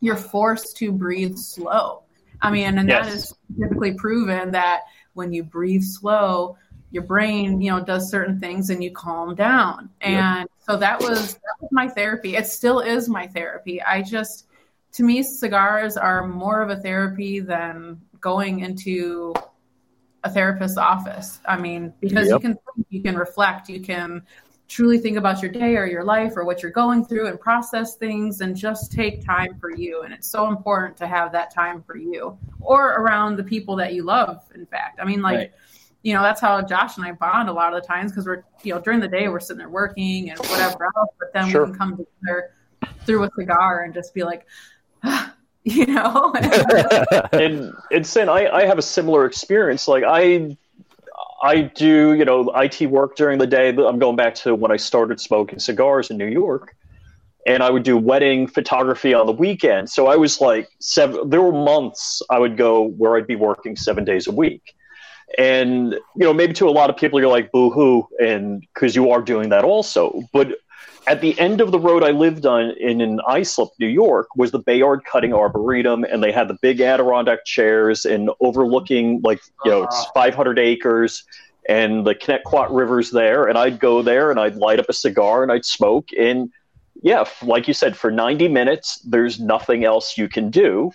you're 0.00 0.16
forced 0.16 0.76
to 0.78 0.90
breathe 0.90 1.38
slow. 1.38 2.02
I 2.42 2.50
mean, 2.50 2.76
and 2.76 2.88
yes. 2.88 3.06
that 3.06 3.14
is 3.14 3.34
typically 3.56 3.94
proven 3.94 4.50
that 4.50 4.80
when 5.14 5.32
you 5.32 5.44
breathe 5.44 5.84
slow, 5.84 6.58
your 6.90 7.02
brain, 7.02 7.60
you 7.60 7.70
know, 7.70 7.84
does 7.84 8.10
certain 8.10 8.40
things 8.40 8.70
and 8.70 8.82
you 8.82 8.90
calm 8.90 9.34
down. 9.34 9.90
And 10.00 10.40
yep. 10.40 10.50
so 10.66 10.76
that 10.76 11.00
was 11.00 11.34
that 11.34 11.56
was 11.60 11.70
my 11.72 11.88
therapy. 11.88 12.36
It 12.36 12.46
still 12.46 12.80
is 12.80 13.08
my 13.08 13.26
therapy. 13.26 13.82
I 13.82 14.02
just 14.02 14.46
to 14.92 15.02
me 15.02 15.22
cigars 15.22 15.96
are 15.96 16.26
more 16.26 16.62
of 16.62 16.70
a 16.70 16.76
therapy 16.76 17.40
than 17.40 18.00
going 18.20 18.60
into 18.60 19.34
a 20.24 20.30
therapist's 20.30 20.78
office. 20.78 21.40
I 21.46 21.56
mean, 21.58 21.92
because 22.00 22.28
yep. 22.28 22.34
you 22.34 22.40
can 22.40 22.58
you 22.88 23.02
can 23.02 23.16
reflect, 23.16 23.68
you 23.68 23.80
can 23.80 24.22
truly 24.68 24.98
think 24.98 25.16
about 25.16 25.42
your 25.42 25.50
day 25.50 25.76
or 25.76 25.86
your 25.86 26.02
life 26.02 26.36
or 26.36 26.44
what 26.44 26.62
you're 26.62 26.72
going 26.72 27.04
through 27.04 27.26
and 27.26 27.38
process 27.38 27.96
things 27.96 28.40
and 28.40 28.56
just 28.56 28.90
take 28.90 29.24
time 29.24 29.56
for 29.60 29.70
you 29.70 30.02
and 30.02 30.12
it's 30.12 30.28
so 30.28 30.48
important 30.48 30.96
to 30.96 31.06
have 31.06 31.30
that 31.30 31.54
time 31.54 31.84
for 31.84 31.96
you 31.96 32.36
or 32.60 32.94
around 32.94 33.36
the 33.36 33.44
people 33.44 33.76
that 33.76 33.94
you 33.94 34.02
love 34.02 34.42
in 34.56 34.66
fact 34.66 34.98
i 35.00 35.04
mean 35.04 35.22
like 35.22 35.36
right 35.36 35.52
you 36.06 36.14
know, 36.14 36.22
that's 36.22 36.40
how 36.40 36.62
Josh 36.62 36.98
and 36.98 37.04
I 37.04 37.10
bond 37.10 37.48
a 37.48 37.52
lot 37.52 37.74
of 37.74 37.82
the 37.82 37.84
times 37.84 38.12
because 38.12 38.26
we're, 38.26 38.44
you 38.62 38.72
know, 38.72 38.80
during 38.80 39.00
the 39.00 39.08
day 39.08 39.26
we're 39.26 39.40
sitting 39.40 39.58
there 39.58 39.68
working 39.68 40.30
and 40.30 40.38
whatever 40.38 40.84
else, 40.96 41.10
but 41.18 41.32
then 41.34 41.50
sure. 41.50 41.64
we 41.64 41.70
can 41.70 41.76
come 41.76 41.90
together 41.96 42.52
through 43.04 43.24
a 43.24 43.30
cigar 43.36 43.82
and 43.82 43.92
just 43.92 44.14
be 44.14 44.22
like, 44.22 44.46
ah, 45.02 45.34
you 45.64 45.84
know. 45.86 46.32
and 47.32 47.74
and 47.90 48.06
Cynn, 48.06 48.28
I, 48.28 48.48
I 48.48 48.66
have 48.66 48.78
a 48.78 48.82
similar 48.82 49.26
experience. 49.26 49.88
Like 49.88 50.04
I 50.06 50.56
I 51.42 51.62
do, 51.62 52.14
you 52.14 52.24
know, 52.24 52.52
IT 52.54 52.88
work 52.88 53.16
during 53.16 53.40
the 53.40 53.46
day. 53.48 53.70
I'm 53.70 53.98
going 53.98 54.14
back 54.14 54.36
to 54.36 54.54
when 54.54 54.70
I 54.70 54.76
started 54.76 55.18
smoking 55.18 55.58
cigars 55.58 56.08
in 56.08 56.18
New 56.18 56.28
York. 56.28 56.76
And 57.48 57.64
I 57.64 57.70
would 57.70 57.82
do 57.82 57.96
wedding 57.96 58.46
photography 58.46 59.12
on 59.12 59.26
the 59.26 59.32
weekend. 59.32 59.90
So 59.90 60.06
I 60.06 60.14
was 60.14 60.40
like 60.40 60.68
seven 60.78 61.28
there 61.30 61.42
were 61.42 61.50
months 61.50 62.22
I 62.30 62.38
would 62.38 62.56
go 62.56 62.90
where 62.90 63.16
I'd 63.16 63.26
be 63.26 63.34
working 63.34 63.74
seven 63.74 64.04
days 64.04 64.28
a 64.28 64.32
week 64.32 64.76
and 65.38 65.92
you 65.92 66.00
know 66.24 66.32
maybe 66.32 66.52
to 66.54 66.68
a 66.68 66.70
lot 66.70 66.90
of 66.90 66.96
people 66.96 67.20
you're 67.20 67.30
like 67.30 67.50
boo 67.52 67.70
hoo 67.70 68.06
and 68.18 68.60
because 68.74 68.94
you 68.94 69.10
are 69.10 69.22
doing 69.22 69.48
that 69.50 69.64
also. 69.64 70.22
But 70.32 70.56
at 71.06 71.20
the 71.20 71.38
end 71.38 71.60
of 71.60 71.70
the 71.70 71.78
road 71.78 72.02
I 72.02 72.10
lived 72.10 72.46
on 72.46 72.70
in, 72.78 73.00
in 73.00 73.20
Islip, 73.28 73.70
New 73.78 73.86
York, 73.86 74.28
was 74.36 74.50
the 74.50 74.58
Bayard 74.58 75.04
Cutting 75.04 75.32
Arboretum, 75.32 76.04
and 76.04 76.22
they 76.22 76.32
had 76.32 76.48
the 76.48 76.58
big 76.60 76.80
Adirondack 76.80 77.44
chairs 77.44 78.04
and 78.04 78.30
overlooking 78.40 79.20
like 79.22 79.40
you 79.64 79.70
know 79.70 79.82
uh-huh. 79.82 80.02
it's 80.02 80.10
500 80.12 80.58
acres 80.58 81.24
and 81.68 82.06
the 82.06 82.14
Connetquot 82.14 82.68
River's 82.70 83.10
there, 83.10 83.46
and 83.46 83.58
I'd 83.58 83.80
go 83.80 84.00
there 84.00 84.30
and 84.30 84.38
I'd 84.38 84.54
light 84.54 84.78
up 84.78 84.86
a 84.88 84.92
cigar 84.92 85.42
and 85.42 85.50
I'd 85.50 85.64
smoke, 85.64 86.08
and 86.16 86.50
yeah, 87.02 87.24
like 87.42 87.68
you 87.68 87.74
said, 87.74 87.96
for 87.96 88.10
90 88.10 88.48
minutes, 88.48 89.00
there's 89.04 89.38
nothing 89.38 89.84
else 89.84 90.16
you 90.16 90.28
can 90.28 90.50
do 90.50 90.92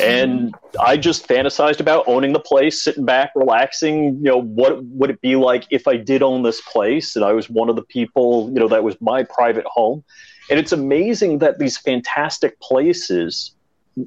and 0.00 0.54
I 0.80 0.96
just 0.96 1.28
fantasized 1.28 1.80
about 1.80 2.04
owning 2.06 2.32
the 2.32 2.40
place, 2.40 2.82
sitting 2.82 3.04
back, 3.04 3.32
relaxing. 3.34 4.16
You 4.16 4.30
know, 4.30 4.40
what 4.40 4.82
would 4.84 5.10
it 5.10 5.20
be 5.20 5.36
like 5.36 5.66
if 5.70 5.86
I 5.86 5.96
did 5.96 6.22
own 6.22 6.42
this 6.42 6.60
place 6.60 7.16
and 7.16 7.24
I 7.24 7.32
was 7.32 7.50
one 7.50 7.68
of 7.68 7.76
the 7.76 7.82
people, 7.82 8.50
you 8.52 8.60
know, 8.60 8.68
that 8.68 8.82
was 8.82 8.98
my 9.00 9.24
private 9.24 9.66
home? 9.66 10.04
And 10.50 10.58
it's 10.58 10.72
amazing 10.72 11.38
that 11.38 11.58
these 11.58 11.76
fantastic 11.76 12.58
places 12.60 13.52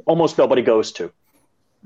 almost 0.05 0.37
nobody 0.37 0.63
goes 0.63 0.91
to. 0.93 1.11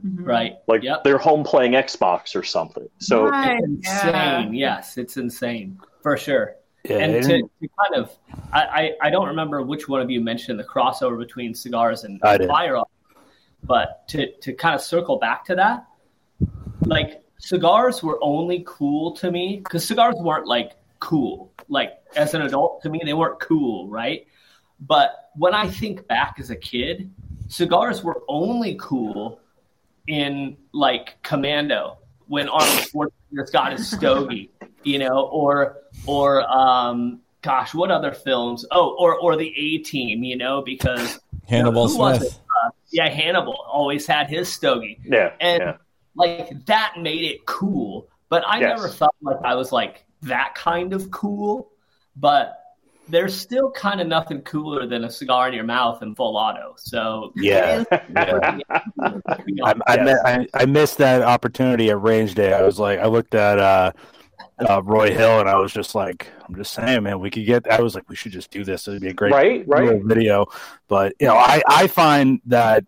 Mm-hmm. 0.05 0.23
Right. 0.23 0.55
Like 0.67 0.83
yep. 0.83 1.03
they're 1.03 1.17
home 1.17 1.43
playing 1.43 1.73
Xbox 1.73 2.35
or 2.35 2.43
something. 2.43 2.87
So 2.99 3.25
right. 3.25 3.59
it's 3.61 3.87
insane. 3.87 4.53
Yeah. 4.53 4.75
Yes, 4.75 4.97
it's 4.97 5.17
insane 5.17 5.79
for 6.01 6.15
sure. 6.17 6.55
Yeah, 6.83 6.97
and 6.97 7.23
to, 7.23 7.29
to, 7.29 7.69
kind 7.81 7.95
of, 7.95 8.11
I, 8.53 8.61
I, 8.61 8.91
I, 9.07 9.09
don't 9.09 9.25
remember 9.29 9.63
which 9.63 9.89
one 9.89 10.01
of 10.01 10.11
you 10.11 10.21
mentioned 10.21 10.59
the 10.59 10.63
crossover 10.63 11.17
between 11.17 11.55
cigars 11.55 12.03
and 12.03 12.21
firearms 12.21 12.85
but 13.65 14.07
to, 14.09 14.31
to 14.41 14.53
kind 14.53 14.75
of 14.75 14.81
circle 14.81 15.17
back 15.17 15.45
to 15.45 15.55
that, 15.55 15.85
like 16.81 17.23
cigars 17.39 18.03
were 18.03 18.19
only 18.21 18.63
cool 18.67 19.15
to 19.17 19.31
me 19.31 19.61
because 19.63 19.85
cigars 19.85 20.15
weren't 20.19 20.47
like 20.47 20.73
cool. 20.99 21.51
Like 21.67 21.91
as 22.15 22.33
an 22.33 22.41
adult, 22.41 22.81
to 22.83 22.89
me, 22.89 23.01
they 23.03 23.13
weren't 23.13 23.39
cool, 23.39 23.87
right? 23.87 24.27
But 24.79 25.31
when 25.35 25.53
I 25.53 25.69
think 25.69 26.07
back 26.07 26.35
as 26.39 26.49
a 26.49 26.55
kid, 26.55 27.11
cigars 27.47 28.03
were 28.03 28.23
only 28.27 28.77
cool 28.79 29.39
in 30.07 30.57
like 30.73 31.21
Commando 31.23 31.97
when 32.27 32.49
Arnold 32.49 32.79
Schwarzenegger's 32.79 33.51
got 33.51 33.71
his 33.71 33.89
stogie, 33.89 34.51
you 34.83 34.99
know, 34.99 35.27
or 35.31 35.77
or 36.05 36.43
um, 36.51 37.21
gosh, 37.41 37.73
what 37.73 37.91
other 37.91 38.11
films? 38.11 38.65
Oh, 38.71 38.95
or 38.99 39.15
or 39.15 39.35
the 39.35 39.53
A 39.55 39.77
Team, 39.79 40.23
you 40.23 40.37
know, 40.37 40.61
because 40.61 41.19
Hannibal 41.47 41.89
you 41.89 41.97
know, 41.97 42.17
Smith 42.17 42.39
yeah, 42.95 43.09
Hannibal 43.09 43.57
always 43.69 44.07
had 44.07 44.29
his 44.29 44.47
stogie. 44.47 45.01
Yeah. 45.03 45.33
And 45.41 45.61
yeah. 45.61 45.77
like 46.15 46.65
that 46.65 46.93
made 46.97 47.23
it 47.23 47.45
cool. 47.45 48.07
But 48.29 48.47
I 48.47 48.61
yes. 48.61 48.77
never 48.77 48.87
felt 48.87 49.15
like 49.21 49.37
I 49.43 49.53
was 49.55 49.73
like 49.73 50.05
that 50.21 50.55
kind 50.55 50.93
of 50.93 51.11
cool. 51.11 51.71
But 52.15 52.57
there's 53.09 53.37
still 53.37 53.69
kind 53.69 53.99
of 53.99 54.07
nothing 54.07 54.41
cooler 54.43 54.87
than 54.87 55.03
a 55.03 55.11
cigar 55.11 55.49
in 55.49 55.53
your 55.53 55.65
mouth 55.65 56.01
and 56.03 56.15
full 56.15 56.37
auto. 56.37 56.73
So 56.77 57.33
yeah, 57.35 57.83
yeah. 57.91 58.57
I, 58.99 59.73
I, 59.85 60.13
I, 60.23 60.47
I, 60.53 60.65
missed 60.65 60.97
that 60.99 61.21
opportunity 61.21 61.89
at 61.89 62.01
range 62.01 62.33
day. 62.33 62.53
I 62.53 62.61
was 62.61 62.79
like, 62.79 62.99
I 62.99 63.07
looked 63.07 63.35
at 63.35 63.59
uh, 63.59 63.91
uh, 64.59 64.81
Roy 64.83 65.13
Hill 65.13 65.39
and 65.39 65.49
I 65.49 65.57
was 65.57 65.73
just 65.73 65.95
like, 65.95 66.27
I'm 66.47 66.55
just 66.55 66.73
saying, 66.73 67.03
man, 67.03 67.19
we 67.19 67.29
could 67.29 67.45
get. 67.45 67.69
I 67.69 67.81
was 67.81 67.95
like, 67.95 68.09
we 68.09 68.15
should 68.15 68.31
just 68.31 68.51
do 68.51 68.63
this. 68.63 68.87
It'd 68.87 69.01
be 69.01 69.09
a 69.09 69.13
great 69.13 69.33
right, 69.33 69.67
right. 69.67 70.01
video. 70.03 70.45
But 70.87 71.13
you 71.19 71.27
know, 71.27 71.35
I 71.35 71.61
I 71.67 71.87
find 71.87 72.39
that 72.45 72.85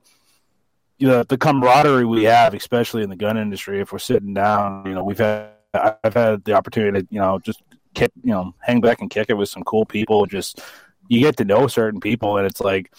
you 0.98 1.08
know 1.08 1.24
the 1.24 1.38
camaraderie 1.38 2.06
we 2.06 2.24
have, 2.24 2.54
especially 2.54 3.04
in 3.04 3.10
the 3.10 3.16
gun 3.16 3.38
industry, 3.38 3.82
if 3.82 3.92
we're 3.92 4.00
sitting 4.00 4.34
down, 4.34 4.86
you 4.86 4.94
know, 4.94 5.04
we've 5.04 5.18
had 5.18 5.50
I've 5.74 6.14
had 6.14 6.44
the 6.46 6.54
opportunity 6.54 7.02
to 7.02 7.08
you 7.10 7.20
know 7.20 7.40
just 7.40 7.62
kick, 7.94 8.12
you 8.24 8.32
know, 8.32 8.54
hang 8.60 8.80
back 8.82 9.02
and 9.02 9.10
kick 9.10 9.30
it 9.30 9.36
with 9.36 9.50
some 9.50 9.64
cool 9.64 9.86
people. 9.86 10.26
Just 10.26 10.62
you 11.10 11.20
get 11.20 11.38
to 11.38 11.46
know 11.46 11.68
certain 11.68 12.00
people, 12.00 12.38
and 12.38 12.46
it's 12.46 12.62
like 12.62 12.94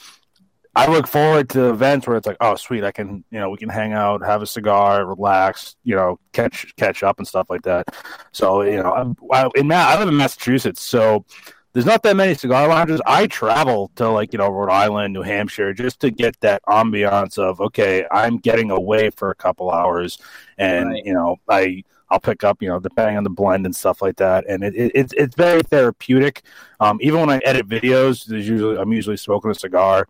I 0.78 0.86
look 0.86 1.08
forward 1.08 1.48
to 1.50 1.70
events 1.70 2.06
where 2.06 2.16
it's 2.16 2.26
like, 2.26 2.36
oh, 2.40 2.54
sweet, 2.54 2.84
I 2.84 2.92
can, 2.92 3.24
you 3.32 3.40
know, 3.40 3.50
we 3.50 3.56
can 3.56 3.68
hang 3.68 3.94
out, 3.94 4.24
have 4.24 4.42
a 4.42 4.46
cigar, 4.46 5.04
relax, 5.04 5.74
you 5.82 5.96
know, 5.96 6.20
catch 6.32 6.72
catch 6.76 7.02
up 7.02 7.18
and 7.18 7.26
stuff 7.26 7.50
like 7.50 7.62
that. 7.62 7.88
So, 8.30 8.62
you 8.62 8.80
know, 8.80 9.16
I, 9.32 9.48
in 9.56 9.72
I 9.72 9.98
live 9.98 10.06
in 10.06 10.16
Massachusetts, 10.16 10.80
so 10.80 11.24
there's 11.72 11.84
not 11.84 12.04
that 12.04 12.14
many 12.14 12.34
cigar 12.34 12.68
lounges. 12.68 13.00
I 13.06 13.26
travel 13.26 13.90
to 13.96 14.08
like 14.08 14.32
you 14.32 14.38
know 14.38 14.48
Rhode 14.50 14.70
Island, 14.70 15.14
New 15.14 15.22
Hampshire, 15.22 15.74
just 15.74 15.98
to 16.00 16.12
get 16.12 16.38
that 16.42 16.62
ambiance 16.68 17.38
of 17.38 17.60
okay, 17.60 18.06
I'm 18.12 18.38
getting 18.38 18.70
away 18.70 19.10
for 19.10 19.30
a 19.30 19.34
couple 19.34 19.72
hours, 19.72 20.18
and 20.58 20.90
right. 20.90 21.04
you 21.04 21.12
know, 21.12 21.38
I 21.48 21.82
I'll 22.10 22.20
pick 22.20 22.42
up, 22.42 22.62
you 22.62 22.68
know, 22.68 22.80
depending 22.80 23.16
on 23.16 23.24
the 23.24 23.30
blend 23.30 23.66
and 23.66 23.76
stuff 23.76 24.00
like 24.00 24.16
that. 24.16 24.44
And 24.48 24.64
it, 24.64 24.74
it 24.74 24.92
it's 24.94 25.12
it's 25.14 25.36
very 25.36 25.62
therapeutic. 25.62 26.42
Um, 26.80 26.98
even 27.02 27.20
when 27.20 27.30
I 27.30 27.38
edit 27.44 27.68
videos, 27.68 28.24
there's 28.24 28.48
usually 28.48 28.78
I'm 28.78 28.92
usually 28.92 29.16
smoking 29.16 29.50
a 29.50 29.54
cigar. 29.54 30.08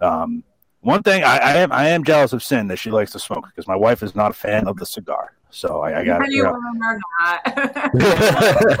Um, 0.00 0.42
one 0.80 1.02
thing 1.02 1.22
I, 1.24 1.36
I, 1.38 1.52
am 1.58 1.72
I 1.72 1.88
am 1.88 2.04
jealous 2.04 2.32
of 2.32 2.42
Cynn 2.42 2.68
that 2.68 2.78
she 2.78 2.90
likes 2.90 3.12
to 3.12 3.18
smoke 3.18 3.46
because 3.46 3.66
my 3.68 3.76
wife 3.76 4.02
is 4.02 4.14
not 4.14 4.30
a 4.30 4.34
fan 4.34 4.66
of 4.66 4.76
the 4.78 4.86
cigar. 4.86 5.34
So 5.50 5.80
I, 5.80 6.00
I 6.00 6.04
got 6.04 6.30
you, 6.30 6.36
you 6.36 6.42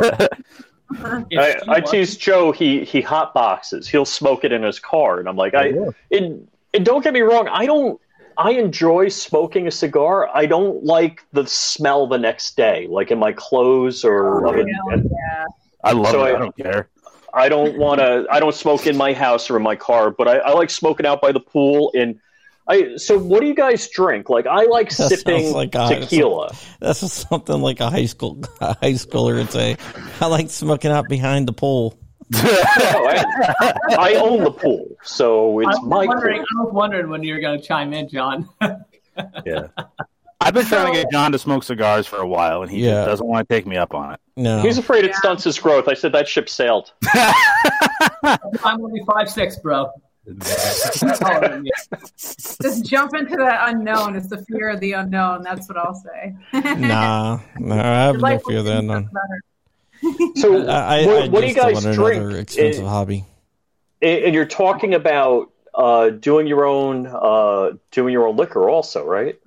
know. 0.04 0.28
I, 0.92 1.56
I 1.68 1.80
tease 1.80 2.16
Joe. 2.16 2.52
He 2.52 2.84
he 2.84 3.00
hot 3.00 3.32
boxes. 3.34 3.88
He'll 3.88 4.04
smoke 4.04 4.44
it 4.44 4.52
in 4.52 4.62
his 4.62 4.80
car, 4.80 5.18
and 5.20 5.28
I'm 5.28 5.36
like, 5.36 5.54
I. 5.54 5.72
And, 6.10 6.48
and 6.74 6.84
don't 6.84 7.02
get 7.02 7.12
me 7.12 7.20
wrong. 7.20 7.48
I 7.48 7.66
don't. 7.66 8.00
I 8.36 8.52
enjoy 8.52 9.08
smoking 9.08 9.66
a 9.66 9.70
cigar. 9.70 10.28
I 10.34 10.46
don't 10.46 10.84
like 10.84 11.24
the 11.32 11.46
smell 11.46 12.06
the 12.06 12.18
next 12.18 12.56
day, 12.56 12.86
like 12.88 13.10
in 13.10 13.18
my 13.18 13.32
clothes 13.32 14.04
or. 14.04 14.46
Oh, 14.46 14.50
of 14.52 14.58
it. 14.58 14.66
yeah. 14.68 15.44
I 15.84 15.92
love 15.92 16.12
So 16.12 16.24
it. 16.24 16.32
I- 16.32 16.36
I 16.36 16.38
don't 16.38 16.56
care. 16.56 16.88
I 17.32 17.48
don't 17.48 17.78
want 17.78 18.00
to. 18.00 18.26
I 18.30 18.40
don't 18.40 18.54
smoke 18.54 18.86
in 18.86 18.96
my 18.96 19.12
house 19.12 19.50
or 19.50 19.56
in 19.56 19.62
my 19.62 19.76
car, 19.76 20.10
but 20.10 20.28
I, 20.28 20.38
I 20.38 20.52
like 20.52 20.70
smoking 20.70 21.06
out 21.06 21.20
by 21.20 21.32
the 21.32 21.40
pool. 21.40 21.92
And 21.94 22.20
I. 22.68 22.96
So, 22.96 23.18
what 23.18 23.40
do 23.40 23.46
you 23.46 23.54
guys 23.54 23.88
drink? 23.88 24.28
Like, 24.28 24.46
I 24.46 24.64
like 24.64 24.90
That 24.96 25.08
sipping 25.08 25.52
like 25.52 25.74
a- 25.74 26.00
tequila. 26.00 26.54
That's 26.80 27.12
something 27.12 27.60
like 27.60 27.80
a 27.80 27.90
high 27.90 28.06
school 28.06 28.42
a 28.60 28.74
high 28.74 28.92
schooler 28.92 29.36
would 29.36 29.50
say. 29.50 29.76
I 30.20 30.26
like 30.26 30.50
smoking 30.50 30.90
out 30.90 31.08
behind 31.08 31.48
the 31.48 31.52
pool. 31.52 31.98
No, 32.32 32.38
I, 32.42 33.74
I 33.98 34.14
own 34.14 34.44
the 34.44 34.52
pool, 34.52 34.96
so 35.02 35.58
it's 35.58 35.66
was, 35.66 35.82
my 35.82 36.06
pool. 36.06 36.14
I 36.14 36.62
was 36.62 36.72
wondering 36.72 37.10
when 37.10 37.24
you 37.24 37.34
were 37.34 37.40
going 37.40 37.60
to 37.60 37.66
chime 37.66 37.92
in, 37.92 38.08
John. 38.08 38.48
Yeah. 39.44 39.66
I've 40.42 40.54
been 40.54 40.64
trying 40.66 40.92
to 40.92 40.98
get 41.02 41.10
John 41.12 41.32
to 41.32 41.38
smoke 41.38 41.62
cigars 41.64 42.06
for 42.06 42.16
a 42.16 42.26
while, 42.26 42.62
and 42.62 42.70
he 42.70 42.84
Yeah. 42.86 43.04
doesn't 43.04 43.26
want 43.26 43.46
to 43.48 43.54
take 43.54 43.66
me 43.66 43.76
up 43.76 43.94
on 43.94 44.14
it. 44.14 44.20
No, 44.36 44.62
He's 44.62 44.78
afraid 44.78 45.04
it 45.04 45.10
Yeah. 45.10 45.16
stunts 45.18 45.44
his 45.44 45.58
growth. 45.58 45.86
I 45.86 45.94
said 45.94 46.12
that 46.12 46.26
ship 46.28 46.48
sailed. 46.48 46.92
I'm 48.22 48.82
only 48.84 49.02
five 49.04 49.28
six, 49.30 49.56
bro. 49.58 49.90
Taller 50.40 51.48
than 51.48 51.62
me. 51.62 51.70
Just 52.16 52.84
jump 52.86 53.14
into 53.14 53.36
that 53.36 53.68
unknown. 53.68 54.16
It's 54.16 54.28
the 54.28 54.38
fear 54.44 54.68
of 54.70 54.80
the 54.80 54.92
unknown. 54.92 55.42
That's 55.42 55.68
what 55.68 55.76
I'll 55.78 55.94
say. 55.94 56.34
nah, 56.78 57.40
no, 57.58 57.74
I 57.74 57.78
have 57.78 58.16
no 58.20 58.38
fear 58.38 58.58
of 58.58 58.64
that. 58.66 58.84
None. 58.84 59.08
better. 59.12 60.32
So, 60.36 60.66
I, 60.66 61.00
I, 61.02 61.06
what, 61.06 61.22
I 61.24 61.28
what 61.28 61.40
do 61.42 61.46
you 61.48 61.54
guys 61.54 61.84
want 61.84 61.94
drink? 61.94 62.22
Another 62.22 62.38
expensive 62.38 62.80
And- 62.80 62.88
hobby. 62.88 63.24
and 64.00 64.34
you're 64.34 64.46
talking 64.46 64.94
about 64.94 65.50
uh, 65.74 66.08
doing 66.10 66.46
your 66.46 66.64
own, 66.64 67.06
uh, 67.06 67.72
doing 67.90 68.12
your 68.12 68.26
own 68.26 68.36
liquor, 68.36 68.68
also, 68.70 69.04
right? 69.04 69.38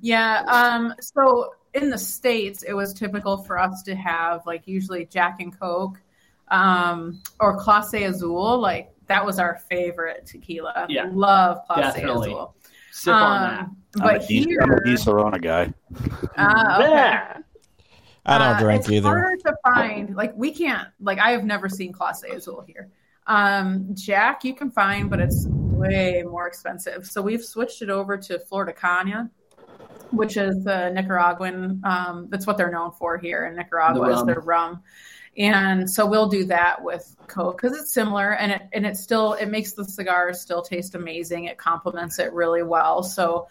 Yeah. 0.00 0.42
Um, 0.46 0.94
so 1.00 1.54
in 1.74 1.90
the 1.90 1.98
States, 1.98 2.62
it 2.62 2.72
was 2.72 2.92
typical 2.94 3.38
for 3.44 3.58
us 3.58 3.82
to 3.84 3.94
have 3.94 4.44
like 4.46 4.66
usually 4.66 5.06
Jack 5.06 5.40
and 5.40 5.58
Coke 5.58 6.00
um, 6.48 7.22
or 7.38 7.58
Clase 7.58 8.06
Azul. 8.06 8.58
Like 8.58 8.90
that 9.06 9.24
was 9.24 9.38
our 9.38 9.58
favorite 9.70 10.26
tequila. 10.26 10.86
Yeah. 10.88 11.08
Love 11.12 11.58
Clase 11.68 11.94
Definitely. 11.94 12.30
Azul. 12.30 12.54
Sip 12.92 13.14
on 13.14 13.40
that. 13.42 13.60
Um, 13.60 13.76
I'm 13.96 14.02
but 14.02 14.24
a 14.24 14.26
Di- 14.26 14.44
here, 14.44 14.60
I'm 14.62 14.72
a 14.72 14.80
Di 15.32 15.38
guy. 15.38 15.72
Ah, 16.36 16.76
okay. 16.80 16.90
Yeah. 16.90 17.36
I 18.26 18.38
don't 18.38 18.56
Uh, 18.56 18.60
drink 18.60 18.80
it's 18.80 18.90
either. 18.90 19.08
harder 19.08 19.36
to 19.46 19.54
find. 19.64 20.14
Like 20.14 20.32
we 20.36 20.52
can't. 20.52 20.88
Like 21.00 21.18
I 21.18 21.30
have 21.30 21.44
never 21.44 21.68
seen 21.68 21.92
Clase 21.92 22.24
Azul 22.24 22.62
here. 22.66 22.90
Um, 23.26 23.94
Jack 23.94 24.44
you 24.44 24.54
can 24.54 24.70
find, 24.70 25.08
but 25.08 25.20
it's 25.20 25.46
way 25.48 26.22
more 26.26 26.46
expensive. 26.46 27.06
So 27.06 27.22
we've 27.22 27.44
switched 27.44 27.80
it 27.80 27.88
over 27.90 28.18
to 28.18 28.38
Flor 28.40 28.64
de 28.66 28.72
Caña, 28.72 29.30
which 30.10 30.36
is 30.36 30.64
the 30.64 30.90
Nicaraguan. 30.90 31.80
Um, 31.84 32.28
that's 32.30 32.46
what 32.46 32.56
they're 32.56 32.70
known 32.70 32.92
for 32.92 33.18
here 33.18 33.46
in 33.46 33.56
Nicaragua 33.56 34.06
The 34.06 34.14
is 34.14 34.24
their 34.24 34.40
rum. 34.40 34.82
And 35.36 35.88
so 35.88 36.06
we'll 36.06 36.28
do 36.28 36.44
that 36.46 36.82
with 36.82 37.16
Coke 37.28 37.60
because 37.60 37.78
it's 37.78 37.94
similar 37.94 38.34
and 38.34 38.52
it 38.52 38.62
and 38.72 38.84
it 38.84 38.96
still 38.96 39.34
it 39.34 39.46
makes 39.46 39.72
the 39.72 39.84
cigars 39.84 40.40
still 40.40 40.60
taste 40.60 40.94
amazing. 40.94 41.44
It 41.44 41.56
complements 41.56 42.18
it 42.18 42.32
really 42.32 42.62
well. 42.62 43.02
So 43.02 43.48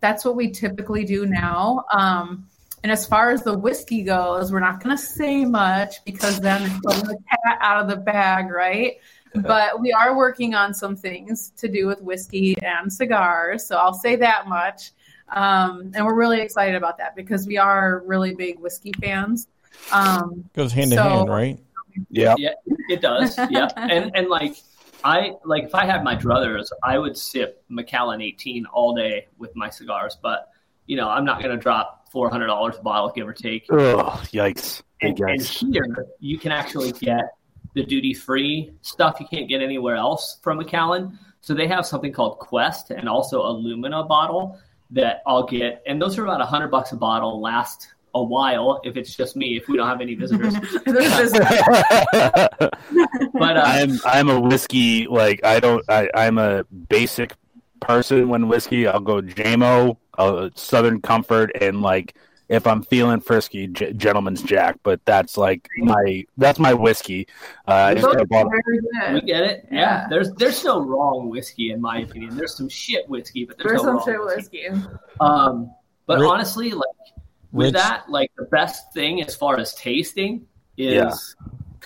that's 0.00 0.24
what 0.24 0.36
we 0.36 0.50
typically 0.50 1.04
do 1.04 1.24
now. 1.24 1.84
Um, 1.92 2.46
and 2.82 2.92
as 2.92 3.06
far 3.06 3.30
as 3.30 3.42
the 3.42 3.56
whiskey 3.56 4.02
goes, 4.02 4.52
we're 4.52 4.60
not 4.60 4.82
going 4.82 4.94
to 4.94 5.02
say 5.02 5.46
much 5.46 6.04
because 6.04 6.38
then 6.40 6.62
it's 6.84 7.02
the 7.02 7.16
cat 7.30 7.58
out 7.62 7.80
of 7.80 7.88
the 7.88 7.96
bag, 7.96 8.50
right? 8.50 8.98
But 9.36 9.80
we 9.80 9.90
are 9.90 10.16
working 10.16 10.54
on 10.54 10.72
some 10.74 10.94
things 10.94 11.50
to 11.56 11.66
do 11.66 11.88
with 11.88 12.00
whiskey 12.00 12.54
and 12.62 12.92
cigars. 12.92 13.66
So 13.66 13.76
I'll 13.76 13.92
say 13.92 14.14
that 14.14 14.46
much. 14.46 14.92
Um, 15.34 15.90
and 15.94 16.06
we're 16.06 16.14
really 16.14 16.40
excited 16.40 16.76
about 16.76 16.98
that 16.98 17.16
because 17.16 17.46
we 17.46 17.58
are 17.58 18.02
really 18.06 18.34
big 18.34 18.60
whiskey 18.60 18.92
fans. 19.00 19.48
Um, 19.92 20.48
Goes 20.54 20.72
hand 20.72 20.92
in 20.92 20.98
hand, 20.98 21.28
right? 21.28 21.58
Yeah. 22.08 22.34
Yeah, 22.38 22.54
it 22.88 23.00
does. 23.00 23.36
Yeah, 23.50 23.68
and 23.76 24.12
and 24.14 24.28
like 24.28 24.56
I 25.02 25.32
like 25.44 25.64
if 25.64 25.74
I 25.74 25.84
had 25.84 26.04
my 26.04 26.16
druthers, 26.16 26.68
I 26.82 26.98
would 26.98 27.16
sip 27.16 27.62
Macallan 27.68 28.22
18 28.22 28.66
all 28.66 28.94
day 28.94 29.26
with 29.38 29.54
my 29.56 29.68
cigars. 29.68 30.16
But 30.20 30.48
you 30.86 30.96
know, 30.96 31.08
I'm 31.08 31.24
not 31.24 31.40
going 31.40 31.50
to 31.50 31.60
drop 31.60 32.08
four 32.10 32.30
hundred 32.30 32.46
dollars 32.46 32.76
a 32.78 32.82
bottle, 32.82 33.10
give 33.14 33.26
or 33.26 33.32
take. 33.32 33.66
Ugh, 33.70 34.18
yikes. 34.32 34.82
And, 35.02 35.18
and 35.20 35.42
here, 35.42 35.84
you 36.20 36.38
can 36.38 36.52
actually 36.52 36.92
get 36.92 37.24
the 37.74 37.84
duty 37.84 38.14
free 38.14 38.72
stuff 38.82 39.16
you 39.20 39.26
can't 39.26 39.48
get 39.48 39.60
anywhere 39.60 39.96
else 39.96 40.38
from 40.42 40.58
Macallan. 40.58 41.18
So 41.40 41.52
they 41.52 41.66
have 41.66 41.84
something 41.84 42.12
called 42.12 42.38
Quest 42.38 42.90
and 42.90 43.08
also 43.08 43.42
a 43.42 43.50
Lumina 43.50 44.04
bottle 44.04 44.58
that 44.94 45.22
I'll 45.26 45.46
get, 45.46 45.82
and 45.86 46.00
those 46.00 46.18
are 46.18 46.24
about 46.24 46.40
a 46.40 46.46
hundred 46.46 46.68
bucks 46.68 46.92
a 46.92 46.96
bottle. 46.96 47.40
Last 47.40 47.94
a 48.14 48.22
while 48.22 48.80
if 48.84 48.96
it's 48.96 49.16
just 49.16 49.34
me 49.34 49.56
if 49.56 49.66
we 49.68 49.76
don't 49.76 49.88
have 49.88 50.00
any 50.00 50.14
visitors. 50.14 50.54
But 53.34 53.56
uh, 53.56 53.62
I'm 53.64 54.00
I'm 54.04 54.30
a 54.30 54.40
whiskey 54.40 55.06
like 55.08 55.44
I 55.44 55.58
don't 55.58 55.84
I, 55.88 56.08
I'm 56.14 56.38
a 56.38 56.64
basic 56.64 57.34
person 57.80 58.28
when 58.28 58.48
whiskey. 58.48 58.86
I'll 58.86 59.00
go 59.00 59.20
JMO, 59.20 59.96
uh, 60.16 60.50
Southern 60.54 61.00
Comfort, 61.00 61.50
and 61.60 61.82
like 61.82 62.14
if 62.54 62.66
I'm 62.66 62.82
feeling 62.82 63.20
frisky, 63.20 63.66
G- 63.66 63.92
Gentleman's 63.92 64.42
Jack. 64.42 64.78
But 64.82 65.04
that's 65.04 65.36
like 65.36 65.68
my 65.78 66.24
that's 66.36 66.58
my 66.58 66.72
whiskey. 66.74 67.26
Uh, 67.66 67.94
just 67.94 68.04
those 68.04 68.12
got 68.14 68.20
a 68.20 68.22
are 68.22 68.26
bottle. 68.26 68.50
very 68.50 69.14
we 69.14 69.20
get 69.20 69.42
it. 69.42 69.66
Yeah. 69.70 69.78
Yeah. 69.80 70.06
There's 70.08 70.32
there's 70.32 70.64
no 70.64 70.80
wrong 70.80 71.28
whiskey 71.28 71.70
in 71.72 71.80
my 71.80 71.98
opinion. 72.00 72.36
There's 72.36 72.56
some 72.56 72.68
shit 72.68 73.08
whiskey, 73.08 73.44
but 73.44 73.58
there's, 73.58 73.70
There's 73.72 73.82
no 73.82 73.86
some 73.86 73.96
wrong 73.96 74.04
shit 74.06 74.36
whiskey. 74.36 74.68
whiskey. 74.70 74.88
Um, 75.20 75.70
but 76.06 76.20
Rich- 76.20 76.28
honestly, 76.30 76.70
like 76.72 76.84
with 77.52 77.66
Rich- 77.66 77.74
that, 77.74 78.08
like 78.08 78.30
the 78.36 78.44
best 78.44 78.92
thing 78.92 79.22
as 79.22 79.34
far 79.34 79.58
as 79.58 79.74
tasting 79.74 80.46
is 80.76 80.94
Yeah. 80.94 81.12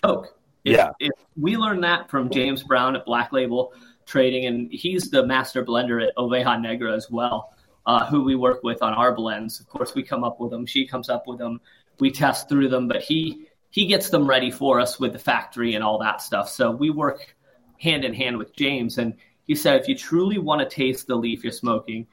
Coke. 0.03 0.35
If, 0.65 0.77
Yeah. 0.77 0.91
If 1.01 1.13
we 1.37 1.57
learned 1.57 1.85
that 1.85 2.09
from 2.11 2.31
James 2.31 2.63
Brown 2.63 2.97
at 2.97 3.05
Black 3.05 3.33
Label 3.33 3.73
Trading, 4.07 4.47
and 4.47 4.73
he's 4.73 5.11
the 5.11 5.25
master 5.27 5.63
blender 5.65 6.03
at 6.07 6.17
Oveja 6.17 6.61
Negra 6.61 6.95
as 6.95 7.11
well, 7.11 7.53
uh, 7.89 8.05
who 8.05 8.23
we 8.23 8.37
work 8.37 8.63
with 8.63 8.83
on 8.83 8.93
our 8.93 9.13
blends. 9.15 9.61
Of 9.61 9.67
course, 9.67 9.95
we 9.95 10.03
come 10.03 10.23
up 10.23 10.39
with 10.39 10.51
them. 10.51 10.67
She 10.67 10.87
comes 10.87 11.09
up 11.09 11.27
with 11.27 11.39
them. 11.39 11.59
We 11.99 12.11
test 12.11 12.49
through 12.49 12.69
them, 12.69 12.87
but 12.87 13.03
he 13.03 13.49
he 13.71 13.87
gets 13.87 14.11
them 14.11 14.27
ready 14.27 14.51
for 14.51 14.79
us 14.79 15.01
with 15.01 15.15
the 15.15 15.19
factory 15.19 15.75
and 15.75 15.83
all 15.83 15.99
that 15.99 16.21
stuff. 16.21 16.49
So 16.51 16.71
we 16.71 16.91
work 16.91 17.35
hand 17.79 18.05
in 18.05 18.13
hand 18.13 18.37
with 18.37 18.55
James, 18.55 18.99
and 18.99 19.15
he 19.45 19.55
said 19.55 19.81
if 19.81 19.89
you 19.89 19.97
truly 19.97 20.39
want 20.39 20.61
to 20.61 20.69
taste 20.69 21.07
the 21.07 21.17
leaf 21.17 21.43
you're 21.43 21.53
smoking, 21.53 22.07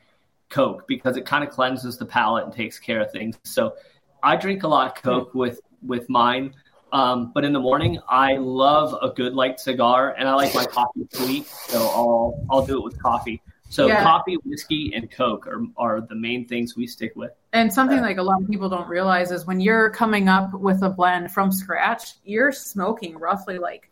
Coke 0.49 0.87
because 0.87 1.17
it 1.17 1.25
kind 1.25 1.43
of 1.43 1.49
cleanses 1.49 1.97
the 1.97 2.05
palate 2.05 2.45
and 2.45 2.53
takes 2.53 2.79
care 2.79 3.01
of 3.01 3.11
things. 3.11 3.37
So 3.43 3.75
I 4.23 4.37
drink 4.37 4.63
a 4.63 4.69
lot 4.69 4.87
of 4.87 5.03
Coke 5.03 5.35
with 5.35 5.59
with 5.83 6.09
mine. 6.09 6.53
Um, 6.93 7.33
but 7.33 7.43
in 7.43 7.51
the 7.51 7.59
morning, 7.59 7.99
I 8.07 8.37
love 8.37 8.95
a 9.01 9.09
good 9.09 9.33
light 9.33 9.59
cigar, 9.59 10.15
and 10.17 10.29
I 10.29 10.35
like 10.35 10.55
my 10.55 10.65
coffee 10.65 11.05
sweet, 11.11 11.47
so 11.47 11.79
I'll 11.81 12.45
I'll 12.49 12.65
do 12.65 12.77
it 12.77 12.83
with 12.85 12.97
coffee. 12.97 13.41
So 13.75 13.87
Yeah. 13.87 14.03
coffee, 14.03 14.37
whiskey, 14.45 14.93
and 14.95 15.11
Coke 15.11 15.45
are 15.47 15.61
are 15.75 15.99
the 15.99 16.15
main 16.15 16.47
things 16.47 16.77
we 16.77 16.87
stick 16.87 17.11
with. 17.17 17.31
And 17.51 17.71
something 17.71 17.99
like 17.99 18.17
a 18.17 18.23
lot 18.23 18.41
of 18.41 18.49
people 18.49 18.69
don't 18.69 18.87
realize 18.87 19.31
is 19.31 19.45
when 19.45 19.59
you're 19.59 19.89
coming 19.89 20.29
up 20.29 20.53
with 20.53 20.81
a 20.81 20.89
blend 20.89 21.31
from 21.31 21.51
scratch, 21.51 22.13
you're 22.23 22.53
smoking 22.53 23.17
roughly 23.17 23.57
like 23.57 23.91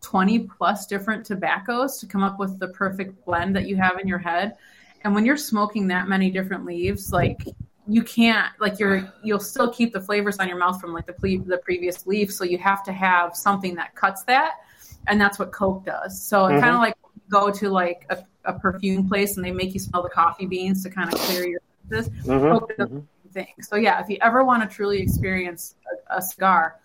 20 0.00 0.48
plus 0.56 0.86
different 0.86 1.26
tobaccos 1.26 1.98
to 1.98 2.06
come 2.06 2.22
up 2.22 2.38
with 2.38 2.58
the 2.58 2.68
perfect 2.68 3.22
blend 3.26 3.54
that 3.54 3.66
you 3.66 3.76
have 3.76 3.98
in 4.00 4.08
your 4.08 4.18
head. 4.18 4.56
And 5.04 5.14
when 5.14 5.26
you're 5.26 5.36
smoking 5.36 5.88
that 5.88 6.08
many 6.08 6.30
different 6.30 6.64
leaves, 6.64 7.12
like 7.12 7.46
you 7.86 8.02
can't 8.02 8.48
like 8.60 8.78
you're 8.78 9.12
you'll 9.22 9.40
still 9.40 9.70
keep 9.70 9.92
the 9.92 10.00
flavors 10.00 10.38
on 10.38 10.48
your 10.48 10.56
mouth 10.56 10.80
from 10.80 10.94
like 10.94 11.04
the 11.04 11.12
ple- 11.12 11.44
the 11.44 11.58
previous 11.58 12.06
leaf, 12.06 12.32
so 12.32 12.44
you 12.44 12.56
have 12.56 12.82
to 12.84 12.92
have 12.92 13.36
something 13.36 13.74
that 13.74 13.94
cuts 13.94 14.24
that. 14.24 14.54
And 15.06 15.20
that's 15.20 15.38
what 15.38 15.52
Coke 15.52 15.84
does. 15.84 16.22
So 16.22 16.46
it 16.46 16.52
kind 16.52 16.64
of 16.64 16.70
mm-hmm. 16.70 16.78
like 16.78 16.99
go 17.30 17.50
to 17.50 17.70
like 17.70 18.04
a, 18.10 18.18
a 18.44 18.58
perfume 18.58 19.08
place 19.08 19.36
and 19.36 19.44
they 19.44 19.50
make 19.50 19.72
you 19.72 19.80
smell 19.80 20.02
the 20.02 20.10
coffee 20.10 20.46
beans 20.46 20.82
to 20.82 20.90
kind 20.90 21.12
of 21.12 21.18
clear 21.20 21.46
your 21.46 21.60
senses. 21.88 22.12
Mm-hmm, 22.26 22.52
Coke 22.52 22.76
does 22.76 22.88
mm-hmm. 22.88 22.98
the 23.24 23.32
thing. 23.32 23.48
So 23.60 23.76
yeah, 23.76 24.02
if 24.02 24.08
you 24.08 24.18
ever 24.20 24.44
want 24.44 24.68
to 24.68 24.74
truly 24.74 25.00
experience 25.00 25.76
a, 26.10 26.18
a 26.18 26.22
cigar, 26.22 26.80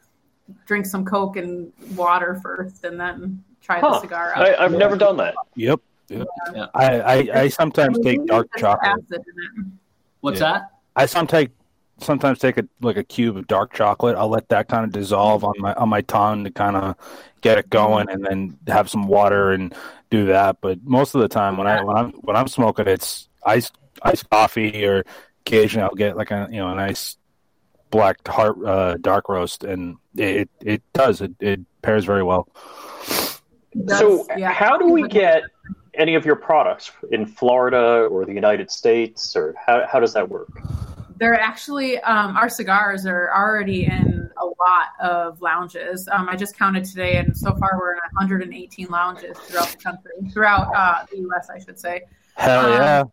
drink 0.65 0.85
some 0.85 1.03
Coke 1.03 1.37
and 1.37 1.73
water 1.95 2.39
first, 2.41 2.83
and 2.83 2.99
then 2.99 3.43
try 3.61 3.81
the 3.81 3.99
cigar 3.99 4.33
out. 4.35 4.47
I, 4.47 4.63
I've 4.63 4.73
never 4.73 4.95
done 4.95 5.17
that. 5.17 5.35
Yep. 5.55 5.81
yep. 6.09 6.27
Yeah. 6.53 6.67
I, 6.75 6.99
I 6.99 7.15
I 7.41 7.47
sometimes 7.47 7.99
take 7.99 8.23
dark 8.25 8.47
chocolate. 8.57 8.91
acid 8.91 9.23
in 9.25 9.63
it. 9.63 9.67
What's 10.21 10.39
Yeah. 10.39 10.53
that? 10.53 10.71
I 10.95 11.05
sometimes 11.07 11.49
sometimes 11.99 12.39
take 12.39 12.57
a 12.57 12.67
like 12.81 12.97
a 12.97 13.03
cube 13.03 13.37
of 13.37 13.47
dark 13.47 13.73
chocolate. 13.73 14.15
I'll 14.15 14.29
let 14.29 14.49
that 14.49 14.67
kind 14.67 14.85
of 14.85 14.91
dissolve 14.91 15.43
on 15.43 15.53
my 15.57 15.73
on 15.73 15.89
my 15.89 16.01
tongue 16.01 16.43
to 16.43 16.51
kind 16.51 16.75
of 16.75 16.95
get 17.41 17.57
it 17.57 17.69
going, 17.69 18.09
and 18.09 18.25
then 18.25 18.57
have 18.67 18.89
some 18.89 19.07
water 19.07 19.51
and 19.51 19.73
do 20.09 20.25
that. 20.27 20.57
But 20.61 20.83
most 20.83 21.15
of 21.15 21.21
the 21.21 21.27
time, 21.27 21.57
when 21.57 21.67
I 21.67 21.83
when 21.83 21.97
I'm 21.97 22.11
when 22.11 22.35
I'm 22.35 22.47
smoking, 22.47 22.87
it's 22.87 23.29
iced 23.45 23.77
iced 24.01 24.29
coffee, 24.29 24.85
or 24.85 25.05
occasionally 25.45 25.83
I'll 25.83 25.95
get 25.95 26.17
like 26.17 26.31
a 26.31 26.47
you 26.51 26.57
know 26.57 26.69
a 26.69 26.75
nice 26.75 27.17
black 27.91 28.27
heart 28.27 28.57
uh, 28.65 28.97
dark 28.97 29.29
roast, 29.29 29.63
and 29.63 29.97
it 30.15 30.49
it 30.61 30.81
does 30.93 31.21
it, 31.21 31.33
it 31.39 31.61
pairs 31.81 32.05
very 32.05 32.23
well. 32.23 32.47
so, 33.87 34.25
yeah. 34.37 34.51
how 34.51 34.77
do 34.77 34.89
we 34.89 35.07
get 35.07 35.43
any 35.93 36.15
of 36.15 36.25
your 36.25 36.35
products 36.35 36.91
in 37.11 37.25
Florida 37.25 38.07
or 38.11 38.25
the 38.25 38.33
United 38.33 38.69
States, 38.69 39.35
or 39.35 39.55
how 39.65 39.85
how 39.89 39.99
does 39.99 40.13
that 40.13 40.29
work? 40.29 40.49
They're 41.17 41.39
actually 41.39 41.99
um, 41.99 42.35
our 42.35 42.49
cigars 42.49 43.05
are 43.05 43.33
already 43.33 43.85
in 43.85 44.29
a 44.37 44.45
lot 44.45 44.89
of 44.99 45.41
lounges. 45.41 46.07
Um, 46.11 46.27
I 46.29 46.35
just 46.35 46.57
counted 46.57 46.85
today, 46.85 47.17
and 47.17 47.35
so 47.35 47.55
far 47.55 47.77
we're 47.79 47.93
in 47.93 47.99
118 48.13 48.87
lounges 48.87 49.37
throughout 49.37 49.69
the 49.69 49.77
country, 49.77 50.11
throughout 50.31 50.75
uh, 50.75 51.05
the 51.11 51.19
U.S. 51.19 51.49
I 51.49 51.59
should 51.59 51.79
say. 51.79 52.01
Hell 52.35 52.69
yeah! 52.69 52.99
Um, 53.01 53.11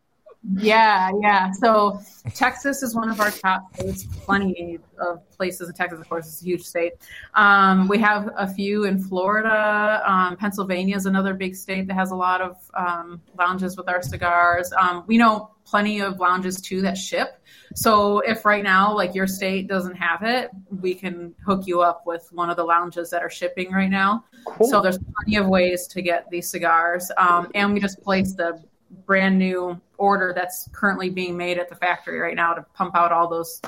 yeah, 0.56 1.10
yeah. 1.20 1.52
So 1.52 2.00
Texas 2.34 2.82
is 2.82 2.96
one 2.96 3.08
of 3.08 3.20
our 3.20 3.30
top 3.30 3.74
states. 3.74 4.04
Plenty 4.04 4.80
of 4.98 5.28
places 5.30 5.68
in 5.68 5.74
Texas, 5.74 6.00
of 6.00 6.08
course, 6.08 6.26
it's 6.26 6.42
a 6.42 6.44
huge 6.44 6.64
state. 6.64 6.94
Um, 7.34 7.86
we 7.86 7.98
have 7.98 8.30
a 8.36 8.52
few 8.52 8.84
in 8.84 9.00
Florida. 9.00 10.02
Um, 10.04 10.36
Pennsylvania 10.36 10.96
is 10.96 11.06
another 11.06 11.34
big 11.34 11.54
state 11.54 11.86
that 11.86 11.94
has 11.94 12.10
a 12.10 12.16
lot 12.16 12.40
of 12.40 12.56
um, 12.74 13.20
lounges 13.38 13.76
with 13.76 13.88
our 13.88 14.02
cigars. 14.02 14.72
Um, 14.72 15.04
we 15.06 15.16
know 15.16 15.52
plenty 15.64 16.00
of 16.00 16.18
lounges 16.18 16.60
too 16.60 16.82
that 16.82 16.98
ship. 16.98 17.38
So 17.76 18.18
if 18.20 18.44
right 18.44 18.64
now, 18.64 18.94
like 18.94 19.14
your 19.14 19.28
state 19.28 19.68
doesn't 19.68 19.94
have 19.94 20.24
it, 20.24 20.50
we 20.80 20.94
can 20.94 21.34
hook 21.46 21.66
you 21.66 21.82
up 21.82 22.02
with 22.04 22.28
one 22.32 22.50
of 22.50 22.56
the 22.56 22.64
lounges 22.64 23.10
that 23.10 23.22
are 23.22 23.30
shipping 23.30 23.70
right 23.70 23.90
now. 23.90 24.24
Cool. 24.44 24.68
So 24.68 24.82
there's 24.82 24.98
plenty 24.98 25.36
of 25.36 25.46
ways 25.46 25.86
to 25.88 26.02
get 26.02 26.28
these 26.30 26.50
cigars. 26.50 27.12
Um, 27.16 27.48
and 27.54 27.72
we 27.72 27.78
just 27.78 28.02
placed 28.02 28.38
the 28.38 28.60
brand 29.06 29.38
new 29.38 29.80
order 30.02 30.32
that's 30.34 30.68
currently 30.72 31.08
being 31.08 31.36
made 31.36 31.58
at 31.58 31.68
the 31.68 31.76
factory 31.76 32.18
right 32.18 32.34
now 32.34 32.52
to 32.52 32.62
pump 32.74 32.96
out 32.96 33.12
all 33.12 33.28
those 33.28 33.62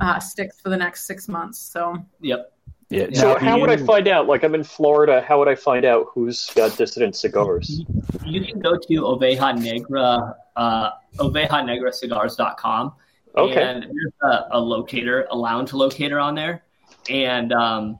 uh, 0.00 0.18
sticks 0.18 0.60
for 0.60 0.70
the 0.70 0.76
next 0.76 1.06
six 1.06 1.28
months. 1.28 1.58
So, 1.58 1.96
yep. 2.20 2.52
Yeah. 2.90 3.06
So, 3.12 3.38
how 3.38 3.54
you, 3.54 3.60
would 3.60 3.70
I 3.70 3.76
find 3.76 4.08
out? 4.08 4.26
Like, 4.26 4.42
I'm 4.42 4.54
in 4.54 4.64
Florida. 4.64 5.20
How 5.20 5.38
would 5.38 5.46
I 5.46 5.54
find 5.54 5.84
out 5.84 6.06
who's 6.12 6.50
got 6.54 6.76
dissident 6.76 7.14
cigars? 7.14 7.84
You 8.24 8.44
can 8.44 8.58
go 8.60 8.76
to 8.76 8.94
Oveja 9.02 9.56
Negra, 9.56 10.34
uh, 10.56 10.90
OvejaNegraCigars.com. 11.16 12.94
Okay. 13.36 13.62
And 13.62 13.82
there's 13.82 14.12
a, 14.22 14.48
a, 14.52 14.60
locator, 14.60 15.28
a 15.30 15.36
lounge 15.36 15.72
locator 15.74 16.18
on 16.18 16.34
there. 16.34 16.64
And 17.10 17.52
um, 17.52 17.98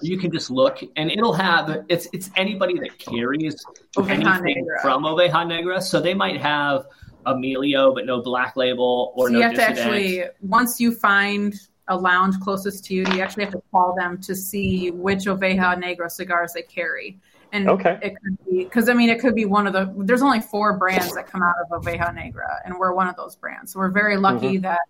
you 0.00 0.18
can 0.18 0.30
just 0.30 0.50
look 0.50 0.80
and 0.96 1.10
it'll 1.10 1.32
have 1.32 1.84
it's 1.88 2.08
it's 2.12 2.30
anybody 2.36 2.78
that 2.78 2.98
carries 2.98 3.64
anything 3.98 4.54
Negra. 4.56 4.80
from 4.82 5.04
Oveja 5.04 5.46
Negra. 5.46 5.80
So 5.80 6.00
they 6.00 6.14
might 6.14 6.40
have 6.40 6.86
Emilio 7.26 7.94
but 7.94 8.06
no 8.06 8.20
black 8.20 8.56
label 8.56 9.12
or 9.16 9.28
so 9.28 9.32
no 9.32 9.38
you 9.38 9.44
have 9.44 9.54
to 9.54 9.62
actually 9.62 10.24
once 10.40 10.80
you 10.80 10.92
find 10.92 11.54
a 11.88 11.96
lounge 11.96 12.38
closest 12.40 12.84
to 12.86 12.94
you, 12.94 13.04
you 13.12 13.20
actually 13.20 13.44
have 13.44 13.52
to 13.52 13.62
call 13.70 13.94
them 13.94 14.20
to 14.22 14.34
see 14.34 14.90
which 14.90 15.24
Oveja 15.24 15.78
Negra 15.78 16.08
cigars 16.08 16.54
they 16.54 16.62
carry. 16.62 17.18
And 17.52 17.68
okay. 17.68 17.98
it 18.02 18.14
could 18.20 18.38
be 18.44 18.64
because 18.64 18.88
I 18.88 18.94
mean 18.94 19.10
it 19.10 19.20
could 19.20 19.34
be 19.34 19.44
one 19.44 19.66
of 19.66 19.72
the 19.72 19.92
there's 19.98 20.22
only 20.22 20.40
four 20.40 20.76
brands 20.76 21.14
that 21.14 21.26
come 21.26 21.42
out 21.42 21.54
of 21.62 21.82
Oveja 21.82 22.12
Negra 22.14 22.60
and 22.64 22.76
we're 22.78 22.92
one 22.94 23.06
of 23.06 23.16
those 23.16 23.36
brands. 23.36 23.72
So 23.72 23.78
we're 23.78 23.90
very 23.90 24.16
lucky 24.16 24.54
mm-hmm. 24.54 24.62
that 24.62 24.80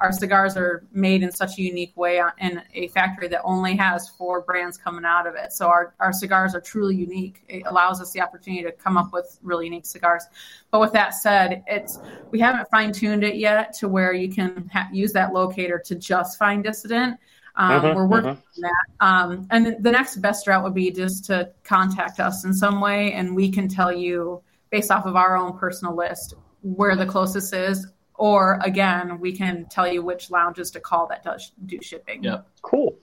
our 0.00 0.12
cigars 0.12 0.56
are 0.56 0.84
made 0.92 1.22
in 1.22 1.30
such 1.30 1.58
a 1.58 1.62
unique 1.62 1.94
way 1.96 2.22
in 2.38 2.62
a 2.72 2.88
factory 2.88 3.28
that 3.28 3.42
only 3.44 3.76
has 3.76 4.08
four 4.08 4.40
brands 4.40 4.78
coming 4.78 5.04
out 5.04 5.26
of 5.26 5.34
it. 5.34 5.52
So 5.52 5.66
our, 5.66 5.94
our 6.00 6.12
cigars 6.12 6.54
are 6.54 6.60
truly 6.60 6.96
unique. 6.96 7.44
It 7.48 7.64
allows 7.66 8.00
us 8.00 8.10
the 8.12 8.22
opportunity 8.22 8.62
to 8.64 8.72
come 8.72 8.96
up 8.96 9.12
with 9.12 9.38
really 9.42 9.66
unique 9.66 9.84
cigars. 9.84 10.24
But 10.70 10.80
with 10.80 10.92
that 10.92 11.10
said, 11.14 11.62
it's 11.66 11.98
we 12.30 12.40
haven't 12.40 12.68
fine 12.70 12.92
tuned 12.92 13.24
it 13.24 13.36
yet 13.36 13.74
to 13.74 13.88
where 13.88 14.14
you 14.14 14.32
can 14.32 14.70
ha- 14.72 14.88
use 14.90 15.12
that 15.12 15.34
locator 15.34 15.78
to 15.84 15.94
just 15.94 16.38
find 16.38 16.64
dissident. 16.64 17.18
Um, 17.56 17.82
mm-hmm, 17.82 17.96
we're 17.96 18.06
working 18.06 18.30
mm-hmm. 18.30 18.64
on 18.64 18.70
that. 18.70 19.06
Um, 19.06 19.46
and 19.50 19.84
the 19.84 19.90
next 19.90 20.16
best 20.16 20.46
route 20.46 20.64
would 20.64 20.74
be 20.74 20.90
just 20.90 21.26
to 21.26 21.50
contact 21.62 22.20
us 22.20 22.44
in 22.44 22.54
some 22.54 22.80
way, 22.80 23.12
and 23.12 23.36
we 23.36 23.50
can 23.50 23.68
tell 23.68 23.92
you 23.92 24.42
based 24.70 24.90
off 24.90 25.04
of 25.04 25.16
our 25.16 25.36
own 25.36 25.58
personal 25.58 25.94
list 25.94 26.34
where 26.62 26.96
the 26.96 27.06
closest 27.06 27.52
is 27.52 27.86
or 28.20 28.60
again, 28.62 29.18
we 29.18 29.32
can 29.32 29.64
tell 29.70 29.90
you 29.90 30.02
which 30.02 30.30
lounges 30.30 30.70
to 30.72 30.80
call 30.80 31.06
that 31.06 31.24
does 31.24 31.52
do 31.64 31.78
shipping. 31.80 32.22
Yeah, 32.22 32.42
cool. 32.60 32.98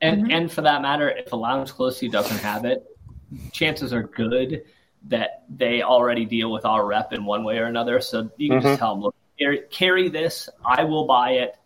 And 0.00 0.24
mm-hmm. 0.24 0.32
and 0.32 0.52
for 0.52 0.62
that 0.62 0.82
matter, 0.82 1.08
if 1.08 1.32
a 1.32 1.36
lounge 1.36 1.70
close 1.70 2.00
to 2.00 2.06
you 2.06 2.10
doesn't 2.10 2.38
have 2.38 2.64
it, 2.64 2.84
chances 3.52 3.92
are 3.92 4.02
good 4.02 4.64
that 5.04 5.44
they 5.48 5.82
already 5.82 6.24
deal 6.24 6.50
with 6.50 6.64
our 6.64 6.84
rep 6.84 7.12
in 7.12 7.24
one 7.24 7.44
way 7.44 7.58
or 7.58 7.66
another. 7.66 8.00
So 8.00 8.30
you 8.36 8.48
can 8.48 8.58
mm-hmm. 8.58 8.66
just 8.66 8.80
tell 8.80 8.94
them, 8.94 9.04
look, 9.04 9.14
carry, 9.38 9.60
carry, 9.70 10.08
this. 10.08 10.48
I 10.64 10.82
will 10.84 11.06
buy 11.06 11.34
it. 11.34 11.56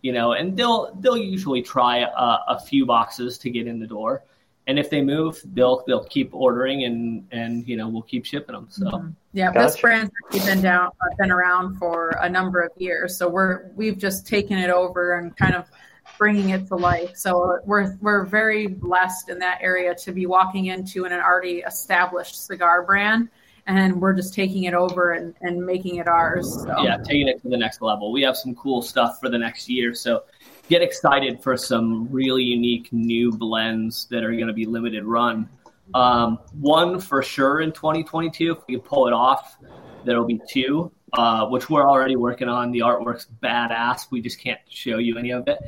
You 0.00 0.12
know, 0.12 0.32
and 0.32 0.56
they'll 0.56 0.94
they'll 0.98 1.18
usually 1.18 1.60
try 1.60 1.98
a, 1.98 2.54
a 2.54 2.60
few 2.66 2.86
boxes 2.86 3.36
to 3.38 3.50
get 3.50 3.66
in 3.66 3.78
the 3.78 3.86
door 3.86 4.24
and 4.66 4.78
if 4.78 4.90
they 4.90 5.02
move, 5.02 5.42
they'll 5.54 5.82
they'll 5.86 6.04
keep 6.04 6.34
ordering 6.34 6.84
and 6.84 7.26
and 7.32 7.66
you 7.66 7.76
know 7.76 7.88
we'll 7.88 8.02
keep 8.02 8.24
shipping 8.24 8.54
them. 8.54 8.66
So 8.70 8.84
mm-hmm. 8.84 9.08
yeah, 9.32 9.52
gotcha. 9.52 9.66
this 9.66 9.80
brand's 9.80 10.12
been 10.30 10.62
down 10.62 10.88
uh, 10.88 11.14
been 11.18 11.30
around 11.30 11.78
for 11.78 12.10
a 12.20 12.28
number 12.28 12.60
of 12.60 12.70
years, 12.76 13.16
so 13.16 13.28
we're 13.28 13.70
we've 13.74 13.98
just 13.98 14.26
taken 14.26 14.58
it 14.58 14.70
over 14.70 15.14
and 15.18 15.36
kind 15.36 15.54
of 15.54 15.68
bringing 16.16 16.50
it 16.50 16.68
to 16.68 16.76
life. 16.76 17.16
So 17.16 17.58
we're 17.64 17.96
we're 18.00 18.24
very 18.24 18.68
blessed 18.68 19.28
in 19.28 19.38
that 19.40 19.58
area 19.60 19.94
to 19.96 20.12
be 20.12 20.26
walking 20.26 20.66
into 20.66 21.04
an 21.04 21.12
already 21.12 21.58
established 21.58 22.46
cigar 22.46 22.82
brand. 22.82 23.28
And 23.66 24.00
we're 24.00 24.12
just 24.12 24.34
taking 24.34 24.64
it 24.64 24.74
over 24.74 25.12
and, 25.12 25.34
and 25.40 25.64
making 25.64 25.96
it 25.96 26.08
ours. 26.08 26.52
So. 26.62 26.82
Yeah, 26.82 26.96
taking 26.98 27.28
it 27.28 27.40
to 27.42 27.48
the 27.48 27.56
next 27.56 27.80
level. 27.80 28.10
We 28.12 28.22
have 28.22 28.36
some 28.36 28.54
cool 28.54 28.82
stuff 28.82 29.18
for 29.20 29.28
the 29.28 29.38
next 29.38 29.68
year. 29.68 29.94
So 29.94 30.24
get 30.68 30.82
excited 30.82 31.42
for 31.42 31.56
some 31.56 32.08
really 32.10 32.42
unique 32.42 32.92
new 32.92 33.30
blends 33.30 34.06
that 34.10 34.24
are 34.24 34.32
going 34.32 34.48
to 34.48 34.52
be 34.52 34.66
limited 34.66 35.04
run. 35.04 35.48
Um, 35.94 36.38
one 36.60 37.00
for 37.00 37.22
sure 37.22 37.60
in 37.60 37.72
2022, 37.72 38.52
if 38.52 38.58
we 38.66 38.74
can 38.74 38.82
pull 38.82 39.06
it 39.06 39.12
off, 39.12 39.58
there'll 40.04 40.24
be 40.24 40.40
two, 40.48 40.90
uh, 41.12 41.46
which 41.46 41.68
we're 41.68 41.88
already 41.88 42.16
working 42.16 42.48
on. 42.48 42.72
The 42.72 42.80
artwork's 42.80 43.26
badass. 43.42 44.10
We 44.10 44.20
just 44.22 44.40
can't 44.40 44.60
show 44.68 44.98
you 44.98 45.18
any 45.18 45.30
of 45.30 45.46
it. 45.48 45.58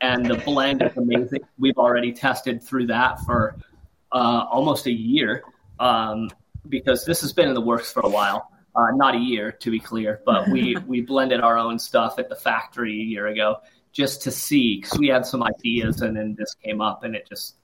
And 0.00 0.24
the 0.24 0.36
blend 0.36 0.82
is 0.82 0.96
amazing. 0.96 1.40
We've 1.58 1.78
already 1.78 2.12
tested 2.12 2.62
through 2.62 2.86
that 2.88 3.20
for 3.20 3.56
uh, 4.12 4.46
almost 4.50 4.86
a 4.86 4.92
year 4.92 5.42
um, 5.78 6.30
because 6.68 7.04
this 7.04 7.20
has 7.20 7.32
been 7.32 7.48
in 7.48 7.54
the 7.54 7.60
works 7.60 7.92
for 7.92 8.00
a 8.00 8.08
while. 8.08 8.50
Uh, 8.74 8.86
not 8.94 9.16
a 9.16 9.18
year, 9.18 9.50
to 9.50 9.70
be 9.70 9.80
clear, 9.80 10.20
but 10.24 10.48
we 10.48 10.76
we 10.86 11.00
blended 11.00 11.40
our 11.40 11.58
own 11.58 11.78
stuff 11.78 12.18
at 12.18 12.28
the 12.28 12.36
factory 12.36 13.00
a 13.00 13.04
year 13.04 13.26
ago, 13.26 13.56
just 13.92 14.22
to 14.22 14.30
see 14.30 14.80
because 14.80 14.98
we 14.98 15.08
had 15.08 15.26
some 15.26 15.42
ideas 15.42 16.02
and 16.02 16.16
then 16.16 16.36
this 16.38 16.54
came 16.62 16.80
up 16.80 17.02
and 17.02 17.16
it 17.16 17.28
just 17.28 17.56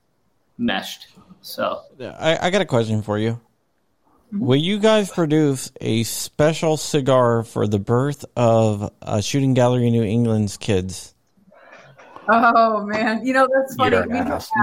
meshed. 0.59 1.09
So 1.43 1.83
I, 2.01 2.39
I 2.43 2.51
got 2.51 2.61
a 2.61 2.67
question 2.67 3.03
for 3.03 3.19
you. 3.19 3.41
Will 4.33 4.57
you 4.57 4.81
guys 4.81 5.11
produce 5.11 5.71
a 5.81 6.03
special 6.03 6.77
cigar 6.77 7.45
for 7.45 7.69
the 7.69 7.79
birth 7.79 8.25
of 8.35 8.91
uh, 9.01 9.21
Shooting 9.21 9.55
Gallery 9.55 9.91
New 9.91 10.03
England's 10.03 10.57
kids? 10.57 11.15
Oh 12.29 12.85
man, 12.85 13.25
you 13.25 13.33
know 13.33 13.47
that's 13.53 13.77
funny. 13.77 13.99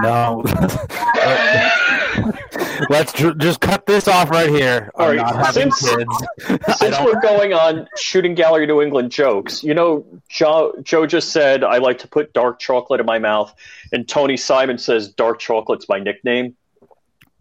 No, 0.02 0.44
let's 2.88 3.12
dr- 3.12 3.38
just 3.38 3.60
cut 3.60 3.86
this 3.86 4.08
off 4.08 4.30
right 4.30 4.48
here. 4.48 4.90
All 4.94 5.14
right, 5.14 5.52
since, 5.52 5.78
since 6.76 7.00
we're 7.00 7.20
going 7.20 7.52
on 7.52 7.88
shooting 7.96 8.34
gallery 8.34 8.66
New 8.66 8.82
England 8.82 9.10
jokes, 9.10 9.62
you 9.62 9.74
know, 9.74 10.04
Joe, 10.28 10.74
Joe 10.82 11.06
just 11.06 11.30
said 11.32 11.64
I 11.64 11.78
like 11.78 11.98
to 11.98 12.08
put 12.08 12.32
dark 12.32 12.58
chocolate 12.58 13.00
in 13.00 13.06
my 13.06 13.18
mouth, 13.18 13.54
and 13.92 14.08
Tony 14.08 14.36
Simon 14.36 14.78
says 14.78 15.08
dark 15.08 15.38
chocolate's 15.38 15.88
my 15.88 15.98
nickname. 15.98 16.56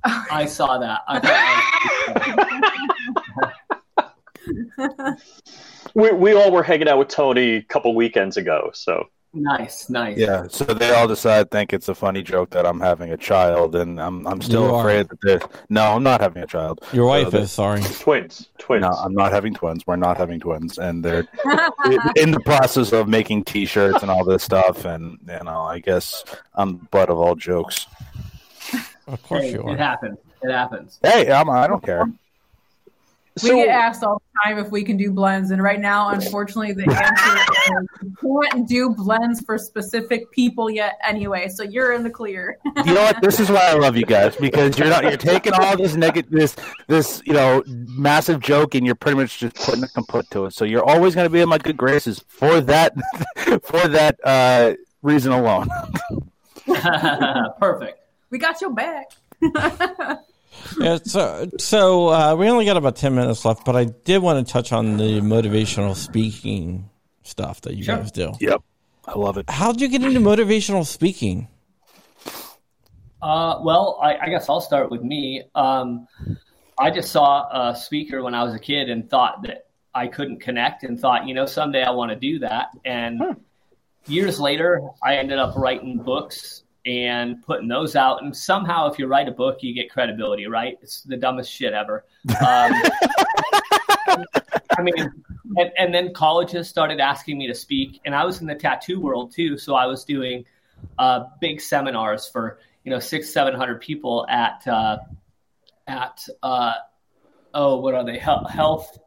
I 0.04 0.46
saw 0.46 0.78
that. 0.80 1.02
I 1.08 1.20
we 5.94 6.12
we 6.12 6.34
all 6.34 6.52
were 6.52 6.64
hanging 6.64 6.90
out 6.90 7.00
with 7.00 7.08
Tony 7.08 7.56
a 7.56 7.62
couple 7.62 7.96
weekends 7.96 8.36
ago, 8.38 8.72
so 8.74 9.08
Nice, 9.36 9.90
nice. 9.90 10.16
Yeah, 10.16 10.48
so 10.48 10.64
they 10.64 10.92
all 10.92 11.08
decide 11.08 11.50
think 11.50 11.74
it's 11.74 11.90
a 11.90 11.96
funny 11.96 12.22
joke 12.22 12.52
that 12.52 12.68
I'm 12.68 12.80
having 12.80 13.10
a 13.10 13.18
child, 13.18 13.76
and 13.76 14.00
I'm 14.00 14.28
I'm 14.28 14.42
still 14.44 14.68
you 14.68 14.76
afraid 14.76 15.00
are. 15.00 15.04
that 15.06 15.22
they're 15.24 15.42
no, 15.70 15.96
I'm 15.96 16.04
not 16.04 16.22
having 16.22 16.44
a 16.44 16.46
child. 16.46 16.82
Your 16.94 17.08
wife 17.08 17.32
so 17.32 17.38
is 17.40 17.52
sorry. 17.52 17.82
Twins, 17.82 18.50
twins. 18.60 18.84
No, 18.84 18.90
I'm 18.90 19.16
not 19.16 19.32
having 19.32 19.56
twins. 19.56 19.88
We're 19.88 19.96
not 19.96 20.18
having 20.18 20.40
twins, 20.40 20.78
and 20.78 21.04
they're 21.04 21.28
in 22.16 22.30
the 22.30 22.42
process 22.46 22.94
of 22.94 23.08
making 23.08 23.46
T-shirts 23.46 24.04
and 24.04 24.12
all 24.12 24.24
this 24.24 24.44
stuff, 24.44 24.86
and 24.86 25.18
you 25.28 25.44
know, 25.44 25.62
I 25.62 25.80
guess 25.80 26.24
I'm 26.54 26.78
the 26.78 26.86
butt 26.92 27.10
of 27.10 27.18
all 27.18 27.36
jokes. 27.36 27.88
Of 29.08 29.22
course 29.24 29.42
hey, 29.42 29.54
you 29.54 29.64
are. 29.64 29.74
It 29.74 29.80
happens. 29.80 30.20
It 30.44 30.52
happens. 30.52 31.00
Hey, 31.02 31.32
I'm, 31.32 31.50
I 31.50 31.66
don't 31.68 31.84
care. 31.84 32.06
We 33.42 33.50
so, 33.50 33.56
get 33.56 33.70
asked 33.70 34.04
all 34.04 34.22
the 34.22 34.40
time 34.50 34.64
if 34.64 34.72
we 34.72 34.84
can 34.84 34.96
do 34.96 35.12
blends, 35.12 35.50
and 35.50 35.62
right 35.62 35.80
now, 35.80 36.10
unfortunately, 36.10 36.74
the 36.74 36.84
answer 36.84 37.72
is 37.72 38.12
we 38.12 38.48
can't 38.52 38.68
do 38.68 38.92
blends 38.92 39.42
for 39.42 39.58
specific 39.58 40.30
people 40.32 40.70
yet. 40.70 41.00
Anyway, 41.08 41.50
so 41.50 41.64
you're 41.64 41.94
in 41.94 42.04
the 42.04 42.10
clear. 42.10 42.60
you 42.86 42.94
know 42.94 43.02
what? 43.02 43.22
This 43.22 43.40
is 43.40 43.50
why 43.50 43.70
I 43.70 43.74
love 43.74 43.98
you 43.98 44.06
guys 44.06 44.36
because 44.36 44.78
you're 44.78 44.90
not 44.90 45.04
you're 45.04 45.18
taking 45.18 45.54
all 45.54 45.76
this 45.76 45.96
negative 45.96 46.32
this 46.32 46.56
this 46.88 47.24
you 47.26 47.34
know 47.34 47.64
massive 47.68 48.40
joke 48.40 48.76
and 48.76 48.86
you're 48.86 48.96
pretty 48.96 49.18
much 49.18 49.40
just 49.40 49.56
putting 49.56 49.84
a 49.84 49.88
kaput 49.88 50.30
to 50.32 50.46
it. 50.46 50.54
So 50.54 50.64
you're 50.64 50.88
always 50.88 51.16
going 51.16 51.26
to 51.26 51.34
be 51.34 51.42
in 51.42 51.50
my 51.50 51.58
good 51.58 51.78
graces 51.78 52.24
for 52.28 52.62
that 52.62 52.94
for 53.64 53.88
that 53.88 54.20
uh, 54.24 54.74
reason 55.02 55.32
alone. 55.32 55.70
Perfect. 57.60 58.00
We 58.30 58.38
got 58.38 58.62
your 58.62 58.72
back 58.72 59.12
yeah, 60.80 60.98
so 61.04 61.50
so 61.58 62.08
uh, 62.10 62.36
we 62.36 62.48
only 62.48 62.66
got 62.66 62.78
about 62.78 62.96
ten 62.96 63.16
minutes 63.16 63.46
left, 63.46 63.66
but 63.66 63.76
I 63.76 63.86
did 63.86 64.22
want 64.22 64.46
to 64.46 64.52
touch 64.52 64.72
on 64.72 64.98
the 64.98 65.22
motivational 65.22 65.96
speaking 65.96 66.90
stuff 67.24 67.62
that 67.62 67.76
you 67.76 67.84
sure. 67.84 67.98
guys 67.98 68.12
do. 68.12 68.34
Yep, 68.40 68.62
I 69.06 69.18
love 69.18 69.38
it. 69.38 69.50
How'd 69.50 69.82
you 69.82 69.88
get 69.88 70.04
into 70.04 70.20
motivational 70.20 70.86
speaking? 70.86 71.48
Uh, 73.22 73.60
well, 73.62 73.98
I, 74.02 74.18
I, 74.18 74.30
guess 74.30 74.50
I'll 74.50 74.60
start 74.60 74.92
with 74.92 75.02
me. 75.02 75.44
Um, 75.56 76.10
I 76.78 76.92
just 76.92 77.10
saw 77.10 77.70
a 77.72 77.74
speaker 77.74 78.22
when 78.22 78.36
I 78.36 78.44
was 78.44 78.54
a 78.54 78.60
kid 78.60 78.90
and 78.90 79.10
thought 79.10 79.44
that 79.44 79.68
I 79.96 80.08
couldn't 80.08 80.42
connect, 80.42 80.84
and 80.84 81.00
thought, 81.00 81.28
you 81.28 81.34
know, 81.34 81.46
someday 81.46 81.84
I 81.84 81.92
want 81.92 82.12
to 82.12 82.18
do 82.18 82.40
that. 82.40 82.70
And 82.84 83.20
hmm. 83.20 84.12
years 84.12 84.40
later, 84.40 84.82
I 85.02 85.16
ended 85.16 85.40
up 85.40 85.56
writing 85.56 86.00
books 86.00 86.63
and 86.86 87.42
putting 87.44 87.68
those 87.68 87.96
out. 87.96 88.24
And 88.24 88.36
somehow, 88.36 88.92
if 88.92 89.00
you 89.00 89.08
write 89.08 89.28
a 89.28 89.32
book, 89.32 89.60
you 89.62 89.74
get 89.74 89.90
credibility, 89.90 90.48
right? 90.48 90.78
It's 90.82 91.02
the 91.02 91.18
dumbest 91.18 91.52
shit 91.52 91.74
ever. 91.74 92.06
Um, 92.30 92.74
I 94.78 94.82
mean, 94.82 95.12
and, 95.58 95.72
and, 95.78 95.94
then 95.94 96.14
colleges 96.14 96.68
started 96.68 97.00
asking 97.00 97.38
me 97.38 97.48
to 97.48 97.56
speak, 97.56 98.02
and 98.06 98.16
I 98.16 98.26
was 98.26 98.42
in 98.42 98.48
the 98.48 98.56
tattoo 98.56 99.00
world 99.00 99.34
too. 99.34 99.58
So 99.58 99.76
I 99.76 99.86
was 99.86 100.04
doing 100.04 100.46
uh, 100.98 101.26
big 101.40 101.62
seminars 101.62 102.28
for 102.28 102.60
you 102.84 102.92
know 102.92 103.00
six, 103.00 103.32
seven 103.32 103.54
hundred 103.54 103.82
people 103.82 104.26
at 104.30 104.68
uh, 104.68 104.98
at 105.88 106.28
uh, 106.42 106.74
oh, 107.54 107.80
what 107.80 107.94
are 107.94 108.04
they? 108.04 108.18
Health 108.18 108.98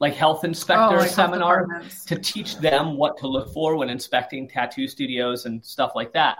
like 0.00 0.14
health 0.14 0.44
inspector 0.44 0.96
oh, 0.96 0.98
like 0.98 1.10
seminars 1.10 1.66
health 1.70 2.06
to 2.06 2.18
teach 2.18 2.58
them 2.58 2.96
what 2.96 3.16
to 3.16 3.26
look 3.26 3.52
for 3.54 3.76
when 3.76 3.88
inspecting 3.88 4.48
tattoo 4.48 4.86
studios 4.88 5.46
and 5.46 5.64
stuff 5.64 5.92
like 5.94 6.12
that 6.12 6.38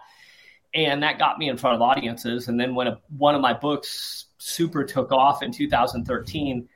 and 0.74 1.02
that 1.02 1.18
got 1.18 1.38
me 1.38 1.48
in 1.48 1.56
front 1.56 1.76
of 1.76 1.82
audiences. 1.82 2.48
And 2.48 2.58
then 2.58 2.74
when 2.74 2.88
a, 2.88 2.98
one 3.16 3.34
of 3.34 3.40
my 3.40 3.52
books 3.52 4.26
super 4.38 4.84
took 4.84 5.12
off 5.12 5.42
in 5.42 5.52
2013, 5.52 6.68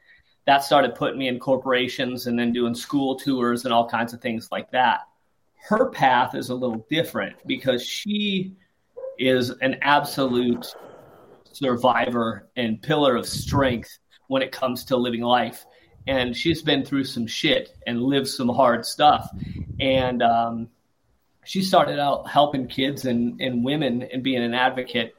that 0.46 0.64
started 0.64 0.94
putting 0.94 1.18
me 1.18 1.28
in 1.28 1.38
corporations 1.38 2.26
and 2.26 2.38
then 2.38 2.52
doing 2.52 2.74
school 2.74 3.16
tours 3.16 3.64
and 3.64 3.74
all 3.74 3.88
kinds 3.88 4.14
of 4.14 4.20
things 4.20 4.48
like 4.50 4.70
that. 4.70 5.00
Her 5.56 5.90
path 5.90 6.34
is 6.34 6.48
a 6.48 6.54
little 6.54 6.86
different 6.88 7.36
because 7.46 7.84
she 7.84 8.56
is 9.18 9.50
an 9.60 9.78
absolute 9.82 10.74
survivor 11.52 12.48
and 12.56 12.80
pillar 12.80 13.16
of 13.16 13.26
strength 13.26 13.98
when 14.28 14.42
it 14.42 14.52
comes 14.52 14.84
to 14.84 14.96
living 14.96 15.22
life. 15.22 15.66
And 16.06 16.34
she's 16.34 16.62
been 16.62 16.84
through 16.84 17.04
some 17.04 17.26
shit 17.26 17.76
and 17.86 18.00
lived 18.00 18.28
some 18.28 18.48
hard 18.48 18.86
stuff. 18.86 19.28
And 19.80 20.22
um, 20.22 20.68
she 21.48 21.62
started 21.62 21.98
out 21.98 22.28
helping 22.28 22.66
kids 22.66 23.06
and, 23.06 23.40
and 23.40 23.64
women 23.64 24.02
and 24.02 24.22
being 24.22 24.42
an 24.42 24.52
advocate 24.52 25.14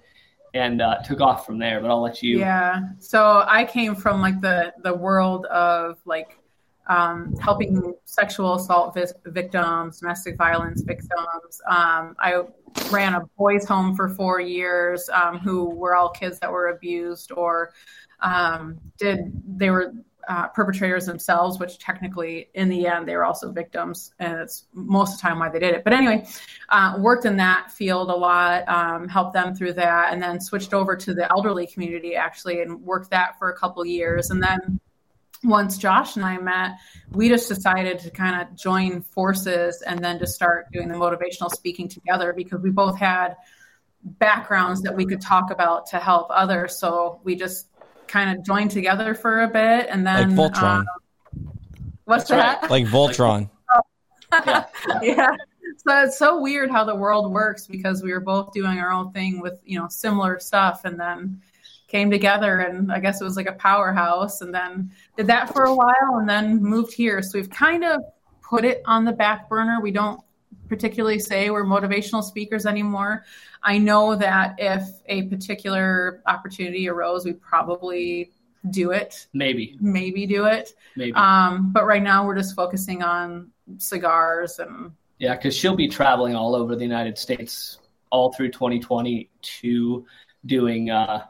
and 0.54 0.80
uh, 0.80 1.02
took 1.04 1.22
off 1.22 1.44
from 1.44 1.58
there. 1.58 1.82
But 1.82 1.90
I'll 1.90 2.04
let 2.04 2.22
you. 2.22 2.38
Yeah. 2.38 2.82
So 3.00 3.44
I 3.48 3.66
came 3.66 3.96
from 3.96 4.22
like 4.22 4.40
the 4.40 4.72
the 4.84 4.94
world 4.94 5.48
of 5.48 5.98
like 6.06 6.38
um, 6.88 7.36
helping 7.38 7.96
sexual 8.06 8.56
assault 8.56 8.94
vi- 8.94 9.12
victims, 9.26 10.02
domestic 10.02 10.38
violence 10.38 10.84
victims. 10.84 11.62
Um, 11.68 12.16
I 12.20 12.44
ran 12.92 13.16
a 13.16 13.22
boys' 13.36 13.66
home 13.66 13.96
for 13.96 14.08
four 14.08 14.40
years, 14.40 15.10
um, 15.12 15.40
who 15.40 15.66
were 15.72 15.96
all 15.96 16.10
kids 16.10 16.38
that 16.42 16.52
were 16.52 16.68
abused 16.68 17.32
or 17.32 17.74
um, 18.22 18.78
did 18.98 19.32
they 19.48 19.72
were 19.72 19.94
uh, 20.30 20.48
perpetrators 20.50 21.08
themselves, 21.08 21.60
which 21.60 21.80
technically, 21.80 22.50
in 22.54 22.70
the 22.70 22.86
end, 22.86 23.08
they 23.08 23.16
were 23.16 23.26
also 23.26 23.52
victims, 23.52 24.14
and 24.20 24.40
it's 24.40 24.68
most 24.74 25.16
of 25.16 25.18
the 25.18 25.22
time 25.24 25.40
why 25.40 25.50
they 25.50 25.58
did 25.58 25.74
it. 25.74 25.84
But 25.84 25.94
anyway, 25.94 26.28
uh, 26.70 26.98
worked 27.00 27.26
in 27.26 27.38
that 27.38 27.72
field 27.72 28.12
a 28.12 28.16
lot, 28.16 28.70
um, 28.70 29.08
helped 29.08 29.34
them 29.34 29.56
through 29.56 29.74
that, 29.74 30.14
and 30.14 30.22
then 30.22 30.40
switched 30.40 30.74
over 30.74 30.96
to 30.96 31.16
the 31.16 31.30
elderly 31.32 31.66
community 31.66 32.16
actually, 32.16 32.62
and 32.62 32.80
worked 32.84 33.10
that 33.10 33.40
for 33.40 33.50
a 33.50 33.58
couple 33.58 33.84
years, 33.86 34.30
and 34.30 34.42
then 34.42 34.80
once 35.44 35.78
Josh 35.78 36.16
and 36.16 36.26
I 36.26 36.38
met, 36.38 36.72
we 37.12 37.30
just 37.30 37.48
decided 37.48 38.00
to 38.00 38.12
kind 38.12 38.42
of 38.42 38.56
join 38.56 39.02
forces 39.02 39.82
and 39.82 40.04
then 40.04 40.20
to 40.20 40.28
start 40.28 40.72
doing 40.72 40.90
the 40.90 40.96
motivational 40.96 41.50
speaking 41.50 41.88
together 41.88 42.34
because 42.34 42.60
we 42.62 42.72
both 42.72 42.98
had 42.98 43.36
backgrounds 44.04 44.82
that 44.82 44.96
we 44.96 45.06
could 45.06 45.22
talk 45.22 45.50
about 45.50 45.88
to 45.88 45.98
help 45.98 46.28
others. 46.30 46.78
So 46.78 47.22
we 47.24 47.36
just 47.36 47.68
kind 48.10 48.38
of 48.38 48.46
joined 48.46 48.72
together 48.72 49.14
for 49.14 49.44
a 49.44 49.48
bit, 49.48 49.88
and 49.90 50.06
then 50.06 50.36
like 50.36 50.52
Voltron. 50.52 50.80
Um, 50.80 50.86
what's 52.04 52.28
That's 52.28 52.30
that? 52.30 52.62
Right. 52.64 52.72
Like 52.72 52.86
Voltron. 52.88 53.50
yeah. 54.46 54.66
yeah. 55.02 55.32
So 55.78 56.04
it's 56.04 56.18
so 56.18 56.42
weird 56.42 56.70
how 56.70 56.84
the 56.84 56.96
world 56.96 57.32
works 57.32 57.66
because 57.66 58.04
we 58.04 58.12
were 58.12 58.20
both 58.20 58.52
doing 58.52 58.80
our 58.80 58.92
own 58.92 59.14
thing 59.14 59.40
with 59.40 59.62
you 59.64 59.80
know 59.80 59.88
similar 59.88 60.40
stuff, 60.40 60.82
and 60.84 61.00
then 61.00 61.42
came 61.90 62.12
together 62.12 62.60
and 62.60 62.92
I 62.92 63.00
guess 63.00 63.20
it 63.20 63.24
was 63.24 63.36
like 63.36 63.48
a 63.48 63.54
powerhouse 63.54 64.42
and 64.42 64.54
then 64.54 64.92
did 65.18 65.28
that 65.28 65.52
for 65.52 65.64
a 65.64 65.74
while 65.74 66.18
and 66.20 66.30
then 66.30 66.62
moved 66.62 66.94
here. 66.94 67.22
So 67.22 67.40
we've 67.40 67.50
kind 67.50 67.84
of 67.84 68.04
put 68.44 68.64
it 68.64 68.82
on 68.86 69.06
the 69.06 69.12
back 69.12 69.50
burner. 69.50 69.82
We 69.82 69.92
don't 69.92 70.22
particularly 70.70 71.20
say 71.20 71.50
we're 71.50 71.66
motivational 71.66 72.24
speakers 72.24 72.66
anymore. 72.66 73.26
I 73.62 73.80
know 73.80 74.16
that 74.16 74.56
if 74.60 74.88
a 75.08 75.24
particular 75.24 76.22
opportunity 76.28 76.88
arose, 76.88 77.26
we 77.26 77.34
probably 77.34 78.32
do 78.70 78.92
it. 78.92 79.28
Maybe. 79.34 79.78
Maybe 79.82 80.26
do 80.26 80.46
it. 80.46 80.74
Maybe. 80.96 81.14
Um, 81.14 81.72
but 81.74 81.86
right 81.86 82.04
now 82.04 82.26
we're 82.26 82.38
just 82.38 82.56
focusing 82.56 83.04
on 83.04 83.52
cigars 83.78 84.60
and. 84.60 84.92
Yeah, 85.18 85.36
because 85.36 85.54
she'll 85.54 85.76
be 85.76 85.90
traveling 85.90 86.34
all 86.34 86.56
over 86.56 86.78
the 86.78 86.84
United 86.84 87.18
States 87.18 87.80
all 88.10 88.32
through 88.32 88.52
2022 88.52 90.06
doing 90.46 90.90
uh, 90.90 91.26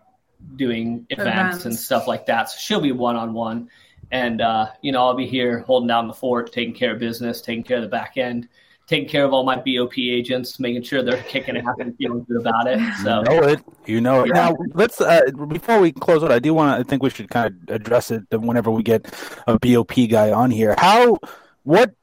doing 0.55 1.07
events, 1.09 1.27
events, 1.27 1.65
and 1.65 1.75
stuff 1.75 2.07
like 2.07 2.27
that. 2.27 2.51
So 2.51 2.57
she'll 2.59 2.81
be 2.81 2.91
one 2.91 3.15
on 3.15 3.33
one, 3.33 3.71
and 4.11 4.41
uh, 4.41 4.67
you 4.83 4.91
know 4.91 4.99
I'll 4.99 5.15
be 5.15 5.25
here 5.25 5.61
holding 5.61 5.87
down 5.87 6.07
the 6.07 6.13
fort, 6.13 6.53
taking 6.53 6.75
care 6.75 6.93
of 6.93 6.99
business, 6.99 7.41
taking 7.41 7.63
care 7.63 7.77
of 7.77 7.83
the 7.83 7.89
back 7.89 8.17
end 8.17 8.47
taking 8.89 9.07
care 9.07 9.23
of 9.23 9.33
all 9.33 9.43
my 9.43 9.55
BOP 9.55 9.99
agents, 9.99 10.59
making 10.59 10.81
sure 10.81 11.03
they're 11.03 11.21
kicking 11.23 11.55
ass 11.55 11.75
and 11.79 11.95
feeling 11.97 12.23
good 12.23 12.41
about 12.41 12.67
it. 12.67 12.79
So 13.03 13.19
you 13.19 13.23
know 13.23 13.47
it, 13.47 13.59
you 13.85 14.01
know 14.01 14.21
it. 14.23 14.27
Yeah. 14.27 14.49
Now 14.49 14.57
let's 14.73 14.99
uh, 14.99 15.21
before 15.47 15.79
we 15.79 15.91
close 15.91 16.23
it, 16.23 16.31
I 16.31 16.39
do 16.39 16.53
want 16.55 16.75
to. 16.75 16.79
I 16.79 16.83
think 16.83 17.03
we 17.03 17.11
should 17.11 17.29
kind 17.29 17.47
of 17.47 17.75
address 17.75 18.09
it 18.09 18.23
whenever 18.31 18.71
we 18.71 18.81
get 18.81 19.05
a 19.47 19.59
BOP 19.59 19.93
guy 20.09 20.31
on 20.31 20.49
here. 20.49 20.73
How 20.77 21.19
what 21.63 21.93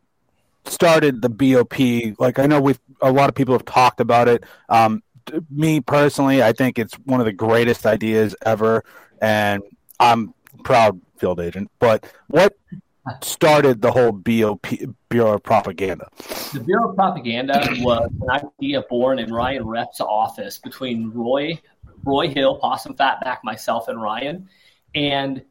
started 0.65 1.23
the 1.23 1.29
BOP? 1.29 2.19
Like 2.21 2.39
I 2.39 2.47
know 2.47 2.61
we 2.61 2.77
a 3.03 3.11
lot 3.11 3.29
of 3.29 3.35
people 3.35 3.55
have 3.55 3.65
talked 3.65 4.01
about 4.01 4.29
it. 4.29 4.45
Um, 4.69 5.03
me 5.51 5.81
personally, 5.81 6.41
I 6.41 6.53
think 6.53 6.79
it's 6.79 6.95
one 7.05 7.19
of 7.19 7.27
the 7.27 7.33
greatest 7.33 7.85
ideas 7.85 8.37
ever, 8.43 8.85
and 9.21 9.61
I'm 9.99 10.35
proud 10.63 11.01
field 11.19 11.41
agent. 11.41 11.69
But 11.81 12.07
what 12.29 12.57
started 13.23 13.83
the 13.83 13.93
whole 13.93 14.13
BOP 14.13 14.67
Bureau 15.09 15.35
of 15.35 15.43
Propaganda? 15.43 16.09
The 16.53 16.61
Bureau 16.61 16.91
of 16.91 16.97
Propaganda 16.97 17.67
was 17.79 18.11
an 18.21 18.31
idea 18.61 18.83
born 18.89 19.19
in 19.19 19.33
Ryan 19.33 19.65
Repp's 19.65 20.01
office 20.01 20.59
between 20.59 21.11
Roy, 21.11 21.61
Roy 22.05 22.29
Hill, 22.29 22.59
Possum 22.59 22.95
Fatback, 22.95 23.39
myself, 23.45 23.89
and 23.89 24.01
Ryan, 24.01 24.49
and 24.95 25.43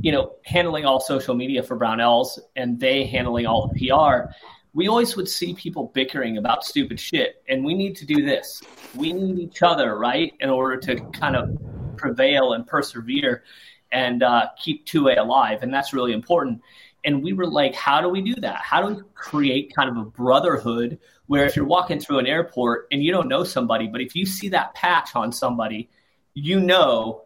you 0.00 0.12
know, 0.12 0.36
handling 0.44 0.84
all 0.84 1.00
social 1.00 1.34
media 1.34 1.62
for 1.62 1.76
Brownells 1.76 2.38
and 2.54 2.78
they 2.78 3.04
handling 3.04 3.46
all 3.46 3.68
the 3.68 3.88
PR. 3.88 4.30
We 4.74 4.88
always 4.88 5.16
would 5.16 5.28
see 5.28 5.54
people 5.54 5.90
bickering 5.94 6.36
about 6.36 6.64
stupid 6.64 7.00
shit, 7.00 7.42
and 7.48 7.64
we 7.64 7.74
need 7.74 7.96
to 7.96 8.06
do 8.06 8.24
this. 8.24 8.62
We 8.94 9.12
need 9.12 9.38
each 9.38 9.62
other, 9.62 9.98
right, 9.98 10.34
in 10.40 10.50
order 10.50 10.76
to 10.76 11.00
kind 11.12 11.34
of 11.34 11.58
prevail 11.96 12.52
and 12.52 12.66
persevere 12.66 13.42
and 13.90 14.22
uh, 14.22 14.48
keep 14.58 14.84
2A 14.86 15.18
alive, 15.18 15.62
and 15.62 15.72
that's 15.72 15.94
really 15.94 16.12
important 16.12 16.60
and 17.06 17.22
we 17.22 17.32
were 17.32 17.46
like, 17.46 17.74
how 17.74 18.00
do 18.00 18.08
we 18.08 18.20
do 18.20 18.34
that? 18.40 18.56
How 18.56 18.82
do 18.82 18.94
we 18.94 19.02
create 19.14 19.72
kind 19.74 19.88
of 19.88 19.96
a 19.96 20.04
brotherhood 20.04 20.98
where 21.26 21.46
if 21.46 21.56
you're 21.56 21.64
walking 21.64 22.00
through 22.00 22.18
an 22.18 22.26
airport 22.26 22.88
and 22.90 23.02
you 23.02 23.12
don't 23.12 23.28
know 23.28 23.44
somebody, 23.44 23.86
but 23.86 24.00
if 24.00 24.16
you 24.16 24.26
see 24.26 24.48
that 24.50 24.74
patch 24.74 25.14
on 25.14 25.32
somebody, 25.32 25.88
you 26.34 26.60
know 26.60 27.22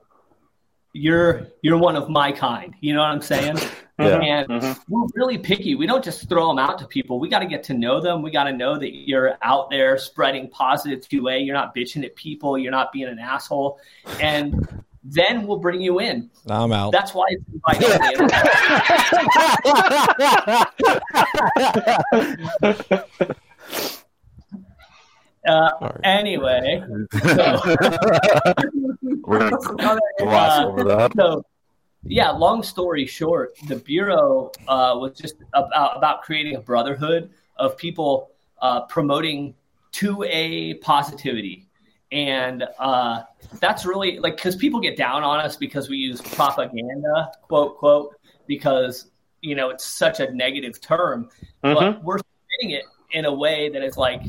you're 0.92 1.46
you're 1.62 1.78
one 1.78 1.96
of 1.96 2.08
my 2.08 2.30
kind. 2.30 2.74
You 2.80 2.94
know 2.94 3.00
what 3.00 3.10
I'm 3.10 3.22
saying? 3.22 3.56
Yeah. 4.00 4.18
And 4.18 4.48
mm-hmm. 4.48 4.80
we're 4.88 5.08
really 5.14 5.36
picky. 5.36 5.74
We 5.74 5.86
don't 5.86 6.02
just 6.02 6.26
throw 6.26 6.48
them 6.48 6.58
out 6.58 6.78
to 6.78 6.86
people. 6.86 7.20
We 7.20 7.28
got 7.28 7.40
to 7.40 7.46
get 7.46 7.64
to 7.64 7.74
know 7.74 8.00
them. 8.00 8.22
We 8.22 8.30
got 8.30 8.44
to 8.44 8.52
know 8.54 8.78
that 8.78 8.94
you're 8.94 9.36
out 9.42 9.68
there 9.68 9.98
spreading 9.98 10.48
positive 10.48 11.06
2A. 11.06 11.44
You're 11.44 11.54
not 11.54 11.74
bitching 11.76 12.02
at 12.06 12.16
people. 12.16 12.56
You're 12.56 12.70
not 12.70 12.92
being 12.92 13.08
an 13.08 13.18
asshole. 13.18 13.78
And 14.18 14.82
then 15.02 15.46
we'll 15.46 15.58
bring 15.58 15.80
you 15.80 16.00
in. 16.00 16.30
I'm 16.48 16.72
out. 16.72 16.92
That's 16.92 17.14
why 17.14 17.26
it's 17.30 17.44
invite 17.52 17.82
only. 17.84 18.34
uh, 25.48 25.92
anyway, 26.04 26.84
so, 27.22 27.60
We're 29.22 29.50
gonna 29.50 30.00
gloss 30.18 30.58
uh, 30.58 30.66
over 30.66 30.84
that. 30.84 31.12
so 31.16 31.44
yeah, 32.04 32.30
long 32.30 32.62
story 32.62 33.06
short, 33.06 33.54
the 33.68 33.76
bureau 33.76 34.50
uh, 34.68 34.96
was 34.98 35.16
just 35.18 35.36
about, 35.52 35.96
about 35.96 36.22
creating 36.22 36.56
a 36.56 36.60
brotherhood 36.60 37.30
of 37.56 37.76
people 37.76 38.30
uh, 38.62 38.82
promoting 38.82 39.54
2A 39.92 40.80
positivity. 40.80 41.66
And 42.12 42.64
uh, 42.78 43.22
that's 43.60 43.86
really 43.86 44.18
like 44.18 44.36
because 44.36 44.56
people 44.56 44.80
get 44.80 44.96
down 44.96 45.22
on 45.22 45.38
us 45.38 45.56
because 45.56 45.88
we 45.88 45.96
use 45.96 46.20
propaganda, 46.20 47.30
quote, 47.42 47.78
quote, 47.78 48.16
because, 48.46 49.10
you 49.42 49.54
know, 49.54 49.70
it's 49.70 49.84
such 49.84 50.18
a 50.20 50.32
negative 50.32 50.80
term. 50.80 51.28
But 51.62 52.02
we're 52.02 52.18
saying 52.18 52.72
it 52.72 52.84
in 53.12 53.26
a 53.26 53.32
way 53.32 53.68
that 53.68 53.82
is 53.82 53.96
like, 53.96 54.22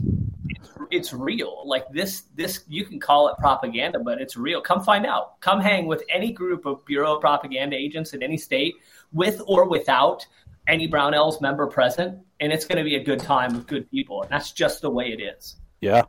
it's, 0.50 0.70
it's 0.92 1.14
real. 1.14 1.64
Like 1.66 1.90
this, 1.92 2.22
this 2.36 2.64
you 2.68 2.86
can 2.86 3.00
call 3.00 3.30
it 3.30 3.38
propaganda, 3.40 4.00
but 4.00 4.22
it's 4.22 4.38
real. 4.38 4.62
Come 4.62 4.84
find 4.84 5.06
out. 5.06 5.40
Come 5.42 5.60
hang 5.60 5.88
with 5.88 6.04
any 6.08 6.32
group 6.32 6.66
of 6.66 6.86
Bureau 6.86 7.16
of 7.16 7.22
Propaganda 7.22 7.76
agents 7.76 8.14
in 8.14 8.22
any 8.22 8.38
state, 8.38 8.76
with 9.12 9.42
or 9.48 9.68
without 9.68 10.26
any 10.68 10.88
Brownells 10.88 11.42
member 11.42 11.68
present, 11.68 12.20
and 12.40 12.54
it's 12.54 12.66
going 12.66 12.78
to 12.78 12.84
be 12.84 12.96
a 12.96 13.04
good 13.04 13.20
time 13.20 13.54
with 13.54 13.66
good 13.66 13.90
people. 13.90 14.22
And 14.22 14.32
that's 14.32 14.52
just 14.52 14.82
the 14.82 14.90
way 14.90 15.12
it 15.12 15.20
is. 15.20 15.56
Yeah, 15.82 16.04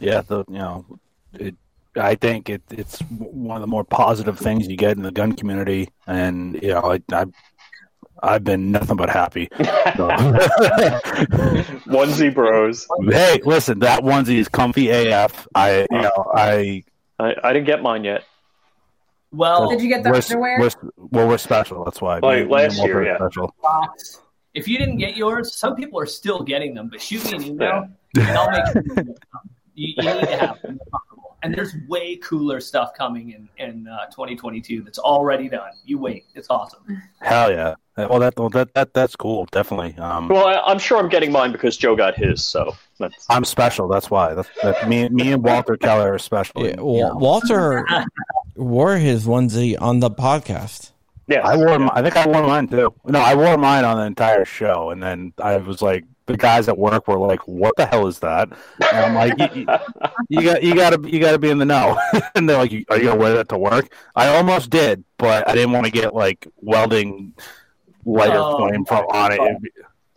yeah. 0.00 0.22
The 0.22 0.44
you 0.48 0.58
know, 0.58 0.98
it, 1.34 1.54
I 1.96 2.14
think 2.16 2.48
it, 2.50 2.62
it's 2.70 3.00
one 3.00 3.56
of 3.56 3.60
the 3.60 3.66
more 3.66 3.84
positive 3.84 4.38
things 4.38 4.66
you 4.66 4.76
get 4.76 4.96
in 4.96 5.02
the 5.02 5.12
gun 5.12 5.32
community, 5.32 5.88
and 6.06 6.60
you 6.62 6.68
know, 6.70 6.80
I, 6.80 7.00
I 7.12 7.26
I've 8.22 8.44
been 8.44 8.72
nothing 8.72 8.96
but 8.96 9.10
happy. 9.10 9.48
So- 9.56 9.64
Onesie 11.86 12.34
Bros. 12.34 12.86
hey, 13.10 13.40
listen, 13.44 13.80
that 13.80 14.02
onesie 14.02 14.36
is 14.38 14.48
comfy 14.48 14.90
AF. 14.90 15.46
I 15.54 15.86
you 15.90 16.00
know 16.02 16.30
I 16.34 16.82
I, 17.18 17.34
I 17.42 17.52
didn't 17.52 17.66
get 17.66 17.82
mine 17.82 18.04
yet. 18.04 18.24
Well, 19.32 19.68
Did 19.68 19.82
you 19.82 19.88
get 19.88 20.04
the 20.04 20.10
we're, 20.10 20.16
underwear? 20.16 20.60
we're 20.60 20.70
well 21.10 21.28
we're 21.28 21.38
special. 21.38 21.84
That's 21.84 22.00
why. 22.00 22.20
Like 22.20 22.40
Me- 22.40 22.44
me 22.44 22.50
last 22.52 22.70
and 22.72 22.78
Walter 22.78 23.02
year, 23.02 23.12
yeah. 23.12 23.16
Special. 23.16 23.54
If 24.54 24.68
you 24.68 24.78
didn't 24.78 24.98
get 24.98 25.16
yours, 25.16 25.56
some 25.56 25.74
people 25.74 25.98
are 25.98 26.06
still 26.06 26.42
getting 26.44 26.74
them. 26.74 26.88
But 26.88 27.00
shoot 27.00 27.24
me 27.24 27.32
an 27.36 27.42
email, 27.44 27.72
and 27.82 27.94
I'll 28.18 28.50
make 28.50 28.66
sure 28.72 28.82
you, 28.96 29.14
you, 29.74 29.94
you 29.96 30.14
need 30.14 30.20
to 30.28 30.36
have 30.36 30.62
them. 30.62 30.78
And 31.42 31.54
there's 31.54 31.74
way 31.88 32.16
cooler 32.16 32.58
stuff 32.58 32.94
coming 32.96 33.32
in 33.32 33.48
in 33.58 33.86
uh, 33.86 34.06
2022 34.06 34.80
that's 34.82 34.98
already 34.98 35.46
done. 35.50 35.72
You 35.84 35.98
wait, 35.98 36.24
it's 36.34 36.48
awesome. 36.48 37.02
Hell 37.20 37.50
yeah. 37.50 37.74
Well, 37.98 38.18
that 38.20 38.34
well, 38.38 38.48
that 38.48 38.72
that 38.72 38.94
that's 38.94 39.14
cool. 39.14 39.44
Definitely. 39.52 39.94
Um, 39.98 40.28
Well, 40.28 40.46
I, 40.46 40.54
I'm 40.72 40.78
sure 40.78 40.98
I'm 40.98 41.10
getting 41.10 41.30
mine 41.30 41.52
because 41.52 41.76
Joe 41.76 41.94
got 41.96 42.14
his. 42.14 42.44
So 42.44 42.74
that's 42.98 43.26
I'm 43.28 43.44
special. 43.44 43.88
That's 43.88 44.10
why. 44.10 44.32
That's, 44.32 44.48
that, 44.62 44.88
me, 44.88 45.08
me 45.10 45.32
and 45.32 45.44
Walter 45.44 45.76
Keller 45.76 46.14
are 46.14 46.18
special. 46.18 46.66
Yeah, 46.66 46.76
Wa- 46.80 47.14
Walter 47.14 47.86
wore 48.56 48.96
his 48.96 49.26
onesie 49.26 49.76
on 49.80 50.00
the 50.00 50.10
podcast. 50.10 50.92
yeah. 51.28 51.46
I 51.46 51.56
wore. 51.56 51.78
My, 51.78 51.90
I 51.92 52.02
think 52.02 52.16
I 52.16 52.26
wore 52.26 52.42
mine 52.42 52.68
too. 52.68 52.92
No, 53.04 53.20
I 53.20 53.34
wore 53.34 53.58
mine 53.58 53.84
on 53.84 53.98
the 53.98 54.04
entire 54.04 54.46
show, 54.46 54.90
and 54.90 55.02
then 55.02 55.34
I 55.38 55.58
was 55.58 55.82
like, 55.82 56.04
the 56.26 56.36
guys 56.36 56.68
at 56.68 56.78
work 56.78 57.06
were 57.08 57.18
like, 57.18 57.40
"What 57.46 57.74
the 57.76 57.86
hell 57.86 58.06
is 58.06 58.18
that?" 58.20 58.48
And 58.50 58.98
I'm 58.98 59.14
like, 59.14 59.38
"You, 59.54 59.62
you- 59.62 59.66
you 60.30 60.42
got, 60.42 60.62
you 60.62 60.74
got 60.74 60.90
to, 61.02 61.10
you 61.10 61.20
got 61.20 61.32
to 61.32 61.38
be 61.38 61.50
in 61.50 61.58
the 61.58 61.64
know." 61.64 61.98
and 62.34 62.48
they're 62.48 62.56
like, 62.58 62.72
"Are 62.90 62.96
you 62.96 63.04
gonna 63.04 63.16
wear 63.16 63.34
that 63.34 63.48
to 63.50 63.58
work?" 63.58 63.92
I 64.16 64.28
almost 64.36 64.70
did, 64.70 65.04
but 65.18 65.46
I 65.48 65.54
didn't 65.54 65.72
want 65.72 65.84
to 65.86 65.92
get 65.92 66.14
like 66.14 66.46
welding 66.60 67.34
lighter 68.04 68.38
Oh, 68.38 68.58
flame 68.68 68.84
from 68.84 69.04
on 69.06 69.32
it. 69.32 69.40
It'd 69.40 69.62
be, 69.62 69.70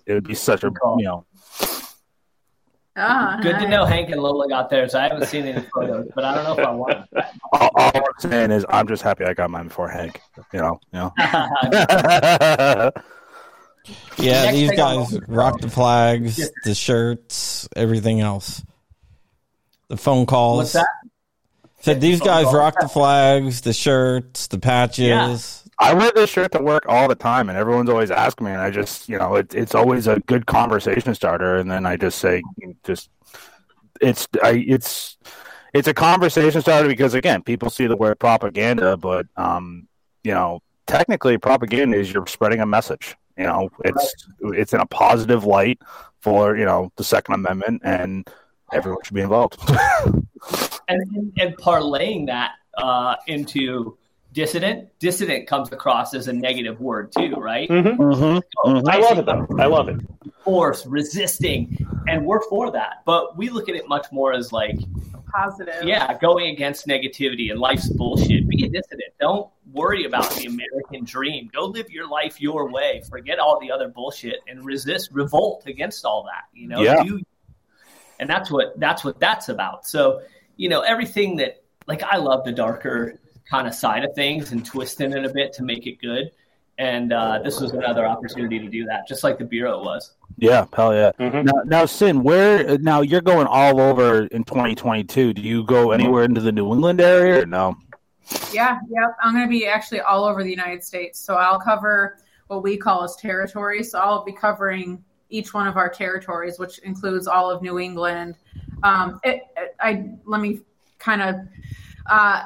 it 0.05 0.13
would 0.13 0.23
be 0.27 0.35
such 0.35 0.63
a, 0.63 0.71
you 0.97 1.03
know. 1.05 1.25
Ah, 2.99 3.37
Good 3.43 3.59
to 3.59 3.67
know 3.67 3.85
Hank 3.85 4.09
and 4.09 4.19
Lola 4.23 4.49
got 4.49 4.71
theirs. 4.71 4.95
I 4.95 5.03
haven't 5.03 5.27
seen 5.27 5.45
any 5.45 5.63
photos, 5.71 6.07
but 6.15 6.23
I 6.23 6.33
don't 6.33 6.43
know 6.45 6.53
if 6.63 6.67
I 6.67 6.71
want. 6.71 7.07
All, 7.53 7.69
all 7.75 7.91
I'm 7.95 8.03
saying 8.17 8.49
is, 8.49 8.65
I'm 8.69 8.87
just 8.87 9.03
happy 9.03 9.23
I 9.23 9.35
got 9.35 9.51
mine 9.51 9.67
before 9.67 9.87
Hank. 9.87 10.19
You 10.51 10.59
know, 10.61 10.79
you 10.91 10.99
know. 10.99 11.13
Yeah, 14.17 14.43
Next 14.43 14.53
these 14.57 14.71
guys 14.71 15.19
rock 15.27 15.59
the 15.61 15.69
flags, 15.69 16.37
Yeah. 16.39 16.45
the 16.63 16.75
shirts, 16.75 17.67
everything 17.75 18.21
else. 18.21 18.63
The 19.89 19.97
phone 19.97 20.25
calls. 20.25 20.57
What's 20.57 20.73
that? 20.73 20.87
Said 21.81 22.01
these 22.01 22.19
Phone 22.19 22.27
guys 22.27 22.43
calls. 22.45 22.55
rock 22.55 22.75
the 22.81 22.89
flags, 22.89 23.61
the 23.61 23.71
shirts, 23.73 24.47
the 24.47 24.59
patches. 24.59 25.63
I 25.79 25.93
wear 25.93 26.11
this 26.13 26.29
shirt 26.31 26.51
to 26.53 26.61
work 26.61 26.85
all 26.89 27.07
the 27.07 27.15
time, 27.15 27.49
and 27.49 27.57
everyone's 27.57 27.89
always 27.89 28.09
asking 28.09 28.47
me, 28.47 28.51
and 28.51 28.59
I 28.61 28.71
just, 28.71 29.07
you 29.07 29.17
know, 29.19 29.35
it, 29.35 29.53
it's 29.53 29.75
always 29.75 30.07
a 30.07 30.19
good 30.21 30.47
conversation 30.47 31.13
starter, 31.13 31.57
and 31.57 31.69
then 31.69 31.85
I 31.85 31.95
just 31.97 32.17
say, 32.17 32.41
just, 32.83 33.09
it's, 34.01 34.27
I, 34.43 34.65
it's, 34.67 35.17
it's 35.75 35.87
a 35.87 35.93
conversation 35.93 36.61
starter 36.61 36.87
because 36.89 37.13
again, 37.13 37.43
people 37.43 37.69
see 37.69 37.85
the 37.85 37.95
word 37.95 38.17
propaganda, 38.19 38.97
but, 38.97 39.27
um, 39.37 39.87
you 40.23 40.33
know, 40.33 40.61
technically, 40.87 41.37
propaganda 41.37 41.95
is 41.97 42.11
you're 42.11 42.25
spreading 42.25 42.59
a 42.59 42.65
message. 42.65 43.15
You 43.37 43.45
know, 43.45 43.69
it's, 43.85 44.27
it's 44.41 44.73
in 44.73 44.79
a 44.79 44.85
positive 44.85 45.43
light 45.43 45.79
for 46.19 46.57
you 46.57 46.65
know 46.65 46.91
the 46.95 47.03
Second 47.03 47.35
Amendment, 47.35 47.81
and 47.83 48.29
everyone 48.73 49.03
should 49.03 49.13
be 49.13 49.21
involved. 49.21 49.57
and, 50.87 51.01
and, 51.15 51.33
and 51.37 51.57
parlaying 51.57 52.27
that 52.27 52.51
uh, 52.77 53.15
into 53.27 53.97
dissident. 54.33 54.89
Dissident 54.99 55.47
comes 55.47 55.71
across 55.71 56.13
as 56.13 56.27
a 56.27 56.33
negative 56.33 56.79
word 56.79 57.11
too, 57.11 57.33
right? 57.35 57.67
mm-hmm. 57.69 58.01
mm-hmm. 58.01 58.87
I 58.87 58.97
love 58.97 59.19
it 59.19 59.25
though. 59.25 59.47
I 59.59 59.65
love 59.65 59.89
it. 59.89 59.99
Force, 60.43 60.85
resisting, 60.85 61.77
and 62.07 62.25
we're 62.25 62.41
for 62.47 62.71
that. 62.71 63.03
But 63.05 63.37
we 63.37 63.49
look 63.49 63.67
at 63.67 63.75
it 63.75 63.87
much 63.87 64.07
more 64.11 64.33
as 64.33 64.53
like, 64.53 64.77
Positive. 65.33 65.83
yeah, 65.83 66.17
going 66.19 66.53
against 66.53 66.87
negativity 66.87 67.51
and 67.51 67.59
life's 67.59 67.89
bullshit. 67.89 68.47
Be 68.47 68.65
a 68.65 68.69
dissident. 68.69 69.13
Don't 69.19 69.49
worry 69.77 70.05
about 70.05 70.29
the 70.35 70.45
American 70.47 71.05
dream. 71.05 71.49
Go 71.53 71.65
live 71.65 71.89
your 71.89 72.07
life 72.09 72.41
your 72.41 72.69
way. 72.69 73.01
Forget 73.09 73.39
all 73.39 73.59
the 73.59 73.71
other 73.71 73.87
bullshit 73.87 74.39
and 74.47 74.65
resist, 74.65 75.09
revolt 75.13 75.63
against 75.67 76.03
all 76.05 76.23
that. 76.23 76.45
You 76.53 76.67
know, 76.67 76.81
Yeah. 76.81 77.03
do 77.03 77.21
and 78.19 78.29
that's 78.29 78.49
what 78.49 78.79
that's 78.79 79.03
what 79.03 79.19
that's 79.19 79.49
about. 79.49 79.85
So, 79.85 80.21
you 80.55 80.69
know, 80.69 80.81
everything 80.81 81.35
that 81.37 81.61
like 81.87 82.03
I 82.03 82.17
love 82.17 82.43
the 82.43 82.51
darker 82.51 83.19
kind 83.49 83.67
of 83.67 83.73
side 83.73 84.03
of 84.03 84.13
things 84.15 84.51
and 84.51 84.65
twisting 84.65 85.13
it 85.13 85.23
a 85.23 85.29
bit 85.29 85.53
to 85.53 85.63
make 85.63 85.87
it 85.87 86.01
good. 86.01 86.31
And 86.79 87.11
uh, 87.13 87.39
this 87.43 87.59
was 87.59 87.71
another 87.71 88.05
opportunity 88.05 88.59
to 88.59 88.67
do 88.67 88.85
that, 88.85 89.07
just 89.07 89.23
like 89.23 89.39
the 89.39 89.45
bureau 89.45 89.83
was. 89.83 90.11
Yeah, 90.37 90.65
hell 90.73 90.93
yeah. 90.93 91.11
Mhm. 91.19 91.45
Now, 91.45 91.61
now, 91.65 91.85
Cynn, 91.85 92.21
where 92.21 92.77
now 92.77 93.01
you're 93.01 93.21
going 93.21 93.47
all 93.47 93.81
over 93.81 94.25
in 94.27 94.43
2022? 94.43 95.33
Do 95.33 95.41
you 95.41 95.63
go 95.63 95.89
anywhere 95.91 96.23
into 96.23 96.39
the 96.41 96.51
New 96.51 96.71
England 96.71 97.01
area 97.01 97.41
or 97.41 97.45
no? 97.47 97.75
Yeah, 98.51 98.79
yeah. 98.89 99.07
I'm 99.21 99.33
going 99.33 99.45
to 99.45 99.49
be 99.49 99.67
actually 99.67 100.01
all 100.01 100.25
over 100.25 100.43
the 100.43 100.49
United 100.49 100.83
States. 100.83 101.19
So 101.19 101.35
I'll 101.35 101.59
cover 101.59 102.17
what 102.47 102.63
we 102.63 102.77
call 102.77 103.03
as 103.03 103.15
territories. 103.15 103.91
So 103.91 103.99
I'll 103.99 104.23
be 104.23 104.31
covering 104.33 105.03
each 105.29 105.53
one 105.53 105.67
of 105.67 105.77
our 105.77 105.89
territories, 105.89 106.57
which 106.59 106.79
includes 106.79 107.27
all 107.27 107.51
of 107.51 107.61
New 107.61 107.79
England. 107.79 108.35
Um, 108.83 109.19
it, 109.23 109.43
it, 109.57 109.75
I 109.79 110.11
let 110.25 110.41
me 110.41 110.61
kind 110.99 111.21
of 111.21 111.35
uh, 112.05 112.45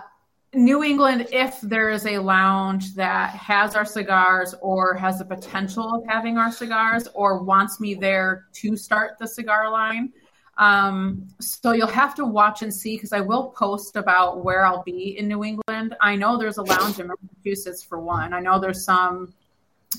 New 0.54 0.84
England. 0.84 1.28
If 1.32 1.62
there 1.62 1.90
is 1.90 2.06
a 2.06 2.18
lounge 2.18 2.96
that 2.96 3.32
has 3.32 3.76
our 3.76 3.86
cigars 3.86 4.56
or 4.62 4.96
has 4.96 5.20
the 5.20 5.26
potential 5.26 5.96
of 5.96 6.04
having 6.08 6.38
our 6.38 6.52
cigars 6.52 7.08
or 7.14 7.44
wants 7.44 7.80
me 7.80 7.94
there 7.94 8.46
to 8.54 8.76
start 8.76 9.18
the 9.20 9.28
cigar 9.28 9.70
line, 9.70 10.12
um, 10.58 11.28
so 11.40 11.72
you'll 11.72 11.88
have 11.88 12.14
to 12.16 12.26
watch 12.26 12.62
and 12.62 12.74
see 12.74 12.96
because 12.96 13.14
I 13.14 13.20
will 13.22 13.50
post 13.50 13.96
about 13.96 14.44
where 14.44 14.66
I'll 14.66 14.84
be 14.84 15.18
in 15.18 15.28
New 15.28 15.44
England. 15.44 15.96
I 16.02 16.16
know 16.16 16.38
there's 16.38 16.58
a 16.58 16.64
lounge 16.64 17.00
in 17.00 17.08
Massachusetts 17.08 17.84
for 17.84 18.00
one. 18.00 18.34
I 18.34 18.40
know 18.40 18.60
there's 18.60 18.84
some. 18.84 19.34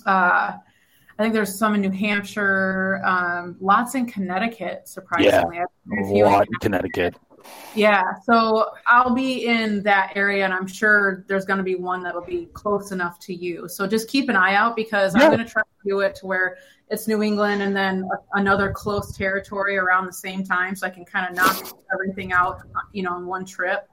Uh, 0.07 0.53
I 1.19 1.23
think 1.23 1.35
there's 1.35 1.59
some 1.59 1.75
in 1.75 1.83
New 1.83 1.91
Hampshire, 1.91 3.01
um, 3.05 3.57
lots 3.61 3.95
in 3.95 4.07
Connecticut. 4.07 4.89
Surprisingly, 4.89 5.59
I've 5.59 5.67
A 6.11 6.13
lot 6.25 6.47
in 6.47 6.55
Connecticut. 6.61 7.15
yeah, 7.75 8.03
so 8.25 8.71
I'll 8.87 9.15
be 9.15 9.47
in 9.47 9.83
that 9.83 10.13
area, 10.15 10.45
and 10.45 10.55
I'm 10.55 10.67
sure 10.67 11.25
there's 11.29 11.45
going 11.45 11.59
to 11.59 11.65
be 11.65 11.75
one 11.75 12.03
that'll 12.03 12.23
be 12.25 12.47
close 12.55 12.93
enough 12.93 13.19
to 13.21 13.35
you. 13.35 13.69
So 13.69 13.87
just 13.87 14.09
keep 14.09 14.29
an 14.31 14.37
eye 14.37 14.55
out 14.55 14.75
because 14.75 15.15
Yeah. 15.15 15.25
I'm 15.25 15.33
going 15.33 15.45
to 15.45 15.51
try 15.53 15.63
to 15.63 15.69
do 15.89 16.01
it 16.01 16.15
to 16.17 16.27
where 16.27 16.57
it's 16.93 17.09
New 17.09 17.23
England 17.23 17.63
and 17.63 17.75
then 17.75 18.07
another 18.35 18.71
close 18.71 19.17
territory 19.17 19.79
around 19.79 20.07
the 20.07 20.13
same 20.13 20.45
time, 20.45 20.77
so 20.77 20.87
I 20.87 20.91
can 20.91 21.07
kind 21.07 21.27
of 21.29 21.35
knock 21.35 21.75
everything 21.93 22.33
out, 22.33 22.61
you 22.93 23.03
know, 23.03 23.17
in 23.17 23.27
one 23.27 23.47
trip. 23.47 23.89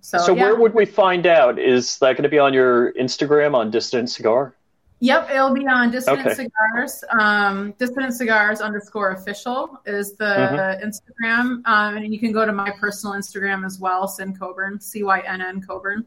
So, 0.00 0.18
So 0.18 0.34
yeah. 0.34 0.42
where 0.42 0.56
would 0.56 0.74
we 0.74 0.84
find 0.84 1.26
out? 1.26 1.58
Is 1.60 1.98
that 1.98 2.14
going 2.14 2.24
to 2.24 2.28
be 2.28 2.40
on 2.40 2.52
your 2.52 2.92
Instagram 2.94 3.54
on 3.54 3.70
Dissident 3.70 4.10
Cigar? 4.10 4.56
Yep, 4.98 5.30
it'll 5.30 5.54
be 5.54 5.66
on 5.66 5.92
Dissident 5.92 6.26
Okay. 6.26 6.34
Cigars. 6.34 7.04
Um, 7.10 7.72
Dissident 7.78 8.12
Cigars 8.14 8.60
underscore 8.60 9.12
official 9.12 9.80
is 9.86 10.16
the 10.16 10.24
Mhm. 10.24 10.84
Instagram. 10.84 11.62
Um, 11.64 11.96
and 11.96 12.12
you 12.12 12.18
can 12.18 12.32
go 12.32 12.44
to 12.44 12.52
my 12.52 12.70
personal 12.80 13.14
Instagram 13.14 13.64
as 13.64 13.78
well, 13.78 14.08
Cynn 14.08 14.36
Coburn, 14.36 14.80
C 14.80 15.02
Y 15.04 15.20
N 15.20 15.40
N 15.40 15.62
Coburn. 15.62 16.04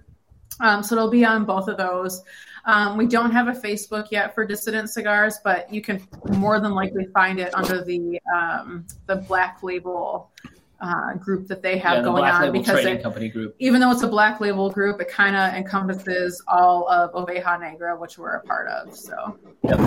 Um, 0.59 0.83
so 0.83 0.95
it'll 0.95 1.09
be 1.09 1.25
on 1.25 1.45
both 1.45 1.67
of 1.67 1.77
those. 1.77 2.21
Um, 2.65 2.97
we 2.97 3.07
don't 3.07 3.31
have 3.31 3.47
a 3.47 3.53
Facebook 3.53 4.09
yet 4.11 4.33
for 4.33 4.45
Dissident 4.45 4.89
Cigars, 4.89 5.39
but 5.43 5.71
you 5.73 5.81
can 5.81 6.01
more 6.37 6.59
than 6.59 6.73
likely 6.73 7.05
find 7.13 7.39
it 7.39 7.53
under 7.53 7.83
the 7.83 8.19
um, 8.33 8.85
the 9.05 9.17
Black 9.17 9.61
Label 9.63 10.31
uh, 10.83 11.13
group 11.13 11.47
that 11.47 11.61
they 11.61 11.77
have 11.77 11.93
yeah, 11.93 11.99
the 11.99 12.05
going 12.05 12.21
Black 12.21 12.33
on 12.35 12.41
Label 12.41 12.59
because 12.59 12.81
Trading 12.81 12.97
they, 12.97 13.03
Company 13.03 13.29
Group. 13.29 13.55
even 13.59 13.79
though 13.79 13.91
it's 13.91 14.03
a 14.03 14.07
black 14.07 14.41
label 14.41 14.69
group, 14.69 14.99
it 14.99 15.07
kind 15.07 15.35
of 15.35 15.53
encompasses 15.53 16.43
all 16.47 16.87
of 16.89 17.13
Oveja 17.13 17.59
Negra, 17.59 17.97
which 17.97 18.17
we're 18.17 18.35
a 18.35 18.41
part 18.41 18.67
of. 18.67 18.95
So 18.95 19.37
Yep. 19.63 19.79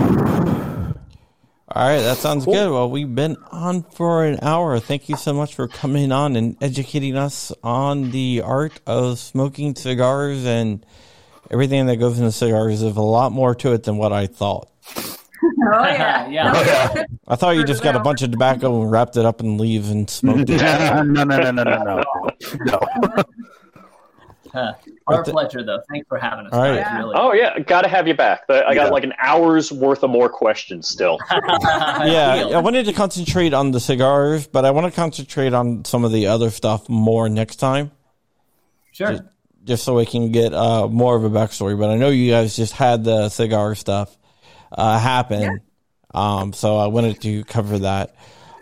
All 1.69 1.89
right, 1.89 1.99
that 2.01 2.17
sounds 2.17 2.45
good. 2.45 2.71
Well, 2.71 2.89
we've 2.89 3.13
been 3.13 3.37
on 3.51 3.83
for 3.83 4.25
an 4.25 4.39
hour. 4.41 4.79
Thank 4.79 5.09
you 5.09 5.17
so 5.17 5.35
much 5.35 5.55
for 5.55 5.67
coming 5.67 6.13
on 6.13 6.37
and 6.37 6.57
educating 6.63 7.17
us 7.17 7.53
on 7.63 8.13
the 8.13 8.41
art 8.43 8.81
of 8.87 9.19
smoking 9.19 9.75
cigars 9.75 10.47
and 10.47 10.87
everything 11.51 11.87
that 11.87 11.97
goes 11.97 12.19
into 12.19 12.33
cigars. 12.33 12.81
There's 12.81 12.97
a 12.97 13.01
lot 13.01 13.33
more 13.33 13.55
to 13.57 13.73
it 13.73 13.83
than 13.85 13.97
what 13.97 14.13
I 14.13 14.27
thought. 14.27 14.69
Oh 15.43 15.85
yeah, 15.85 16.29
Yeah. 16.31 17.05
I 17.29 17.37
thought 17.37 17.57
you 17.57 17.65
just 17.65 17.83
got 17.83 17.97
a 17.97 18.01
bunch 18.01 18.23
of 18.23 18.31
tobacco 18.31 18.83
and 18.83 18.91
wrapped 18.91 19.17
it 19.17 19.25
up 19.25 19.41
in 19.41 19.59
leaves 19.59 19.91
and 19.91 20.09
smoked 20.09 20.49
it. 20.51 20.61
no, 20.63 21.03
no, 21.03 21.25
no, 21.25 21.51
no, 21.51 21.63
no, 21.63 21.63
no. 21.85 22.03
no. 22.65 22.81
Huh. 24.53 24.73
Our 25.09 25.23
the- 25.23 25.33
pleasure, 25.33 25.63
though. 25.63 25.81
Thanks 25.91 26.09
for 26.09 26.19
having 26.19 26.47
us. 26.47 26.53
All 26.53 26.61
right. 26.63 26.81
guys, 26.83 26.99
really. 26.99 27.15
Oh 27.19 27.33
yeah, 27.33 27.59
got 27.59 27.83
to 27.83 27.89
have 27.89 28.09
you 28.09 28.15
back. 28.15 28.43
I 28.49 28.75
got 28.75 28.75
Yeah. 28.75 28.85
like 28.89 29.05
an 29.05 29.13
hour's 29.19 29.71
worth 29.71 30.03
of 30.03 30.11
more 30.11 30.29
questions 30.31 30.89
still. 30.89 31.19
yeah, 31.31 32.49
I 32.55 32.59
wanted 32.61 32.87
to 32.87 32.93
concentrate 32.93 33.53
on 33.53 33.71
the 33.73 33.81
cigars, 33.81 34.47
but 34.47 34.65
I 34.65 34.71
want 34.71 34.87
to 34.87 34.93
concentrate 34.99 35.53
on 35.53 35.85
some 35.85 36.05
of 36.05 36.13
the 36.13 36.27
other 36.29 36.51
stuff 36.51 36.89
more 36.89 37.29
next 37.29 37.57
time, 37.57 37.91
Sure. 38.93 39.11
just 39.11 39.23
so 39.75 39.97
we 39.97 40.07
can 40.07 40.33
get 40.33 40.53
uh, 40.55 40.89
more 40.89 41.17
of 41.17 41.25
a 41.25 41.31
backstory. 41.31 41.79
But 41.79 41.91
I 41.91 41.97
know 41.97 42.09
you 42.11 42.31
guys 42.31 42.57
just 42.57 42.73
had 42.73 43.05
the 43.05 43.29
cigar 43.29 43.75
stuff 43.75 44.17
uh, 44.73 44.99
happen, 44.99 45.61
um, 46.15 46.53
so 46.53 46.77
I 46.77 46.87
wanted 46.87 47.21
to 47.23 47.45
cover 47.45 47.79
that. 47.81 48.15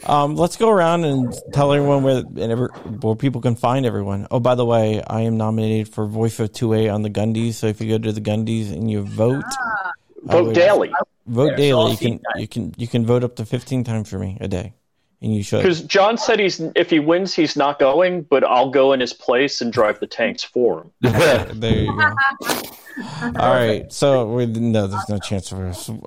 Um, 0.07 0.37
let's 0.37 0.57
go 0.57 0.69
around 0.69 1.05
and 1.05 1.35
tell 1.55 1.73
everyone 1.73 2.03
where 2.03 2.17
and 2.19 2.39
every, 2.39 2.69
where 3.01 3.15
people 3.17 3.41
can 3.41 3.55
find 3.57 3.87
everyone. 3.87 4.27
Oh, 4.31 4.39
by 4.39 4.55
the 4.55 4.67
way, 4.67 5.03
I 5.03 5.23
am 5.23 5.39
nominated 5.39 5.89
for 5.89 6.07
Voice 6.07 6.39
of 6.41 6.53
2A 6.53 6.93
on 6.93 7.01
the 7.03 7.09
Gundies. 7.11 7.55
So 7.55 7.69
if 7.69 7.81
you 7.81 7.89
go 7.89 7.99
to 8.05 8.13
the 8.13 8.21
Gundies 8.21 8.71
and 8.71 8.91
you 8.91 9.01
vote, 9.01 9.45
I 10.29 10.33
Vote 10.33 10.45
would- 10.47 10.55
daily 10.55 10.93
vote 11.27 11.47
There, 11.49 11.57
daily. 11.57 11.81
I'll 11.83 11.91
You 11.91 11.97
can 11.97 12.21
you 12.37 12.47
can 12.49 12.75
you 12.77 12.87
can 12.87 13.07
vote 13.07 13.25
up 13.25 13.37
to 13.37 13.47
15 13.47 13.83
times 13.85 14.11
for 14.11 14.19
me 14.19 14.37
a 14.43 14.47
day, 14.49 14.75
and 15.23 15.35
you 15.35 15.43
should. 15.43 15.59
because 15.63 15.83
John 15.83 16.17
said 16.19 16.39
he's 16.41 16.61
if 16.75 16.91
he 16.91 16.99
wins 16.99 17.35
he's 17.35 17.57
not 17.57 17.79
going, 17.79 18.23
but 18.23 18.45
I'll 18.45 18.71
go 18.71 18.93
in 18.93 19.01
his 19.01 19.13
place 19.13 19.61
and 19.61 19.73
drive 19.73 20.01
the 20.01 20.07
tanks 20.07 20.43
for 20.43 20.83
him. 20.83 20.91
There 21.61 21.77
you 21.85 21.97
go. 21.97 22.15
All 23.41 23.53
right, 23.55 23.93
so 23.93 24.33
we, 24.33 24.47
no, 24.47 24.87
there's 24.87 25.09
no 25.09 25.19
chance 25.19 25.49
for 25.49 25.67
us. 25.67 25.91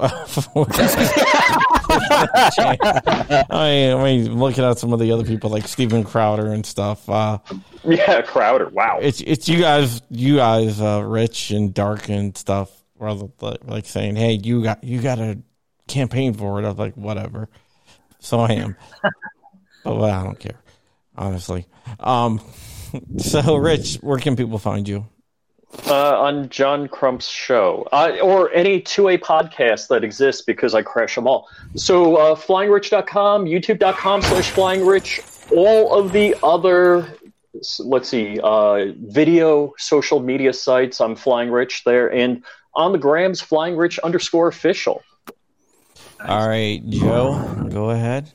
I 2.29 3.47
mean, 3.51 3.97
I 3.97 4.03
mean, 4.03 4.39
looking 4.39 4.63
at 4.63 4.79
some 4.79 4.93
of 4.93 4.99
the 4.99 5.11
other 5.11 5.23
people 5.25 5.49
like 5.49 5.67
Steven 5.67 6.03
Crowder 6.03 6.47
and 6.53 6.65
stuff. 6.65 7.07
Uh, 7.09 7.39
Yeah, 7.83 8.21
Crowder. 8.21 8.69
Wow. 8.69 8.99
it's 9.01 9.21
it's 9.21 9.47
you 9.49 9.59
guys, 9.59 10.01
you 10.09 10.37
guys, 10.37 10.79
uh, 10.81 11.01
rich 11.05 11.51
and 11.51 11.73
dark 11.73 12.09
and 12.09 12.35
stuff. 12.35 12.71
Rather 12.99 13.27
like, 13.41 13.63
like 13.65 13.85
saying, 13.85 14.15
"Hey, 14.15 14.39
you 14.43 14.63
got 14.63 14.83
you 14.83 15.01
got 15.01 15.15
to 15.15 15.39
campaign 15.87 16.33
for 16.33 16.59
it." 16.59 16.65
I 16.65 16.69
was 16.69 16.77
like, 16.77 16.95
"Whatever." 16.95 17.49
So 18.19 18.39
I 18.39 18.53
am, 18.53 18.75
but 19.83 19.95
well, 19.95 20.05
I 20.05 20.23
don't 20.23 20.39
care, 20.39 20.59
honestly. 21.15 21.65
Um, 21.99 22.41
so 23.17 23.55
Rich, 23.55 23.95
where 23.97 24.19
can 24.19 24.35
people 24.35 24.57
find 24.59 24.87
you? 24.87 25.07
uh, 25.87 26.19
on 26.19 26.49
John 26.49 26.87
Crump's 26.87 27.27
show, 27.27 27.87
uh, 27.91 28.17
or 28.21 28.51
any 28.51 28.81
2A 28.81 29.19
podcast 29.19 29.87
that 29.89 30.03
exists 30.03 30.41
because 30.41 30.73
I 30.73 30.81
crash 30.81 31.15
them 31.15 31.27
all. 31.27 31.47
So, 31.75 32.15
uh, 32.15 32.35
flyingrich.com, 32.35 33.45
youtube.com 33.45 34.21
slash 34.21 34.51
flyingrich, 34.51 35.51
all 35.55 35.93
of 35.93 36.11
the 36.11 36.35
other, 36.43 37.07
let's 37.79 38.09
see, 38.09 38.39
uh, 38.43 38.93
video 38.97 39.73
social 39.77 40.19
media 40.19 40.53
sites, 40.53 40.99
I'm 40.99 41.15
Flying 41.15 41.51
Rich 41.51 41.83
there, 41.83 42.11
and 42.11 42.43
on 42.75 42.91
the 42.91 42.97
grams, 42.97 43.41
Flying 43.41 43.75
Rich 43.75 43.99
underscore 43.99 44.47
official. 44.47 45.03
All 46.19 46.47
right, 46.47 46.81
Joe, 46.89 47.67
go 47.69 47.91
ahead. 47.91 48.31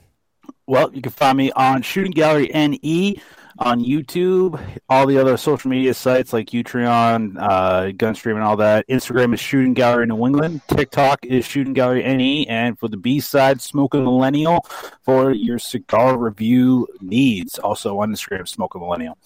Well, 0.67 0.95
you 0.95 1.03
can 1.03 1.13
find 1.13 1.37
me 1.37 1.51
on 1.53 1.83
Shooting 1.83 2.13
Gallery 2.13 2.51
NE 2.55 3.21
on 3.59 3.85
YouTube, 3.85 4.61
all 4.89 5.07
the 5.07 5.19
other 5.19 5.37
social 5.37 5.71
media 5.71 5.95
sites 5.95 6.33
like 6.33 6.49
Utreon, 6.49 7.37
uh, 7.39 7.93
Gunstream, 7.93 8.35
and 8.35 8.43
all 8.43 8.57
that. 8.57 8.87
Instagram 8.89 9.35
is 9.35 9.41
Shooting 9.41 9.75
Gallery 9.75 10.07
New 10.07 10.27
England. 10.27 10.63
TikTok 10.69 11.25
is 11.25 11.45
Shooting 11.45 11.73
Gallery 11.73 12.03
NE. 12.03 12.47
And 12.49 12.79
for 12.79 12.89
the 12.89 12.97
B 12.97 13.21
side, 13.21 13.61
Smoke 13.61 13.95
a 13.95 14.01
Millennial 14.01 14.67
for 15.03 15.33
your 15.33 15.59
cigar 15.59 16.17
review 16.17 16.89
needs. 17.01 17.59
Also 17.59 17.99
on 17.99 18.13
Instagram, 18.13 18.49
Smoke 18.49 18.75
a 18.75 18.79
Millennial. 18.79 19.19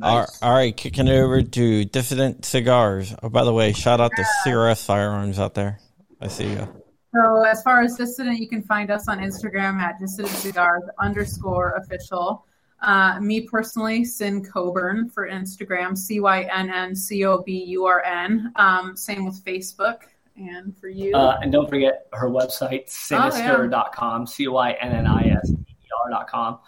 All, 0.00 0.26
all 0.42 0.54
right, 0.54 0.76
kicking 0.76 1.08
it 1.08 1.18
over 1.18 1.42
to 1.42 1.84
Dissident 1.84 2.44
Cigars. 2.44 3.14
Oh, 3.22 3.28
by 3.28 3.44
the 3.44 3.52
way, 3.52 3.72
shout 3.72 4.00
out 4.00 4.12
to 4.14 4.24
CRS 4.44 4.84
Firearms 4.84 5.38
out 5.38 5.54
there. 5.54 5.80
I 6.20 6.28
see 6.28 6.50
you. 6.50 6.68
So 7.14 7.42
as 7.42 7.62
far 7.62 7.80
as 7.80 7.96
Dissident, 7.96 8.38
you 8.38 8.48
can 8.48 8.62
find 8.62 8.90
us 8.90 9.08
on 9.08 9.18
Instagram 9.18 9.78
at 9.80 9.98
Dissident 9.98 10.28
Cigars 10.28 10.82
underscore 11.00 11.72
official. 11.72 12.44
Uh, 12.82 13.18
me 13.20 13.40
personally, 13.40 14.04
Cynn 14.04 14.44
Coburn 14.44 15.08
for 15.10 15.28
Instagram, 15.28 15.96
C 15.98 16.20
Y 16.20 16.42
N 16.42 16.70
N 16.70 16.94
C 16.94 17.24
O 17.24 17.42
B 17.42 17.64
U 17.64 17.86
R 17.86 18.02
N. 18.04 18.52
Um, 18.56 18.96
same 18.96 19.24
with 19.24 19.42
Facebook. 19.44 20.02
And 20.36 20.76
for 20.78 20.88
you, 20.88 21.16
Uh, 21.16 21.38
and 21.42 21.50
don't 21.50 21.68
forget 21.68 22.06
her 22.12 22.28
website, 22.28 22.82
Oh, 23.10 23.30
cynnister.com, 23.30 24.26
C 24.26 24.46
Y 24.46 24.72
N 24.80 24.92
N 24.92 25.06
I 25.06 25.22
S 25.42 25.48
T 25.50 25.56
E 25.56 25.86
R.com, 26.12 26.58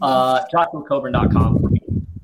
uh, 0.00 0.44
joshuacoburn.com 0.46 1.58
for 1.60 1.68
me, 1.68 1.80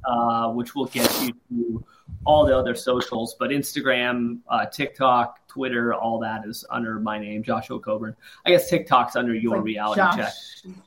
uh, 0.09 0.49
which 0.53 0.75
will 0.75 0.87
get 0.87 1.11
you 1.23 1.33
to 1.51 1.85
all 2.25 2.47
the 2.47 2.57
other 2.57 2.75
socials. 2.75 3.37
But 3.39 3.51
Instagram, 3.51 4.39
uh, 4.49 4.65
TikTok, 4.65 5.44
Twitter, 5.55 5.95
all 5.95 6.19
that 6.19 6.45
is 6.47 6.65
under 6.69 6.99
my 6.99 7.17
name, 7.17 7.45
Joshua 7.45 7.79
Coburn. 7.79 8.17
I 8.45 8.51
guess 8.51 8.69
TikTok's 8.69 9.15
under 9.15 9.33
your 9.33 9.55
like 9.57 9.65
reality 9.65 10.01
Josh, 10.01 10.17
check. 10.17 10.33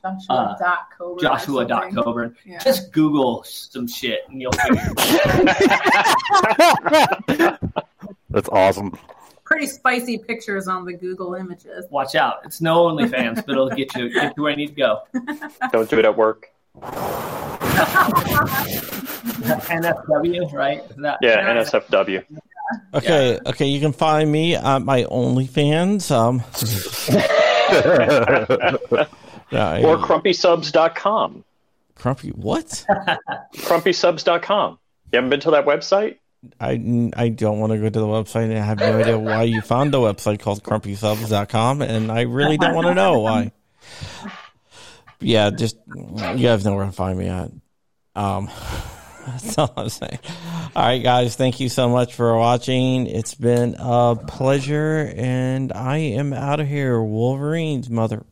Joshua 0.02 0.34
Uh, 0.36 0.58
dot 0.58 0.78
Coburn 0.96 1.18
Joshua 1.22 1.64
dot. 1.64 1.94
Coburn. 1.94 2.36
Yeah. 2.44 2.58
Just 2.58 2.92
Google 2.92 3.42
some 3.44 3.88
shit 3.88 4.20
and 4.28 4.42
you'll 4.42 4.52
figure 4.52 4.92
it 4.98 5.70
out. 7.32 7.58
That's 8.30 8.48
awesome. 8.50 8.92
Pretty 9.44 9.66
spicy 9.66 10.18
pictures 10.18 10.68
on 10.68 10.84
the 10.84 10.92
Google 10.92 11.34
images. 11.34 11.86
Watch 11.90 12.14
out. 12.14 12.40
It's 12.44 12.60
no 12.60 12.84
OnlyFans, 12.88 13.36
but 13.46 13.52
it'll 13.52 13.70
get 13.70 13.94
you 13.96 14.12
get 14.12 14.34
you 14.36 14.42
where 14.42 14.50
you 14.52 14.58
need 14.58 14.68
to 14.68 14.74
go. 14.74 15.00
Don't 15.72 15.88
do 15.88 15.98
it 15.98 16.04
at 16.04 16.14
work. 16.14 16.50
NFW, 19.18 20.52
right? 20.52 20.82
That 20.98 21.18
Yeah, 21.22 21.54
NSFW. 21.54 22.24
Okay, 22.94 23.38
okay, 23.46 23.66
you 23.66 23.80
can 23.80 23.92
find 23.92 24.30
me 24.30 24.54
at 24.54 24.80
my 24.80 25.04
OnlyFans. 25.04 26.10
Um, 26.10 26.42
yeah, 29.50 29.86
Or 29.86 29.96
crumpysubs.com. 29.98 31.44
Crumpy. 31.96 32.34
What? 32.34 32.84
Crumpysubs.com. 33.56 34.78
You 35.12 35.16
haven't 35.16 35.30
been 35.30 35.40
to 35.40 35.50
that 35.52 35.64
website? 35.64 36.18
I, 36.60 37.10
I 37.16 37.30
don't 37.30 37.58
want 37.58 37.72
to 37.72 37.78
go 37.78 37.88
to 37.88 37.98
the 37.98 38.06
website. 38.06 38.54
I 38.54 38.60
have 38.60 38.78
no 38.78 39.00
idea 39.00 39.18
why 39.18 39.42
you 39.42 39.60
found 39.60 39.92
a 39.94 39.98
website 39.98 40.38
called 40.38 40.62
crumpysubs.com, 40.62 41.82
and 41.82 42.12
I 42.12 42.22
really 42.22 42.56
don't 42.56 42.74
want 42.74 42.86
to 42.86 42.94
know 42.94 43.20
why. 43.20 43.52
Yeah, 45.20 45.50
just 45.50 45.76
you 45.96 46.46
guys 46.46 46.64
know 46.64 46.76
where 46.76 46.86
to 46.86 46.92
find 46.92 47.18
me 47.18 47.26
at. 47.26 47.50
Um, 48.14 48.48
that's 49.32 49.58
all 49.58 49.72
I'm 49.76 49.88
saying. 49.88 50.18
All 50.74 50.82
right, 50.82 51.02
guys, 51.02 51.36
thank 51.36 51.60
you 51.60 51.68
so 51.68 51.88
much 51.88 52.14
for 52.14 52.36
watching. 52.36 53.06
It's 53.06 53.34
been 53.34 53.76
a 53.78 54.16
pleasure, 54.16 55.12
and 55.16 55.72
I 55.72 55.98
am 55.98 56.32
out 56.32 56.60
of 56.60 56.68
here. 56.68 57.00
Wolverines, 57.02 57.88
mother. 57.90 58.24